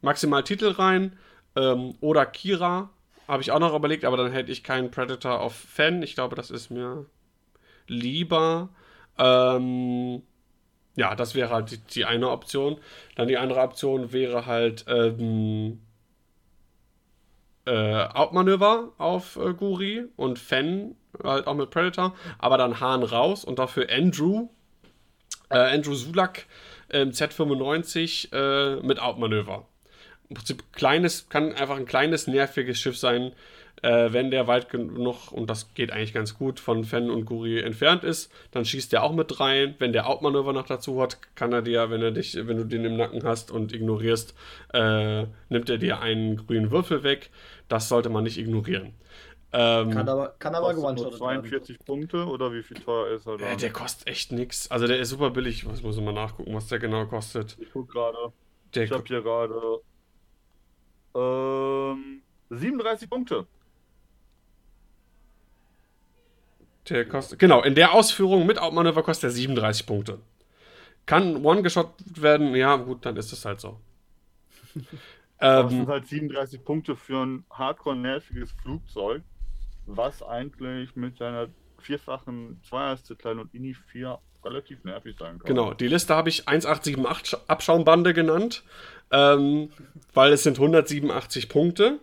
maximal 0.00 0.42
Titel 0.42 0.70
rein 0.70 1.16
ähm, 1.54 1.94
oder 2.00 2.26
Kira 2.26 2.90
habe 3.32 3.42
ich 3.42 3.50
auch 3.50 3.60
noch 3.60 3.74
überlegt, 3.74 4.04
aber 4.04 4.18
dann 4.18 4.30
hätte 4.30 4.52
ich 4.52 4.62
keinen 4.62 4.90
Predator 4.90 5.40
auf 5.40 5.54
Fan. 5.54 6.02
Ich 6.02 6.14
glaube, 6.14 6.36
das 6.36 6.50
ist 6.50 6.68
mir 6.68 7.06
lieber. 7.86 8.68
Ähm, 9.16 10.22
ja, 10.96 11.14
das 11.14 11.34
wäre 11.34 11.48
halt 11.48 11.70
die, 11.70 11.78
die, 11.78 12.04
eine 12.04 12.28
Option. 12.28 12.78
Dann 13.16 13.28
die 13.28 13.38
andere 13.38 13.60
Option 13.60 14.12
wäre 14.12 14.44
halt 14.44 14.84
ähm, 14.86 15.80
äh, 17.64 18.04
Outmanöver 18.04 18.92
auf 18.98 19.36
äh, 19.36 19.54
Guri 19.54 20.04
und 20.16 20.38
Fen 20.38 20.94
halt 21.24 21.46
auch 21.46 21.54
mit 21.54 21.70
Predator, 21.70 22.14
aber 22.38 22.58
dann 22.58 22.80
Hahn 22.80 23.02
raus 23.02 23.46
und 23.46 23.58
dafür 23.58 23.86
Andrew, 23.90 24.50
äh, 25.48 25.56
Andrew 25.56 25.94
Sulak 25.94 26.44
im 26.90 27.12
Z95 27.12 28.30
äh, 28.34 28.82
mit 28.82 29.00
Outmanöver. 29.00 29.66
Im 30.32 30.36
Prinzip 30.36 30.72
kleines, 30.72 31.28
kann 31.28 31.52
einfach 31.52 31.76
ein 31.76 31.84
kleines, 31.84 32.26
nerviges 32.26 32.80
Schiff 32.80 32.96
sein, 32.96 33.32
äh, 33.82 34.14
wenn 34.14 34.30
der 34.30 34.46
weit 34.46 34.70
genug, 34.70 35.30
und 35.30 35.50
das 35.50 35.74
geht 35.74 35.92
eigentlich 35.92 36.14
ganz 36.14 36.38
gut, 36.38 36.58
von 36.58 36.84
Fen 36.84 37.10
und 37.10 37.26
Guri 37.26 37.60
entfernt 37.60 38.02
ist, 38.02 38.32
dann 38.50 38.64
schießt 38.64 38.94
der 38.94 39.02
auch 39.02 39.12
mit 39.12 39.40
rein. 39.40 39.74
Wenn 39.78 39.92
der 39.92 40.08
Outmanöver 40.08 40.54
noch 40.54 40.64
dazu 40.64 41.02
hat, 41.02 41.18
kann 41.34 41.52
er 41.52 41.60
dir, 41.60 41.90
wenn 41.90 42.00
er 42.00 42.12
dich, 42.12 42.34
wenn 42.34 42.56
du 42.56 42.64
den 42.64 42.86
im 42.86 42.96
Nacken 42.96 43.24
hast 43.24 43.50
und 43.50 43.74
ignorierst, 43.74 44.34
äh, 44.72 45.26
nimmt 45.50 45.68
er 45.68 45.76
dir 45.76 46.00
einen 46.00 46.38
grünen 46.38 46.70
Würfel 46.70 47.02
weg. 47.02 47.28
Das 47.68 47.90
sollte 47.90 48.08
man 48.08 48.24
nicht 48.24 48.38
ignorieren. 48.38 48.94
Ähm, 49.52 49.90
kann 49.90 50.08
aber, 50.08 50.34
kann 50.38 50.54
aber 50.54 50.72
gewonnen 50.72 50.96
42 50.96 51.76
werden. 51.76 51.84
Punkte 51.84 52.24
oder 52.24 52.54
wie 52.54 52.62
viel 52.62 52.78
teuer 52.78 53.08
ist 53.08 53.26
er 53.26 53.36
da? 53.36 53.52
Äh, 53.52 53.58
der 53.58 53.70
kostet 53.70 54.08
echt 54.08 54.32
nichts. 54.32 54.70
Also 54.70 54.86
der 54.86 54.98
ist 54.98 55.10
super 55.10 55.28
billig. 55.28 55.68
Was 55.68 55.82
muss 55.82 55.98
ich 55.98 56.02
mal 56.02 56.14
nachgucken, 56.14 56.54
was 56.54 56.68
der 56.68 56.78
genau 56.78 57.04
kostet? 57.04 57.58
Ich 57.60 57.70
guck 57.70 57.90
gerade. 57.90 58.32
Ich 58.74 58.90
habe 58.90 59.04
hier 59.06 59.20
gerade 59.20 59.82
ähm, 61.14 62.22
37 62.50 63.08
Punkte. 63.08 63.46
Der 66.88 67.08
kostet, 67.08 67.38
genau, 67.38 67.62
in 67.62 67.74
der 67.74 67.92
Ausführung 67.92 68.44
mit 68.46 68.58
Outmanöver 68.58 69.02
kostet 69.02 69.30
er 69.30 69.30
37 69.30 69.86
Punkte. 69.86 70.18
Kann 71.06 71.44
one-geshot 71.44 71.94
werden, 72.20 72.54
ja, 72.54 72.76
gut, 72.76 73.06
dann 73.06 73.16
ist 73.16 73.32
es 73.32 73.44
halt 73.44 73.60
so. 73.60 73.80
ähm, 74.74 74.86
das 75.38 75.70
sind 75.70 75.88
halt 75.88 76.06
37 76.06 76.64
Punkte 76.64 76.96
für 76.96 77.24
ein 77.24 77.44
hardcore-nerviges 77.50 78.52
Flugzeug, 78.62 79.22
was 79.86 80.22
eigentlich 80.22 80.96
mit 80.96 81.18
seiner 81.18 81.48
vierfachen 81.78 82.60
Zweiersklein 82.62 83.38
und 83.38 83.54
Ini 83.54 83.74
4 83.74 84.18
relativ 84.44 84.84
nervig 84.84 85.16
sein 85.18 85.38
kann. 85.38 85.46
Genau, 85.46 85.74
die 85.74 85.88
Liste 85.88 86.14
habe 86.14 86.28
ich 86.28 86.48
1878 86.48 87.38
Abschaumbande 87.48 88.14
genannt, 88.14 88.62
ähm, 89.10 89.70
weil 90.14 90.32
es 90.32 90.42
sind 90.42 90.58
187 90.58 91.48
Punkte. 91.48 91.98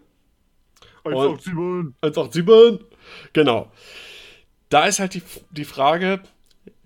187! 1.03 1.53
187! 2.01 2.85
Genau 3.33 3.71
da 4.69 4.85
ist 4.85 4.99
halt 4.99 5.15
die, 5.15 5.23
die 5.51 5.65
Frage, 5.65 6.21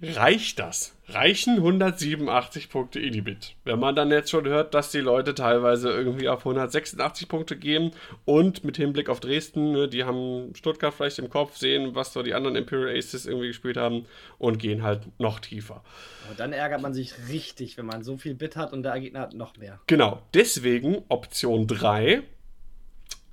reicht 0.03 0.59
das? 0.59 0.95
Reichen 1.07 1.57
187 1.57 2.69
Punkte 2.69 2.99
Inhibit? 2.99 3.55
Wenn 3.65 3.79
man 3.79 3.95
dann 3.95 4.09
jetzt 4.09 4.29
schon 4.29 4.45
hört, 4.45 4.73
dass 4.73 4.91
die 4.91 4.99
Leute 4.99 5.35
teilweise 5.35 5.89
irgendwie 5.89 6.29
auf 6.29 6.39
186 6.39 7.27
Punkte 7.27 7.57
gehen 7.57 7.91
und 8.25 8.63
mit 8.63 8.77
Hinblick 8.77 9.09
auf 9.09 9.19
Dresden, 9.19 9.73
ne, 9.73 9.87
die 9.87 10.03
haben 10.05 10.55
Stuttgart 10.55 10.93
vielleicht 10.93 11.19
im 11.19 11.29
Kopf, 11.29 11.57
sehen, 11.57 11.95
was 11.95 12.13
so 12.13 12.23
die 12.23 12.33
anderen 12.33 12.55
Imperial 12.55 12.95
Aces 12.95 13.25
irgendwie 13.25 13.47
gespielt 13.47 13.77
haben 13.77 14.05
und 14.37 14.59
gehen 14.59 14.83
halt 14.83 15.01
noch 15.19 15.39
tiefer. 15.39 15.83
Aber 16.25 16.35
dann 16.37 16.53
ärgert 16.53 16.81
man 16.81 16.93
sich 16.93 17.13
richtig, 17.29 17.77
wenn 17.77 17.85
man 17.85 18.03
so 18.03 18.17
viel 18.17 18.33
Bit 18.33 18.55
hat 18.55 18.71
und 18.71 18.83
der 18.83 18.99
Gegner 18.99 19.21
hat 19.21 19.33
noch 19.33 19.57
mehr. 19.57 19.79
Genau, 19.87 20.21
deswegen 20.33 21.03
Option 21.09 21.67
3, 21.67 22.23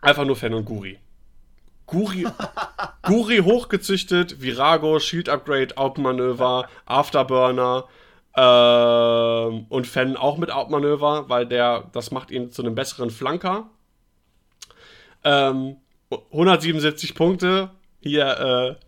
einfach 0.02 0.24
nur 0.24 0.36
Fan 0.36 0.54
und 0.54 0.64
Guri. 0.64 0.98
Guri, 1.90 2.26
Guri 3.02 3.38
hochgezüchtet, 3.38 4.40
Virago, 4.40 4.98
Shield 4.98 5.28
Upgrade, 5.28 5.76
Outmanöver, 5.76 6.68
Afterburner 6.86 7.86
ähm, 8.36 9.66
und 9.68 9.86
Fen 9.86 10.16
auch 10.16 10.38
mit 10.38 10.50
Outmanöver, 10.50 11.28
weil 11.28 11.46
der, 11.46 11.90
das 11.92 12.10
macht 12.10 12.30
ihn 12.30 12.50
zu 12.50 12.62
einem 12.62 12.74
besseren 12.74 13.10
Flanker. 13.10 13.68
Ähm, 15.24 15.76
177 16.32 17.14
Punkte. 17.14 17.70
Hier, 18.00 18.78
äh, 18.78 18.84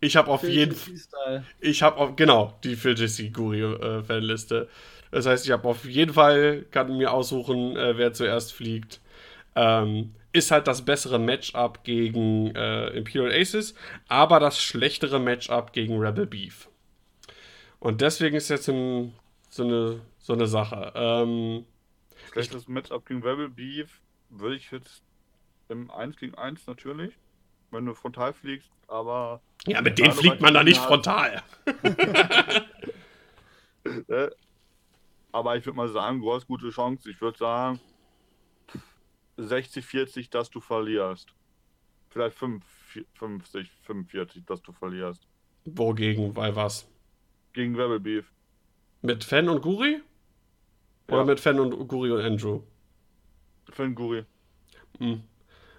ich 0.00 0.16
habe 0.16 0.30
auf 0.30 0.42
jeden 0.42 0.74
Fall. 0.74 1.44
Ich 1.60 1.82
habe 1.82 1.96
auf, 1.96 2.16
genau, 2.16 2.58
die 2.64 2.76
Phil 2.76 2.98
JC 2.98 3.32
Guri 3.32 3.62
äh, 3.62 4.02
Fanliste. 4.02 4.68
Das 5.10 5.26
heißt, 5.26 5.44
ich 5.44 5.52
habe 5.52 5.68
auf 5.68 5.84
jeden 5.84 6.14
Fall, 6.14 6.64
kann 6.70 6.96
mir 6.96 7.12
aussuchen, 7.12 7.76
äh, 7.76 7.96
wer 7.98 8.12
zuerst 8.12 8.52
fliegt. 8.52 9.00
Ähm, 9.54 10.14
ist 10.32 10.50
halt 10.50 10.66
das 10.66 10.84
bessere 10.84 11.18
Matchup 11.18 11.84
gegen 11.84 12.54
äh, 12.54 12.88
Imperial 12.88 13.32
Aces, 13.32 13.74
aber 14.08 14.40
das 14.40 14.60
schlechtere 14.60 15.18
Matchup 15.18 15.72
gegen 15.72 15.98
Rebel 15.98 16.26
Beef. 16.26 16.68
Und 17.78 18.00
deswegen 18.00 18.36
ist 18.36 18.48
jetzt 18.48 18.68
ein, 18.68 19.12
so, 19.50 19.64
eine, 19.64 20.00
so 20.18 20.32
eine 20.32 20.46
Sache. 20.46 20.92
Ähm, 20.94 21.66
Schlechtes 22.30 22.68
Matchup 22.68 23.06
gegen 23.06 23.22
Rebel 23.22 23.48
Beef 23.48 24.00
würde 24.30 24.56
ich 24.56 24.70
jetzt 24.70 25.02
im 25.68 25.90
1 25.90 26.16
gegen 26.16 26.34
1 26.34 26.66
natürlich, 26.66 27.14
wenn 27.70 27.84
du 27.84 27.94
frontal 27.94 28.32
fliegst, 28.32 28.70
aber. 28.88 29.40
Ja, 29.66 29.80
mit 29.82 29.98
denen 29.98 30.12
fliegt 30.12 30.40
man 30.40 30.54
da 30.54 30.62
nicht 30.64 30.80
frontal. 30.80 31.42
Äh, 34.06 34.30
aber 35.32 35.56
ich 35.56 35.66
würde 35.66 35.76
mal 35.76 35.88
sagen, 35.88 36.20
du 36.20 36.32
hast 36.32 36.46
gute 36.46 36.70
Chance. 36.70 37.10
Ich 37.10 37.20
würde 37.20 37.36
sagen, 37.36 37.80
60, 39.36 39.84
40, 39.84 40.30
dass 40.30 40.50
du 40.50 40.60
verlierst. 40.60 41.34
Vielleicht 42.10 42.36
5, 42.36 42.64
50, 43.14 43.70
45, 43.82 44.44
dass 44.44 44.62
du 44.62 44.72
verlierst. 44.72 45.26
Wogegen? 45.64 46.36
Weil 46.36 46.54
was? 46.56 46.86
Gegen 47.52 47.74
Rebel 47.74 48.00
Beef. 48.00 48.32
Mit 49.02 49.24
Fan 49.24 49.48
und 49.48 49.62
Guri? 49.62 50.00
Oder 51.08 51.18
ja. 51.18 51.24
mit 51.24 51.40
Fan 51.40 51.60
und 51.60 51.88
Guri 51.88 52.10
und 52.10 52.20
Andrew? 52.20 52.62
Fan 53.70 53.94
Guri. 53.94 54.24
Hm. 54.98 55.22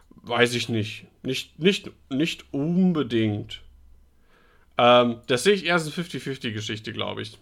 Weiß 0.09 0.53
ich 0.53 0.69
nicht. 0.69 1.07
Nicht, 1.23 1.59
nicht, 1.59 1.91
nicht 2.09 2.53
unbedingt. 2.53 3.61
Ähm, 4.77 5.21
das 5.27 5.43
sehe 5.43 5.53
ich 5.53 5.65
eher 5.65 5.75
als 5.75 5.85
eine 5.85 6.05
50-50-Geschichte, 6.05 6.93
glaube 6.93 7.21
ich. 7.21 7.37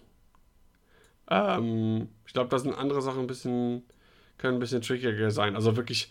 Ähm, 1.30 2.08
ich 2.26 2.32
glaube, 2.32 2.50
da 2.50 2.58
sind 2.58 2.74
andere 2.74 3.02
Sachen 3.02 3.20
ein 3.20 3.26
bisschen 3.26 3.84
können 4.42 4.58
ein 4.58 4.60
bisschen 4.60 4.82
trickiger 4.82 5.30
sein. 5.30 5.54
Also 5.54 5.76
wirklich 5.76 6.10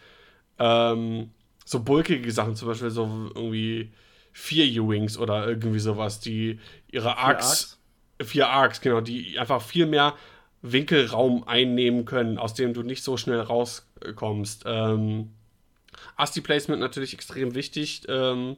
ähm, 0.58 1.32
so 1.66 1.84
bulkige 1.84 2.32
Sachen, 2.32 2.56
zum 2.56 2.70
Beispiel 2.70 2.90
so 2.90 3.30
irgendwie 3.36 3.92
vier 4.32 4.82
U-Wings 4.82 5.18
oder 5.18 5.48
irgendwie 5.48 5.80
sowas, 5.80 6.20
die 6.20 6.60
ihre 6.90 7.18
Arcs, 7.18 7.78
vier 8.24 8.50
Arcs, 8.50 8.82
genau, 8.82 9.02
die 9.02 9.38
einfach 9.38 9.62
viel 9.62 9.86
mehr 9.86 10.16
Winkelraum 10.62 11.48
einnehmen 11.48 12.06
können, 12.06 12.38
aus 12.38 12.54
dem 12.54 12.74
du 12.74 12.84
nicht 12.84 13.04
so 13.04 13.18
schnell 13.18 13.42
rauskommst. 13.42 14.64
Ähm, 14.66 15.32
Asti-Placement 16.16 16.80
natürlich 16.80 17.14
extrem 17.14 17.54
wichtig. 17.54 18.04
Ähm, 18.08 18.56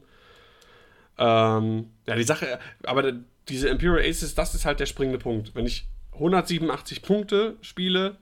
ähm, 1.17 1.89
ja, 2.05 2.15
die 2.15 2.24
Sache, 2.24 2.59
aber 2.84 3.13
diese 3.49 3.69
Imperial 3.69 4.07
Aces, 4.07 4.36
das 4.36 4.53
ist 4.53 4.65
halt 4.65 4.80
der 4.80 4.86
springende 4.86 5.19
Punkt. 5.19 5.55
Wenn 5.55 5.65
ich 5.65 5.88
187 6.13 7.01
Punkte 7.01 7.57
spiele 7.61 8.17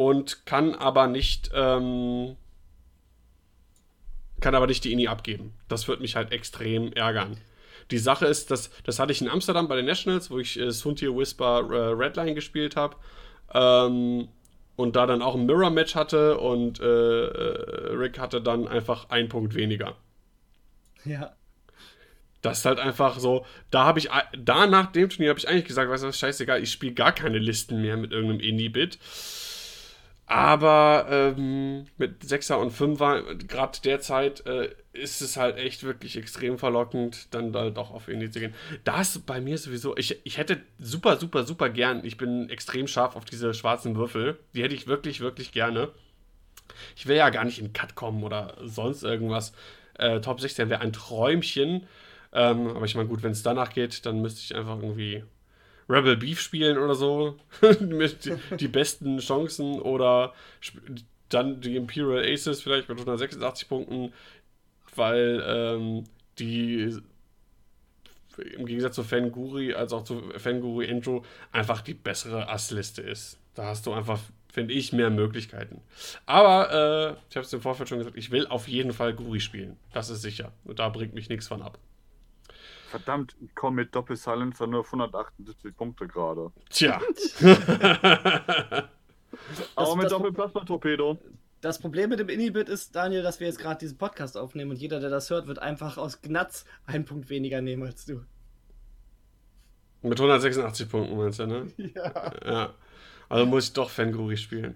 und 0.00 0.46
kann 0.46 0.74
aber 0.74 1.08
nicht, 1.08 1.50
ähm, 1.52 2.34
kann 4.40 4.54
aber 4.54 4.66
nicht 4.66 4.82
die 4.84 4.94
INI 4.94 5.08
abgeben. 5.08 5.52
Das 5.68 5.88
wird 5.88 6.00
mich 6.00 6.16
halt 6.16 6.32
extrem 6.32 6.94
ärgern. 6.94 7.36
Die 7.90 7.98
Sache 7.98 8.24
ist, 8.24 8.50
dass, 8.50 8.70
das 8.84 8.98
hatte 8.98 9.12
ich 9.12 9.20
in 9.20 9.28
Amsterdam 9.28 9.68
bei 9.68 9.76
den 9.76 9.84
Nationals, 9.84 10.30
wo 10.30 10.38
ich 10.38 10.58
äh, 10.58 10.70
Suntier 10.70 11.14
Whisper 11.14 11.68
äh, 11.70 11.92
Redline 11.92 12.32
gespielt 12.34 12.76
habe. 12.76 12.96
Ähm, 13.52 14.28
und 14.74 14.96
da 14.96 15.04
dann 15.04 15.20
auch 15.20 15.34
ein 15.34 15.44
Mirror-Match 15.44 15.94
hatte 15.94 16.38
und 16.38 16.80
äh, 16.80 16.84
äh, 17.26 17.92
Rick 17.92 18.18
hatte 18.18 18.40
dann 18.40 18.68
einfach 18.68 19.10
einen 19.10 19.28
Punkt 19.28 19.54
weniger. 19.54 19.96
Ja. 21.04 21.34
Das 22.40 22.60
ist 22.60 22.64
halt 22.64 22.78
einfach 22.78 23.18
so, 23.18 23.44
da 23.70 23.84
habe 23.84 23.98
ich, 23.98 24.08
da 24.32 24.66
nach 24.66 24.92
dem 24.92 25.10
Turnier 25.10 25.28
habe 25.28 25.38
ich 25.38 25.46
eigentlich 25.46 25.66
gesagt, 25.66 25.90
weißt 25.90 26.04
du 26.04 26.08
was, 26.08 26.18
scheißegal, 26.18 26.62
ich 26.62 26.72
spiele 26.72 26.94
gar 26.94 27.12
keine 27.12 27.36
Listen 27.36 27.82
mehr 27.82 27.98
mit 27.98 28.12
irgendeinem 28.12 28.40
Indie-Bit. 28.40 28.98
Aber 30.30 31.06
ähm, 31.10 31.86
mit 31.98 32.22
6er 32.22 32.54
und 32.54 32.72
5er, 32.72 33.34
gerade 33.48 33.80
derzeit, 33.82 34.46
äh, 34.46 34.68
ist 34.92 35.22
es 35.22 35.36
halt 35.36 35.56
echt 35.56 35.82
wirklich 35.82 36.16
extrem 36.16 36.56
verlockend, 36.56 37.34
dann 37.34 37.52
halt 37.52 37.76
auch 37.76 37.90
auf 37.90 38.06
Indie 38.06 38.30
zu 38.30 38.38
gehen. 38.38 38.54
Das 38.84 39.18
bei 39.18 39.40
mir 39.40 39.58
sowieso, 39.58 39.96
ich, 39.96 40.24
ich 40.24 40.38
hätte 40.38 40.60
super, 40.78 41.16
super, 41.16 41.42
super 41.42 41.68
gern, 41.68 42.04
ich 42.04 42.16
bin 42.16 42.48
extrem 42.48 42.86
scharf 42.86 43.16
auf 43.16 43.24
diese 43.24 43.54
schwarzen 43.54 43.96
Würfel. 43.96 44.38
Die 44.54 44.62
hätte 44.62 44.76
ich 44.76 44.86
wirklich, 44.86 45.18
wirklich 45.18 45.50
gerne. 45.50 45.88
Ich 46.94 47.08
will 47.08 47.16
ja 47.16 47.30
gar 47.30 47.44
nicht 47.44 47.58
in 47.58 47.72
Cut 47.72 47.96
kommen 47.96 48.22
oder 48.22 48.56
sonst 48.62 49.02
irgendwas. 49.02 49.52
Äh, 49.98 50.20
Top 50.20 50.40
16 50.40 50.70
wäre 50.70 50.80
ein 50.80 50.92
Träumchen. 50.92 51.88
Ähm, 52.32 52.68
aber 52.68 52.84
ich 52.84 52.94
meine, 52.94 53.08
gut, 53.08 53.24
wenn 53.24 53.32
es 53.32 53.42
danach 53.42 53.72
geht, 53.72 54.06
dann 54.06 54.22
müsste 54.22 54.42
ich 54.42 54.54
einfach 54.54 54.80
irgendwie 54.80 55.24
Rebel 55.90 56.16
Beef 56.16 56.40
spielen 56.40 56.78
oder 56.78 56.94
so. 56.94 57.36
mit 57.80 58.30
die 58.58 58.68
besten 58.68 59.18
Chancen 59.18 59.80
oder 59.80 60.32
dann 61.28 61.60
die 61.60 61.76
Imperial 61.76 62.24
Aces 62.24 62.62
vielleicht 62.62 62.88
mit 62.88 62.98
186 62.98 63.68
Punkten, 63.68 64.12
weil 64.94 65.42
ähm, 65.46 66.04
die 66.38 66.96
im 68.56 68.64
Gegensatz 68.64 68.94
zu 68.94 69.02
Fanguri 69.02 69.74
als 69.74 69.92
auch 69.92 70.04
zu 70.04 70.22
Fanguri 70.36 70.86
Intro 70.86 71.24
einfach 71.52 71.82
die 71.82 71.94
bessere 71.94 72.48
Assliste 72.48 73.02
ist. 73.02 73.38
Da 73.54 73.66
hast 73.66 73.86
du 73.86 73.92
einfach, 73.92 74.18
finde 74.50 74.72
ich, 74.72 74.92
mehr 74.92 75.10
Möglichkeiten. 75.10 75.82
Aber 76.26 76.70
äh, 76.70 77.16
ich 77.28 77.36
habe 77.36 77.44
es 77.44 77.52
im 77.52 77.60
Vorfeld 77.60 77.88
schon 77.88 77.98
gesagt, 77.98 78.16
ich 78.16 78.30
will 78.30 78.46
auf 78.46 78.68
jeden 78.68 78.92
Fall 78.92 79.12
Guri 79.14 79.40
spielen. 79.40 79.76
Das 79.92 80.08
ist 80.08 80.22
sicher. 80.22 80.52
Und 80.64 80.78
da 80.78 80.88
bringt 80.88 81.14
mich 81.14 81.28
nichts 81.28 81.48
von 81.48 81.60
ab. 81.60 81.78
Verdammt, 82.90 83.36
ich 83.40 83.54
komme 83.54 83.76
mit 83.76 83.94
Doppel-Silencer 83.94 84.66
nur 84.66 84.80
auf 84.80 84.86
178 84.86 85.76
Punkte 85.76 86.08
gerade. 86.08 86.50
Tja. 86.70 87.00
Aber 89.76 89.96
mit 89.96 90.10
Doppel-Plasma-Torpedo. 90.10 91.16
Das 91.60 91.78
Problem 91.78 92.10
mit 92.10 92.18
dem 92.18 92.28
Inhibit 92.28 92.68
ist, 92.68 92.96
Daniel, 92.96 93.22
dass 93.22 93.38
wir 93.38 93.46
jetzt 93.46 93.60
gerade 93.60 93.78
diesen 93.78 93.96
Podcast 93.96 94.36
aufnehmen 94.36 94.72
und 94.72 94.78
jeder, 94.78 94.98
der 94.98 95.10
das 95.10 95.30
hört, 95.30 95.46
wird 95.46 95.60
einfach 95.60 95.98
aus 95.98 96.20
Gnatz 96.20 96.64
einen 96.84 97.04
Punkt 97.04 97.30
weniger 97.30 97.60
nehmen 97.60 97.84
als 97.84 98.06
du. 98.06 98.24
Mit 100.02 100.18
186 100.18 100.88
Punkten 100.90 101.16
meinst 101.16 101.38
du, 101.38 101.46
ne? 101.46 101.66
Ja. 101.94 102.32
Ja. 102.44 102.74
Also 103.28 103.46
muss 103.46 103.68
ich 103.68 103.72
doch 103.72 103.90
Fanguri 103.90 104.36
spielen. 104.36 104.74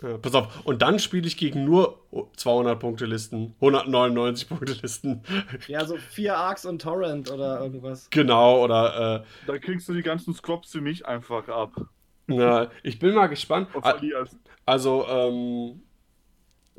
Ja, 0.00 0.18
pass 0.18 0.34
auf, 0.34 0.64
und 0.64 0.82
dann 0.82 1.00
spiele 1.00 1.26
ich 1.26 1.36
gegen 1.36 1.64
nur 1.64 2.01
200 2.36 2.78
Punkte 2.78 3.06
Listen, 3.06 3.54
199 3.60 4.48
Punkte 4.48 4.74
Listen. 4.82 5.22
Ja, 5.66 5.84
so 5.84 5.96
vier 5.96 6.36
Arcs 6.36 6.66
und 6.66 6.82
Torrent 6.82 7.30
oder 7.30 7.60
irgendwas. 7.60 8.08
Genau, 8.10 8.62
oder. 8.62 9.24
Äh, 9.24 9.46
da 9.46 9.58
kriegst 9.58 9.88
du 9.88 9.94
die 9.94 10.02
ganzen 10.02 10.34
Squaps 10.34 10.72
für 10.72 10.80
mich 10.80 11.06
einfach 11.06 11.48
ab. 11.48 11.72
Na, 12.26 12.70
ich 12.82 12.98
bin 12.98 13.14
mal 13.14 13.28
gespannt. 13.28 13.68
Also, 14.64 15.06
ähm, 15.08 15.82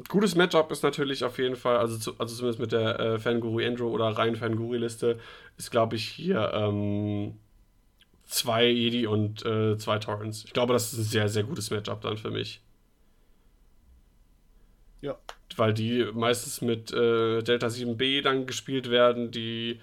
gutes 0.08 0.36
Matchup 0.36 0.72
ist 0.72 0.84
natürlich 0.84 1.24
auf 1.24 1.38
jeden 1.38 1.56
Fall, 1.56 1.78
also, 1.78 1.98
zu, 1.98 2.20
also 2.20 2.36
zumindest 2.36 2.60
mit 2.60 2.72
der 2.72 3.00
äh, 3.00 3.20
Fanguru 3.20 3.60
Andrew 3.60 3.90
oder 3.90 4.06
rein 4.06 4.36
Fanguru 4.36 4.74
Liste, 4.74 5.20
ist 5.58 5.72
glaube 5.72 5.96
ich 5.96 6.06
hier 6.06 6.52
ähm, 6.54 7.38
zwei 8.26 8.68
Jedi 8.68 9.08
und 9.08 9.46
äh, 9.46 9.78
zwei 9.78 10.00
Torrents. 10.00 10.46
Ich 10.46 10.54
glaube, 10.54 10.74
das 10.74 10.94
ist 10.94 11.00
ein 11.00 11.04
sehr, 11.04 11.30
sehr 11.30 11.44
gutes 11.44 11.72
Matchup 11.72 12.02
dann 12.02 12.18
für 12.18 12.32
mich. 12.32 12.62
Ja. 15.04 15.18
Weil 15.58 15.74
die 15.74 16.08
meistens 16.14 16.62
mit 16.62 16.91
äh, 16.93 17.43
Delta 17.43 17.68
7b 17.68 18.22
dann 18.22 18.47
gespielt 18.47 18.89
werden, 18.89 19.32
die 19.32 19.82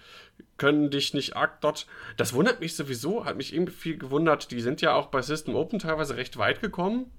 können 0.56 0.90
dich 0.90 1.12
nicht 1.12 1.36
arg 1.36 1.60
dort. 1.60 1.86
Das 2.16 2.32
wundert 2.32 2.60
mich 2.60 2.74
sowieso, 2.74 3.26
hat 3.26 3.36
mich 3.36 3.52
irgendwie 3.52 3.74
viel 3.74 3.98
gewundert. 3.98 4.50
Die 4.50 4.60
sind 4.60 4.80
ja 4.80 4.94
auch 4.94 5.08
bei 5.08 5.20
System 5.20 5.54
Open 5.54 5.78
teilweise 5.78 6.16
recht 6.16 6.38
weit 6.38 6.62
gekommen. 6.62 7.12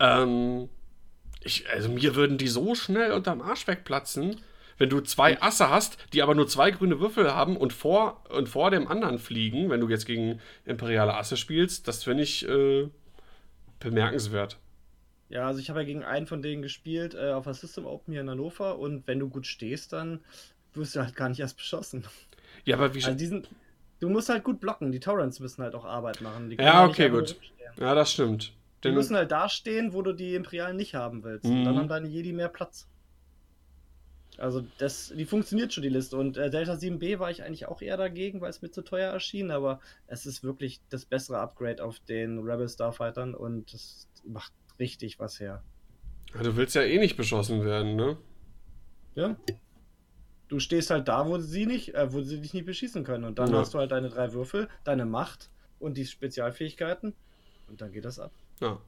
Ähm, 0.00 0.68
ich, 1.42 1.70
also 1.70 1.88
mir 1.88 2.16
würden 2.16 2.38
die 2.38 2.48
so 2.48 2.74
schnell 2.74 3.12
unterm 3.12 3.40
Arsch 3.40 3.68
wegplatzen, 3.68 4.40
wenn 4.76 4.90
du 4.90 5.00
zwei 5.00 5.40
Asse 5.40 5.70
hast, 5.70 5.96
die 6.12 6.22
aber 6.22 6.34
nur 6.34 6.48
zwei 6.48 6.72
grüne 6.72 6.98
Würfel 6.98 7.32
haben 7.32 7.56
und 7.56 7.72
vor, 7.72 8.24
und 8.30 8.48
vor 8.48 8.72
dem 8.72 8.88
anderen 8.88 9.20
fliegen, 9.20 9.70
wenn 9.70 9.80
du 9.80 9.88
jetzt 9.88 10.06
gegen 10.06 10.40
imperiale 10.64 11.14
Asse 11.14 11.36
spielst, 11.36 11.86
das 11.86 12.02
finde 12.02 12.24
ich 12.24 12.48
äh, 12.48 12.88
bemerkenswert. 13.78 14.58
Ja, 15.30 15.46
also 15.46 15.60
ich 15.60 15.70
habe 15.70 15.80
ja 15.80 15.86
gegen 15.86 16.04
einen 16.04 16.26
von 16.26 16.42
denen 16.42 16.60
gespielt 16.60 17.14
äh, 17.14 17.30
auf 17.30 17.44
der 17.44 17.54
System 17.54 17.86
Open 17.86 18.12
hier 18.12 18.20
in 18.20 18.28
Hannover 18.28 18.78
und 18.78 19.06
wenn 19.06 19.18
du 19.18 19.28
gut 19.28 19.46
stehst, 19.46 19.92
dann 19.92 20.20
wirst 20.74 20.94
du 20.94 21.00
halt 21.00 21.16
gar 21.16 21.28
nicht 21.28 21.40
erst 21.40 21.56
beschossen. 21.56 22.04
Ja, 22.64 22.76
aber 22.76 22.94
wie 22.94 23.02
also 23.02 23.16
diesen, 23.16 23.46
Du 24.00 24.08
musst 24.08 24.30
halt 24.30 24.44
gut 24.44 24.60
blocken. 24.60 24.90
Die 24.92 25.00
Torrents 25.00 25.40
müssen 25.40 25.62
halt 25.62 25.74
auch 25.74 25.84
Arbeit 25.84 26.22
machen. 26.22 26.50
ja, 26.58 26.84
okay, 26.86 27.10
gut. 27.10 27.36
Ja, 27.78 27.94
das 27.94 28.12
stimmt. 28.12 28.52
Die 28.78 28.88
Den 28.88 28.94
müssen 28.94 29.14
halt 29.14 29.30
da 29.30 29.48
stehen, 29.48 29.92
wo 29.92 30.00
du 30.00 30.14
die 30.14 30.34
Imperialen 30.34 30.76
nicht 30.76 30.94
haben 30.94 31.22
willst. 31.22 31.44
Mhm. 31.44 31.50
Und 31.58 31.64
dann 31.64 31.74
mhm. 31.74 31.78
haben 31.80 31.88
deine 31.88 32.08
Jedi 32.08 32.32
mehr 32.32 32.48
Platz. 32.48 32.88
Also 34.38 34.64
das, 34.78 35.12
die 35.14 35.26
funktioniert 35.26 35.74
schon, 35.74 35.82
die 35.82 35.90
Liste. 35.90 36.16
Und 36.16 36.38
äh, 36.38 36.48
Delta 36.48 36.72
7b 36.72 37.18
war 37.18 37.30
ich 37.30 37.42
eigentlich 37.42 37.68
auch 37.68 37.82
eher 37.82 37.98
dagegen, 37.98 38.40
weil 38.40 38.48
es 38.48 38.62
mir 38.62 38.70
zu 38.70 38.80
teuer 38.80 39.12
erschien, 39.12 39.50
aber 39.50 39.80
es 40.06 40.24
ist 40.24 40.42
wirklich 40.42 40.80
das 40.88 41.04
bessere 41.04 41.38
Upgrade 41.38 41.84
auf 41.84 42.00
den 42.00 42.38
Rebel 42.38 42.70
Starfightern 42.70 43.34
und 43.34 43.74
das 43.74 44.08
macht 44.24 44.54
richtig 44.80 45.20
was 45.20 45.38
her. 45.38 45.62
Ja, 46.34 46.42
du 46.42 46.56
willst 46.56 46.74
ja 46.74 46.82
eh 46.82 46.98
nicht 46.98 47.16
beschossen 47.16 47.64
werden, 47.64 47.96
ne? 47.96 48.16
Ja. 49.14 49.36
Du 50.48 50.58
stehst 50.58 50.90
halt 50.90 51.06
da, 51.06 51.26
wo 51.28 51.38
sie 51.38 51.66
nicht, 51.66 51.94
äh, 51.94 52.12
wo 52.12 52.22
sie 52.22 52.40
dich 52.40 52.54
nicht 52.54 52.66
beschießen 52.66 53.04
können. 53.04 53.24
Und 53.24 53.38
dann 53.38 53.52
ja. 53.52 53.58
hast 53.58 53.74
du 53.74 53.78
halt 53.78 53.92
deine 53.92 54.08
drei 54.08 54.32
Würfel, 54.32 54.68
deine 54.84 55.06
Macht 55.06 55.50
und 55.78 55.96
die 55.96 56.06
Spezialfähigkeiten. 56.06 57.14
Und 57.68 57.80
dann 57.80 57.92
geht 57.92 58.04
das 58.04 58.18
ab. 58.18 58.32
Ja. 58.60 58.80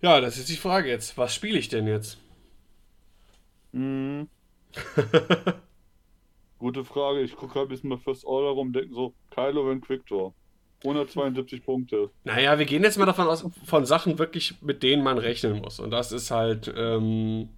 Ja, 0.00 0.20
das 0.20 0.38
ist 0.38 0.48
die 0.48 0.56
Frage 0.56 0.88
jetzt. 0.88 1.18
Was 1.18 1.34
spiele 1.34 1.58
ich 1.58 1.68
denn 1.68 1.86
jetzt? 1.86 2.18
Mhm. 3.72 4.28
Gute 6.58 6.84
Frage. 6.84 7.20
Ich 7.22 7.34
gucke 7.34 7.54
halt 7.54 7.66
ein 7.66 7.68
bisschen 7.68 7.90
mal 7.90 7.98
First 7.98 8.24
Order 8.24 8.50
rum, 8.50 8.72
denke 8.72 8.94
so, 8.94 9.14
Kylo 9.30 9.68
Ren 9.68 9.80
Quicktor. 9.80 10.34
172 10.84 11.64
Punkte. 11.64 12.10
Naja, 12.24 12.58
wir 12.58 12.66
gehen 12.66 12.82
jetzt 12.82 12.98
mal 12.98 13.06
davon 13.06 13.28
aus, 13.28 13.44
von 13.64 13.86
Sachen 13.86 14.18
wirklich, 14.18 14.60
mit 14.60 14.82
denen 14.82 15.02
man 15.02 15.18
rechnen 15.18 15.60
muss. 15.60 15.80
Und 15.80 15.90
das 15.90 16.12
ist 16.12 16.30
halt, 16.30 16.72
ähm, 16.76 17.48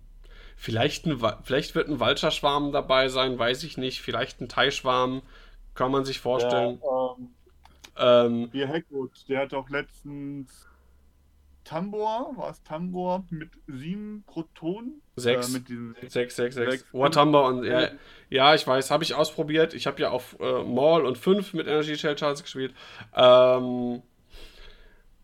vielleicht, 0.56 1.06
ein, 1.06 1.20
vielleicht 1.42 1.74
wird 1.74 1.88
ein 1.88 2.00
Walcherschwarm 2.00 2.72
dabei 2.72 3.08
sein, 3.08 3.38
weiß 3.38 3.64
ich 3.64 3.76
nicht. 3.76 4.02
Vielleicht 4.02 4.40
ein 4.40 4.48
Teichschwarm, 4.48 5.22
kann 5.74 5.90
man 5.90 6.04
sich 6.04 6.20
vorstellen. 6.20 6.80
Ja, 6.82 7.16
ähm, 7.16 7.28
ähm, 7.96 8.48
Hier 8.52 8.68
Heckwood, 8.68 9.10
der 9.28 9.40
hat 9.40 9.54
auch 9.54 9.68
letztens 9.70 10.66
Tambor, 11.64 12.36
war 12.36 12.50
es 12.50 12.62
Tambor 12.62 13.24
mit 13.30 13.50
sieben 13.66 14.24
Protonen? 14.26 15.02
Sechs. 15.16 15.48
Äh, 15.48 15.52
mit 15.52 15.68
diesen 15.68 15.94
sechs, 15.94 16.36
sechs, 16.36 16.54
sechs. 16.54 16.54
sechs. 16.54 16.84
War 16.92 17.10
Tambor 17.10 17.46
und 17.46 17.64
ja, 17.64 17.88
ja, 18.28 18.54
ich 18.54 18.66
weiß, 18.66 18.90
habe 18.90 19.04
ich 19.04 19.14
ausprobiert. 19.14 19.74
Ich 19.74 19.86
habe 19.86 20.00
ja 20.00 20.10
auf 20.10 20.36
äh, 20.40 20.62
Maul 20.62 21.06
und 21.06 21.18
fünf 21.18 21.54
mit 21.54 21.66
Energy 21.66 21.96
Shell 21.96 22.16
Charts 22.16 22.42
gespielt. 22.42 22.74
Ähm, 23.14 24.02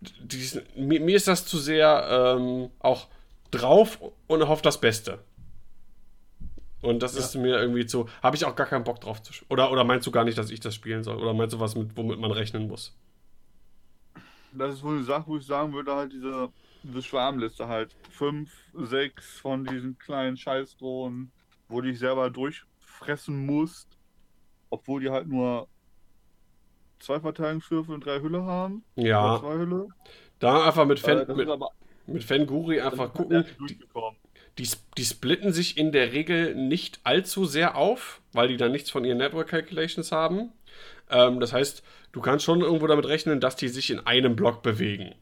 diesen, 0.00 0.62
mir, 0.76 1.00
mir, 1.00 1.16
ist 1.16 1.28
das 1.28 1.46
zu 1.46 1.58
sehr 1.58 2.36
ähm, 2.38 2.70
auch 2.78 3.08
drauf 3.50 3.98
und 4.26 4.48
hoffe 4.48 4.62
das 4.62 4.80
Beste. 4.80 5.18
Und 6.82 7.02
das 7.02 7.14
ja. 7.14 7.20
ist 7.20 7.34
mir 7.34 7.58
irgendwie 7.58 7.84
zu. 7.84 8.08
Habe 8.22 8.36
ich 8.36 8.44
auch 8.44 8.56
gar 8.56 8.66
keinen 8.66 8.84
Bock 8.84 9.00
drauf 9.00 9.22
zu 9.22 9.32
spielen. 9.32 9.50
Oder, 9.50 9.70
oder 9.70 9.84
meinst 9.84 10.06
du 10.06 10.10
gar 10.10 10.24
nicht, 10.24 10.38
dass 10.38 10.50
ich 10.50 10.60
das 10.60 10.74
spielen 10.74 11.04
soll? 11.04 11.16
Oder 11.16 11.34
meinst 11.34 11.54
du 11.54 11.60
was, 11.60 11.74
mit, 11.74 11.96
womit 11.96 12.18
man 12.18 12.30
rechnen 12.30 12.68
muss? 12.68 12.96
Das 14.52 14.74
ist 14.74 14.82
wohl 14.82 14.96
eine 14.96 15.04
Sache, 15.04 15.24
wo 15.26 15.36
ich 15.36 15.46
sagen 15.46 15.72
würde, 15.72 15.94
halt 15.94 16.12
diese, 16.12 16.48
diese 16.82 17.02
Schwarmliste 17.02 17.68
halt. 17.68 17.94
Fünf, 18.10 18.50
sechs 18.74 19.38
von 19.38 19.64
diesen 19.64 19.98
kleinen 19.98 20.36
Scheißdrohnen, 20.36 21.30
wo 21.68 21.80
du 21.80 21.88
dich 21.88 21.98
selber 21.98 22.30
durchfressen 22.30 23.46
musst, 23.46 23.88
obwohl 24.70 25.00
die 25.00 25.10
halt 25.10 25.28
nur 25.28 25.68
zwei 26.98 27.20
Verteidigungswürfe 27.20 27.92
und 27.92 28.04
drei 28.04 28.20
Hülle 28.20 28.44
haben. 28.44 28.84
Ja. 28.96 29.38
zwei 29.40 29.54
Hülle. 29.54 29.88
Da 30.38 30.66
einfach 30.66 30.86
mit 30.86 31.00
Fan, 31.00 31.28
äh, 31.28 31.34
mit, 31.34 31.48
mit 32.06 32.24
Fanguri 32.24 32.80
einfach 32.80 33.12
gucken. 33.12 33.44
Die, 33.68 33.78
die, 34.58 34.68
die 34.96 35.04
splitten 35.04 35.52
sich 35.52 35.78
in 35.78 35.92
der 35.92 36.12
Regel 36.12 36.54
nicht 36.54 37.00
allzu 37.04 37.44
sehr 37.44 37.76
auf, 37.76 38.20
weil 38.32 38.48
die 38.48 38.56
dann 38.56 38.72
nichts 38.72 38.90
von 38.90 39.04
ihren 39.04 39.18
Network 39.18 39.48
Calculations 39.48 40.12
haben. 40.12 40.52
Ähm, 41.10 41.40
das 41.40 41.52
heißt, 41.52 41.82
du 42.12 42.20
kannst 42.20 42.44
schon 42.44 42.60
irgendwo 42.60 42.86
damit 42.86 43.06
rechnen, 43.06 43.40
dass 43.40 43.56
die 43.56 43.68
sich 43.68 43.90
in 43.90 44.00
einem 44.06 44.36
Block 44.36 44.62
bewegen. 44.62 45.14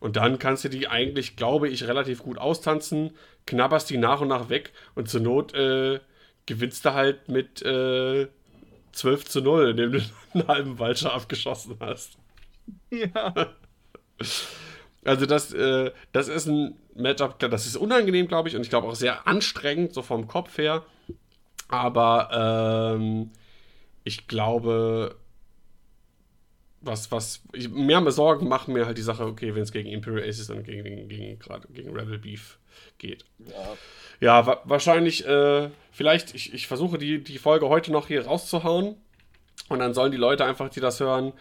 Und 0.00 0.16
dann 0.16 0.38
kannst 0.38 0.64
du 0.64 0.68
die 0.68 0.88
eigentlich, 0.88 1.36
glaube 1.36 1.68
ich, 1.68 1.86
relativ 1.86 2.22
gut 2.22 2.38
austanzen, 2.38 3.12
knabberst 3.46 3.88
die 3.88 3.96
nach 3.96 4.20
und 4.20 4.28
nach 4.28 4.48
weg 4.48 4.72
und 4.94 5.08
zur 5.08 5.20
Not 5.20 5.54
äh, 5.54 6.00
gewinnst 6.46 6.84
du 6.84 6.92
halt 6.92 7.28
mit 7.28 7.62
äh, 7.62 8.28
12 8.92 9.24
zu 9.24 9.40
0, 9.40 9.70
indem 9.70 9.92
du 9.92 10.00
einen 10.34 10.48
halben 10.48 10.78
Walcher 10.78 11.12
abgeschossen 11.12 11.76
hast. 11.80 12.18
Ja. 12.90 13.34
Also 15.06 15.26
das, 15.26 15.52
äh, 15.52 15.90
das 16.12 16.28
ist 16.28 16.46
ein 16.46 16.76
Matchup, 16.94 17.38
das 17.38 17.66
ist 17.66 17.76
unangenehm, 17.76 18.26
glaube 18.26 18.48
ich, 18.48 18.56
und 18.56 18.62
ich 18.62 18.70
glaube 18.70 18.88
auch 18.88 18.94
sehr 18.94 19.26
anstrengend, 19.26 19.92
so 19.92 20.00
vom 20.00 20.26
Kopf 20.26 20.56
her. 20.56 20.82
Aber 21.68 22.96
ähm, 22.96 23.30
ich 24.04 24.28
glaube, 24.28 25.16
was, 26.80 27.10
was, 27.10 27.42
ich, 27.52 27.70
mehr 27.70 28.10
Sorgen 28.12 28.48
machen 28.48 28.74
mir 28.74 28.86
halt 28.86 28.98
die 28.98 29.02
Sache, 29.02 29.24
okay, 29.24 29.54
wenn 29.54 29.62
es 29.62 29.72
gegen 29.72 29.88
Imperial 29.88 30.28
Aces 30.28 30.50
und 30.50 30.64
gegen, 30.64 30.84
gegen, 30.84 31.08
gegen, 31.08 31.38
grad, 31.38 31.66
gegen 31.72 31.96
Rebel 31.96 32.18
Beef 32.18 32.58
geht. 32.98 33.24
Ja. 33.38 33.76
Ja, 34.20 34.46
wa 34.46 34.60
wahrscheinlich, 34.64 35.26
äh, 35.26 35.70
vielleicht, 35.90 36.34
ich, 36.34 36.54
ich 36.54 36.66
versuche 36.66 36.98
die, 36.98 37.22
die 37.22 37.38
Folge 37.38 37.68
heute 37.68 37.92
noch 37.92 38.06
hier 38.06 38.26
rauszuhauen. 38.26 38.96
Und 39.68 39.78
dann 39.78 39.94
sollen 39.94 40.12
die 40.12 40.18
Leute 40.18 40.44
einfach, 40.44 40.68
die 40.68 40.80
das 40.80 41.00
hören, 41.00 41.32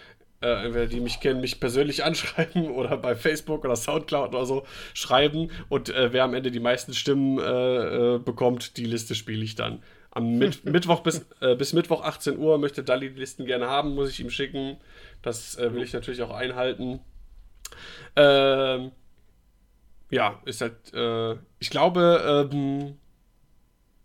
äh, 0.42 0.66
entweder 0.66 0.88
die 0.88 1.00
mich 1.00 1.20
kennen, 1.20 1.42
mich 1.42 1.60
persönlich 1.60 2.04
anschreiben 2.06 2.70
oder 2.72 2.98
bei 2.98 3.16
Facebook 3.16 3.64
oder 3.64 3.76
Soundcloud 3.76 4.30
oder 4.30 4.46
so 4.46 4.66
schreiben. 4.94 5.52
Und 5.70 5.90
äh, 5.90 6.14
wer 6.14 6.24
am 6.24 6.34
Ende 6.34 6.52
die 6.52 6.60
meisten 6.60 6.94
Stimmen 6.94 7.40
äh, 7.40 8.16
äh, 8.16 8.20
bekommt, 8.20 8.78
die 8.78 8.86
Liste 8.86 9.16
spiele 9.16 9.44
ich 9.44 9.56
dann. 9.56 9.84
Am 10.16 10.38
Mit 10.38 10.64
Mittwoch 10.66 11.02
bis, 11.02 11.26
äh, 11.42 11.56
bis 11.56 11.74
Mittwoch 11.74 12.04
18 12.04 12.38
Uhr 12.38 12.58
möchte 12.58 12.84
Dalli 12.84 13.12
die 13.12 13.20
Listen 13.20 13.46
gerne 13.46 13.68
haben, 13.68 13.96
muss 13.96 14.10
ich 14.10 14.20
ihm 14.20 14.30
schicken. 14.30 14.78
Das 15.22 15.58
äh, 15.58 15.74
will 15.74 15.84
ich 15.84 15.94
natürlich 15.94 16.22
auch 16.22 16.32
einhalten. 16.32 17.00
Ähm, 18.16 18.92
ja, 20.12 20.40
ist 20.46 20.62
halt, 20.62 20.94
äh, 20.94 21.36
ich 21.58 21.72
glaube, 21.72 22.50
ähm, 22.52 22.98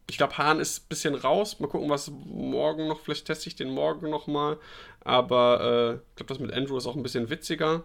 ich 0.08 0.16
glaube, 0.16 0.38
Hahn 0.38 0.58
ist 0.58 0.84
ein 0.84 0.88
bisschen 0.88 1.14
raus. 1.14 1.60
Mal 1.60 1.68
gucken, 1.68 1.90
was 1.90 2.10
morgen 2.10 2.88
noch, 2.88 3.00
vielleicht 3.00 3.26
teste 3.26 3.48
ich 3.48 3.56
den 3.56 3.70
morgen 3.70 4.08
nochmal. 4.08 4.58
Aber 5.00 5.60
äh, 5.60 5.94
ich 6.10 6.16
glaube, 6.16 6.28
das 6.28 6.38
mit 6.38 6.52
Andrew 6.52 6.78
ist 6.78 6.86
auch 6.86 6.96
ein 6.96 7.02
bisschen 7.02 7.28
witziger. 7.28 7.84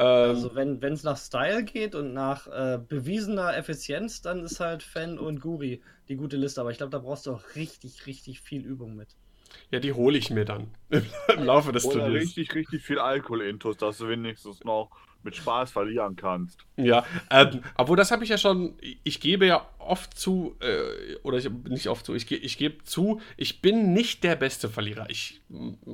Ähm, 0.00 0.32
Also 0.32 0.54
wenn 0.54 0.82
es 0.82 1.02
nach 1.02 1.18
Style 1.18 1.62
geht 1.64 1.94
und 1.94 2.12
nach 2.14 2.46
äh, 2.46 2.78
bewiesener 2.78 3.56
Effizienz, 3.56 4.22
dann 4.22 4.44
ist 4.44 4.60
halt 4.60 4.82
Fan 4.82 5.18
und 5.18 5.40
Guri 5.40 5.82
die 6.08 6.16
gute 6.16 6.36
Liste. 6.38 6.60
Aber 6.62 6.70
ich 6.70 6.78
glaube, 6.78 6.90
da 6.90 6.98
brauchst 7.00 7.26
du 7.26 7.32
auch 7.34 7.54
richtig, 7.56 8.06
richtig 8.06 8.40
viel 8.40 8.64
Übung 8.64 8.96
mit. 8.96 9.16
ja, 9.70 9.80
die 9.80 9.92
hole 9.92 10.18
ich 10.18 10.30
mir 10.30 10.44
dann 10.44 10.74
im 10.90 11.42
Laufe 11.44 11.72
des 11.72 11.88
Oder 11.88 12.08
Turniers. 12.08 12.10
richtig, 12.10 12.54
richtig 12.54 12.82
viel 12.84 12.98
Alkohol-Intus, 12.98 13.76
dass 13.76 13.98
du 13.98 14.08
wenigstens 14.08 14.64
noch 14.64 14.90
mit 15.22 15.36
Spaß 15.36 15.70
verlieren 15.70 16.16
kannst. 16.16 16.64
Ja, 16.76 17.04
ähm, 17.30 17.62
obwohl 17.76 17.96
das 17.96 18.10
habe 18.10 18.24
ich 18.24 18.30
ja 18.30 18.38
schon, 18.38 18.74
ich 19.04 19.20
gebe 19.20 19.46
ja 19.46 19.66
oft 19.78 20.16
zu, 20.18 20.56
äh, 20.60 21.16
oder 21.22 21.38
ich, 21.38 21.50
nicht 21.68 21.88
oft 21.88 22.06
zu, 22.06 22.14
ich, 22.14 22.26
ge 22.26 22.38
ich 22.38 22.58
gebe 22.58 22.82
zu, 22.84 23.20
ich 23.36 23.60
bin 23.60 23.92
nicht 23.92 24.24
der 24.24 24.36
beste 24.36 24.68
Verlierer. 24.68 25.08
Ich 25.10 25.40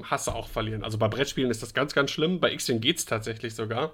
hasse 0.05 0.35
auch 0.35 0.49
Verlieren. 0.49 0.85
Also 0.85 0.99
bei 0.99 1.09
Brettspielen 1.09 1.51
ist 1.51 1.63
das 1.63 1.75
ganz, 1.75 1.95
ganz 1.95 2.11
schlimm. 2.11 2.41
Bei 2.41 2.53
X-Wing 2.53 2.81
geht 2.81 2.99
es 2.99 3.05
tatsächlich 3.05 3.55
sogar. 3.55 3.93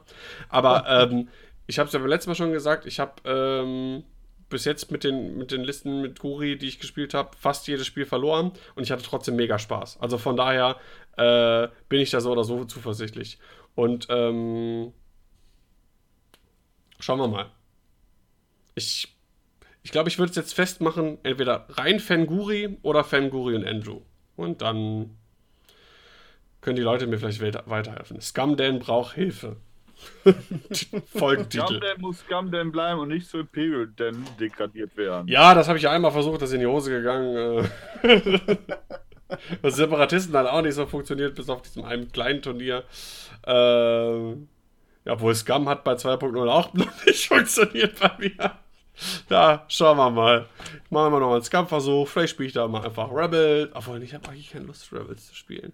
Aber 0.48 0.86
ähm, 1.10 1.28
ich 1.66 1.78
habe 1.78 1.86
es 1.86 1.92
ja 1.92 1.98
beim 1.98 2.08
letzten 2.08 2.30
Mal 2.30 2.34
schon 2.34 2.52
gesagt, 2.52 2.86
ich 2.86 3.00
habe 3.00 3.14
ähm, 3.24 4.04
bis 4.52 4.64
jetzt 4.66 4.90
mit 4.90 5.02
den, 5.02 5.38
mit 5.38 5.50
den 5.50 5.62
Listen 5.62 6.02
mit 6.02 6.20
Guri, 6.20 6.58
die 6.58 6.68
ich 6.68 6.78
gespielt 6.78 7.14
habe, 7.14 7.30
fast 7.38 7.66
jedes 7.68 7.86
Spiel 7.86 8.04
verloren 8.04 8.52
und 8.74 8.82
ich 8.82 8.92
hatte 8.92 9.02
trotzdem 9.02 9.36
mega 9.36 9.58
Spaß. 9.58 9.98
Also 10.00 10.18
von 10.18 10.36
daher 10.36 10.76
äh, 11.16 11.68
bin 11.88 12.00
ich 12.00 12.10
da 12.10 12.20
so 12.20 12.30
oder 12.30 12.44
so 12.44 12.64
zuversichtlich. 12.64 13.38
Und 13.74 14.08
ähm, 14.10 14.92
schauen 17.02 17.18
wir 17.18 17.28
mal. 17.28 17.50
Ich 18.74 19.14
ich 19.82 19.90
glaube, 19.90 20.08
ich 20.08 20.18
würde 20.18 20.30
es 20.30 20.36
jetzt 20.36 20.54
festmachen, 20.54 21.18
entweder 21.24 21.66
rein 21.70 21.98
Fanguri 21.98 22.78
oder 22.82 23.02
Fanguri 23.02 23.56
und 23.56 23.66
Andrew. 23.66 24.00
Und 24.36 24.62
dann 24.62 25.16
können 26.60 26.76
die 26.76 26.82
Leute 26.82 27.06
mir 27.08 27.18
vielleicht 27.18 27.40
we- 27.40 27.62
weiterhelfen. 27.66 28.20
Scumdan 28.20 28.78
braucht 28.78 29.14
Hilfe. 29.14 29.56
Folgentitel. 31.06 31.66
Scumden 31.66 32.00
muss 32.00 32.20
Scumden 32.20 32.72
bleiben 32.72 33.00
und 33.00 33.08
nicht 33.08 33.28
zu 33.28 33.38
Imperial 33.40 33.88
denn 33.88 34.24
degradiert 34.38 34.96
werden. 34.96 35.26
Ja, 35.28 35.54
das 35.54 35.66
habe 35.68 35.78
ich 35.78 35.84
ja 35.84 35.90
einmal 35.90 36.12
versucht, 36.12 36.40
das 36.42 36.50
ist 36.50 36.54
in 36.54 36.60
die 36.60 36.66
Hose 36.66 36.90
gegangen. 36.90 37.68
Was 39.62 39.76
Separatisten 39.76 40.36
hat 40.36 40.46
auch 40.46 40.62
nicht 40.62 40.74
so 40.74 40.86
funktioniert, 40.86 41.34
bis 41.34 41.48
auf 41.48 41.62
diesem 41.62 41.84
einen 41.84 42.12
kleinen 42.12 42.42
Turnier. 42.42 42.84
Ähm, 43.46 44.48
obwohl 45.06 45.34
Scum 45.34 45.68
hat 45.68 45.84
bei 45.84 45.94
2.0 45.94 46.48
auch 46.48 46.72
noch 46.74 47.06
nicht 47.06 47.28
funktioniert 47.28 47.98
bei 47.98 48.10
mir. 48.18 48.58
Ja, 49.28 49.64
schauen 49.68 49.96
wir 49.96 50.10
mal. 50.10 50.46
Machen 50.90 51.12
wir 51.12 51.20
noch 51.20 51.32
einen 51.32 51.42
Scum-Versuch. 51.42 52.06
Vielleicht 52.08 52.34
spiele 52.34 52.48
ich 52.48 52.52
da 52.52 52.68
mal 52.68 52.84
einfach 52.84 53.10
Rebel. 53.12 53.70
Obwohl, 53.74 54.02
ich 54.02 54.14
habe 54.14 54.28
eigentlich 54.28 54.50
keine 54.50 54.66
Lust, 54.66 54.92
Rebels 54.92 55.28
zu 55.28 55.34
spielen. 55.34 55.72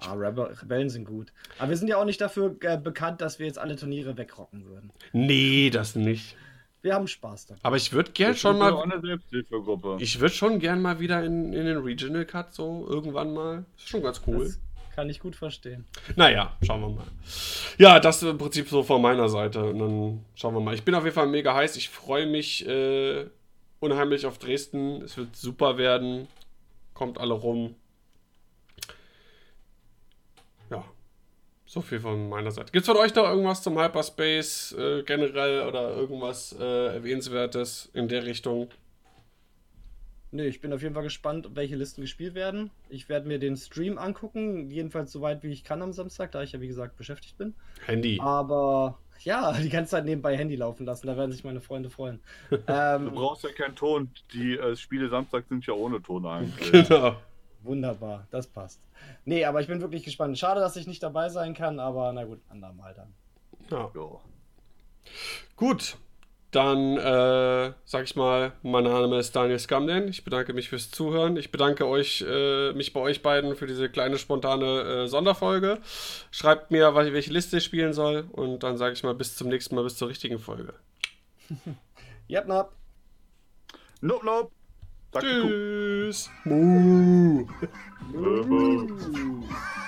Ah, 0.00 0.14
Rebel, 0.14 0.44
Rebellen 0.60 0.90
sind 0.90 1.04
gut. 1.04 1.32
Aber 1.58 1.70
wir 1.70 1.76
sind 1.76 1.88
ja 1.88 1.98
auch 1.98 2.04
nicht 2.04 2.20
dafür 2.20 2.56
äh, 2.60 2.76
bekannt, 2.78 3.20
dass 3.20 3.38
wir 3.38 3.46
jetzt 3.46 3.58
alle 3.58 3.76
Turniere 3.76 4.16
wegrocken 4.16 4.64
würden. 4.66 4.90
Nee, 5.12 5.70
das 5.70 5.94
nicht. 5.94 6.36
Wir 6.82 6.94
haben 6.94 7.06
Spaß 7.06 7.46
dabei. 7.46 7.60
Aber 7.62 7.76
ich 7.76 7.92
würde 7.92 8.12
gern 8.12 8.34
schon 8.34 8.58
mal. 8.58 8.76
eine 8.76 9.00
Selbsthilfegruppe. 9.00 9.96
Ich 10.00 10.20
würde 10.20 10.34
schon 10.34 10.58
gern 10.58 10.82
mal 10.82 11.00
wieder 11.00 11.24
in, 11.24 11.52
in 11.52 11.64
den 11.64 11.78
Regional 11.78 12.26
Cut, 12.26 12.52
so 12.52 12.86
irgendwann 12.88 13.32
mal. 13.32 13.64
Ist 13.76 13.88
schon 13.88 14.02
ganz 14.02 14.20
cool. 14.26 14.44
Das 14.44 14.58
kann 14.94 15.10
ich 15.10 15.18
gut 15.18 15.34
verstehen. 15.34 15.84
Naja, 16.14 16.56
schauen 16.62 16.80
wir 16.80 16.88
mal. 16.88 17.06
Ja, 17.78 17.98
das 17.98 18.22
im 18.22 18.38
Prinzip 18.38 18.68
so 18.68 18.84
von 18.84 19.02
meiner 19.02 19.28
Seite. 19.28 19.64
Und 19.64 19.78
dann 19.80 20.24
schauen 20.36 20.54
wir 20.54 20.60
mal. 20.60 20.74
Ich 20.74 20.84
bin 20.84 20.94
auf 20.94 21.02
jeden 21.04 21.14
Fall 21.14 21.26
mega 21.26 21.52
heiß. 21.52 21.76
Ich 21.76 21.88
freue 21.88 22.26
mich 22.26 22.66
äh, 22.66 23.26
unheimlich 23.80 24.24
auf 24.26 24.38
Dresden. 24.38 25.02
Es 25.02 25.16
wird 25.16 25.34
super 25.34 25.78
werden. 25.78 26.28
Kommt 26.94 27.18
alle 27.18 27.34
rum. 27.34 27.74
Ja, 30.70 30.84
so 31.66 31.80
viel 31.80 31.98
von 31.98 32.28
meiner 32.28 32.52
Seite. 32.52 32.70
Gibt 32.70 32.86
es 32.86 32.88
von 32.88 32.96
euch 32.96 33.14
noch 33.16 33.24
irgendwas 33.24 33.64
zum 33.64 33.76
Hyperspace 33.76 34.76
äh, 34.78 35.02
generell 35.02 35.66
oder 35.66 35.90
irgendwas 35.90 36.54
äh, 36.58 36.94
Erwähnenswertes 36.94 37.90
in 37.94 38.06
der 38.06 38.24
Richtung? 38.24 38.68
Nee, 40.34 40.48
ich 40.48 40.60
bin 40.60 40.72
auf 40.72 40.82
jeden 40.82 40.94
Fall 40.94 41.04
gespannt, 41.04 41.50
welche 41.54 41.76
Listen 41.76 42.00
gespielt 42.00 42.34
werden. 42.34 42.72
Ich 42.88 43.08
werde 43.08 43.28
mir 43.28 43.38
den 43.38 43.56
Stream 43.56 43.98
angucken, 43.98 44.68
jedenfalls 44.68 45.12
so 45.12 45.20
weit 45.20 45.44
wie 45.44 45.52
ich 45.52 45.62
kann 45.62 45.80
am 45.80 45.92
Samstag, 45.92 46.32
da 46.32 46.42
ich 46.42 46.50
ja 46.50 46.60
wie 46.60 46.66
gesagt 46.66 46.96
beschäftigt 46.96 47.38
bin. 47.38 47.54
Handy. 47.86 48.18
Aber 48.20 48.98
ja, 49.20 49.52
die 49.52 49.68
ganze 49.68 49.92
Zeit 49.92 50.04
nebenbei 50.04 50.36
Handy 50.36 50.56
laufen 50.56 50.86
lassen, 50.86 51.06
da 51.06 51.16
werden 51.16 51.30
sich 51.30 51.44
meine 51.44 51.60
Freunde 51.60 51.88
freuen. 51.88 52.20
Du 52.50 52.58
ähm, 52.66 53.12
brauchst 53.14 53.44
ja 53.44 53.50
keinen 53.52 53.76
Ton. 53.76 54.10
Die 54.32 54.58
äh, 54.58 54.74
Spiele 54.74 55.08
Samstag 55.08 55.44
sind 55.48 55.64
ja 55.66 55.74
ohne 55.74 56.02
Ton 56.02 56.26
eigentlich. 56.26 56.72
Genau. 56.88 57.14
wunderbar, 57.62 58.26
das 58.32 58.48
passt. 58.48 58.80
Nee, 59.24 59.44
aber 59.44 59.60
ich 59.60 59.68
bin 59.68 59.80
wirklich 59.80 60.02
gespannt. 60.02 60.36
Schade, 60.36 60.58
dass 60.58 60.74
ich 60.74 60.88
nicht 60.88 61.04
dabei 61.04 61.28
sein 61.28 61.54
kann, 61.54 61.78
aber 61.78 62.12
na 62.12 62.24
gut, 62.24 62.40
andermal 62.48 62.92
dann. 62.92 63.14
Ja. 63.70 63.88
Ja. 63.94 64.20
Gut, 65.54 65.96
dann 66.54 66.96
äh, 66.96 67.72
sag 67.84 68.04
ich 68.04 68.16
mal, 68.16 68.52
mein 68.62 68.84
Name 68.84 69.18
ist 69.18 69.34
Daniel 69.34 69.58
Scamden. 69.58 70.08
Ich 70.08 70.24
bedanke 70.24 70.52
mich 70.52 70.68
fürs 70.68 70.90
Zuhören. 70.90 71.36
Ich 71.36 71.50
bedanke 71.50 71.86
euch, 71.86 72.24
äh, 72.28 72.72
mich 72.72 72.92
bei 72.92 73.00
euch 73.00 73.22
beiden 73.22 73.56
für 73.56 73.66
diese 73.66 73.88
kleine 73.88 74.18
spontane 74.18 74.80
äh, 75.04 75.06
Sonderfolge. 75.08 75.78
Schreibt 76.30 76.70
mir, 76.70 76.94
was- 76.94 77.12
welche 77.12 77.32
Liste 77.32 77.56
ich 77.58 77.64
spielen 77.64 77.92
soll. 77.92 78.26
Und 78.32 78.62
dann 78.62 78.76
sage 78.76 78.92
ich 78.94 79.02
mal, 79.02 79.14
bis 79.14 79.36
zum 79.36 79.48
nächsten 79.48 79.74
Mal, 79.74 79.84
bis 79.84 79.96
zur 79.96 80.08
richtigen 80.08 80.38
Folge. 80.38 80.74
Yep, 82.30 82.46
nap. 82.48 82.72
Nope, 84.00 84.24
nope. 84.24 84.50
Tschüss. 85.20 86.30
Muh. 86.44 87.46
Äh, 88.14 88.16
äh. 88.16 89.83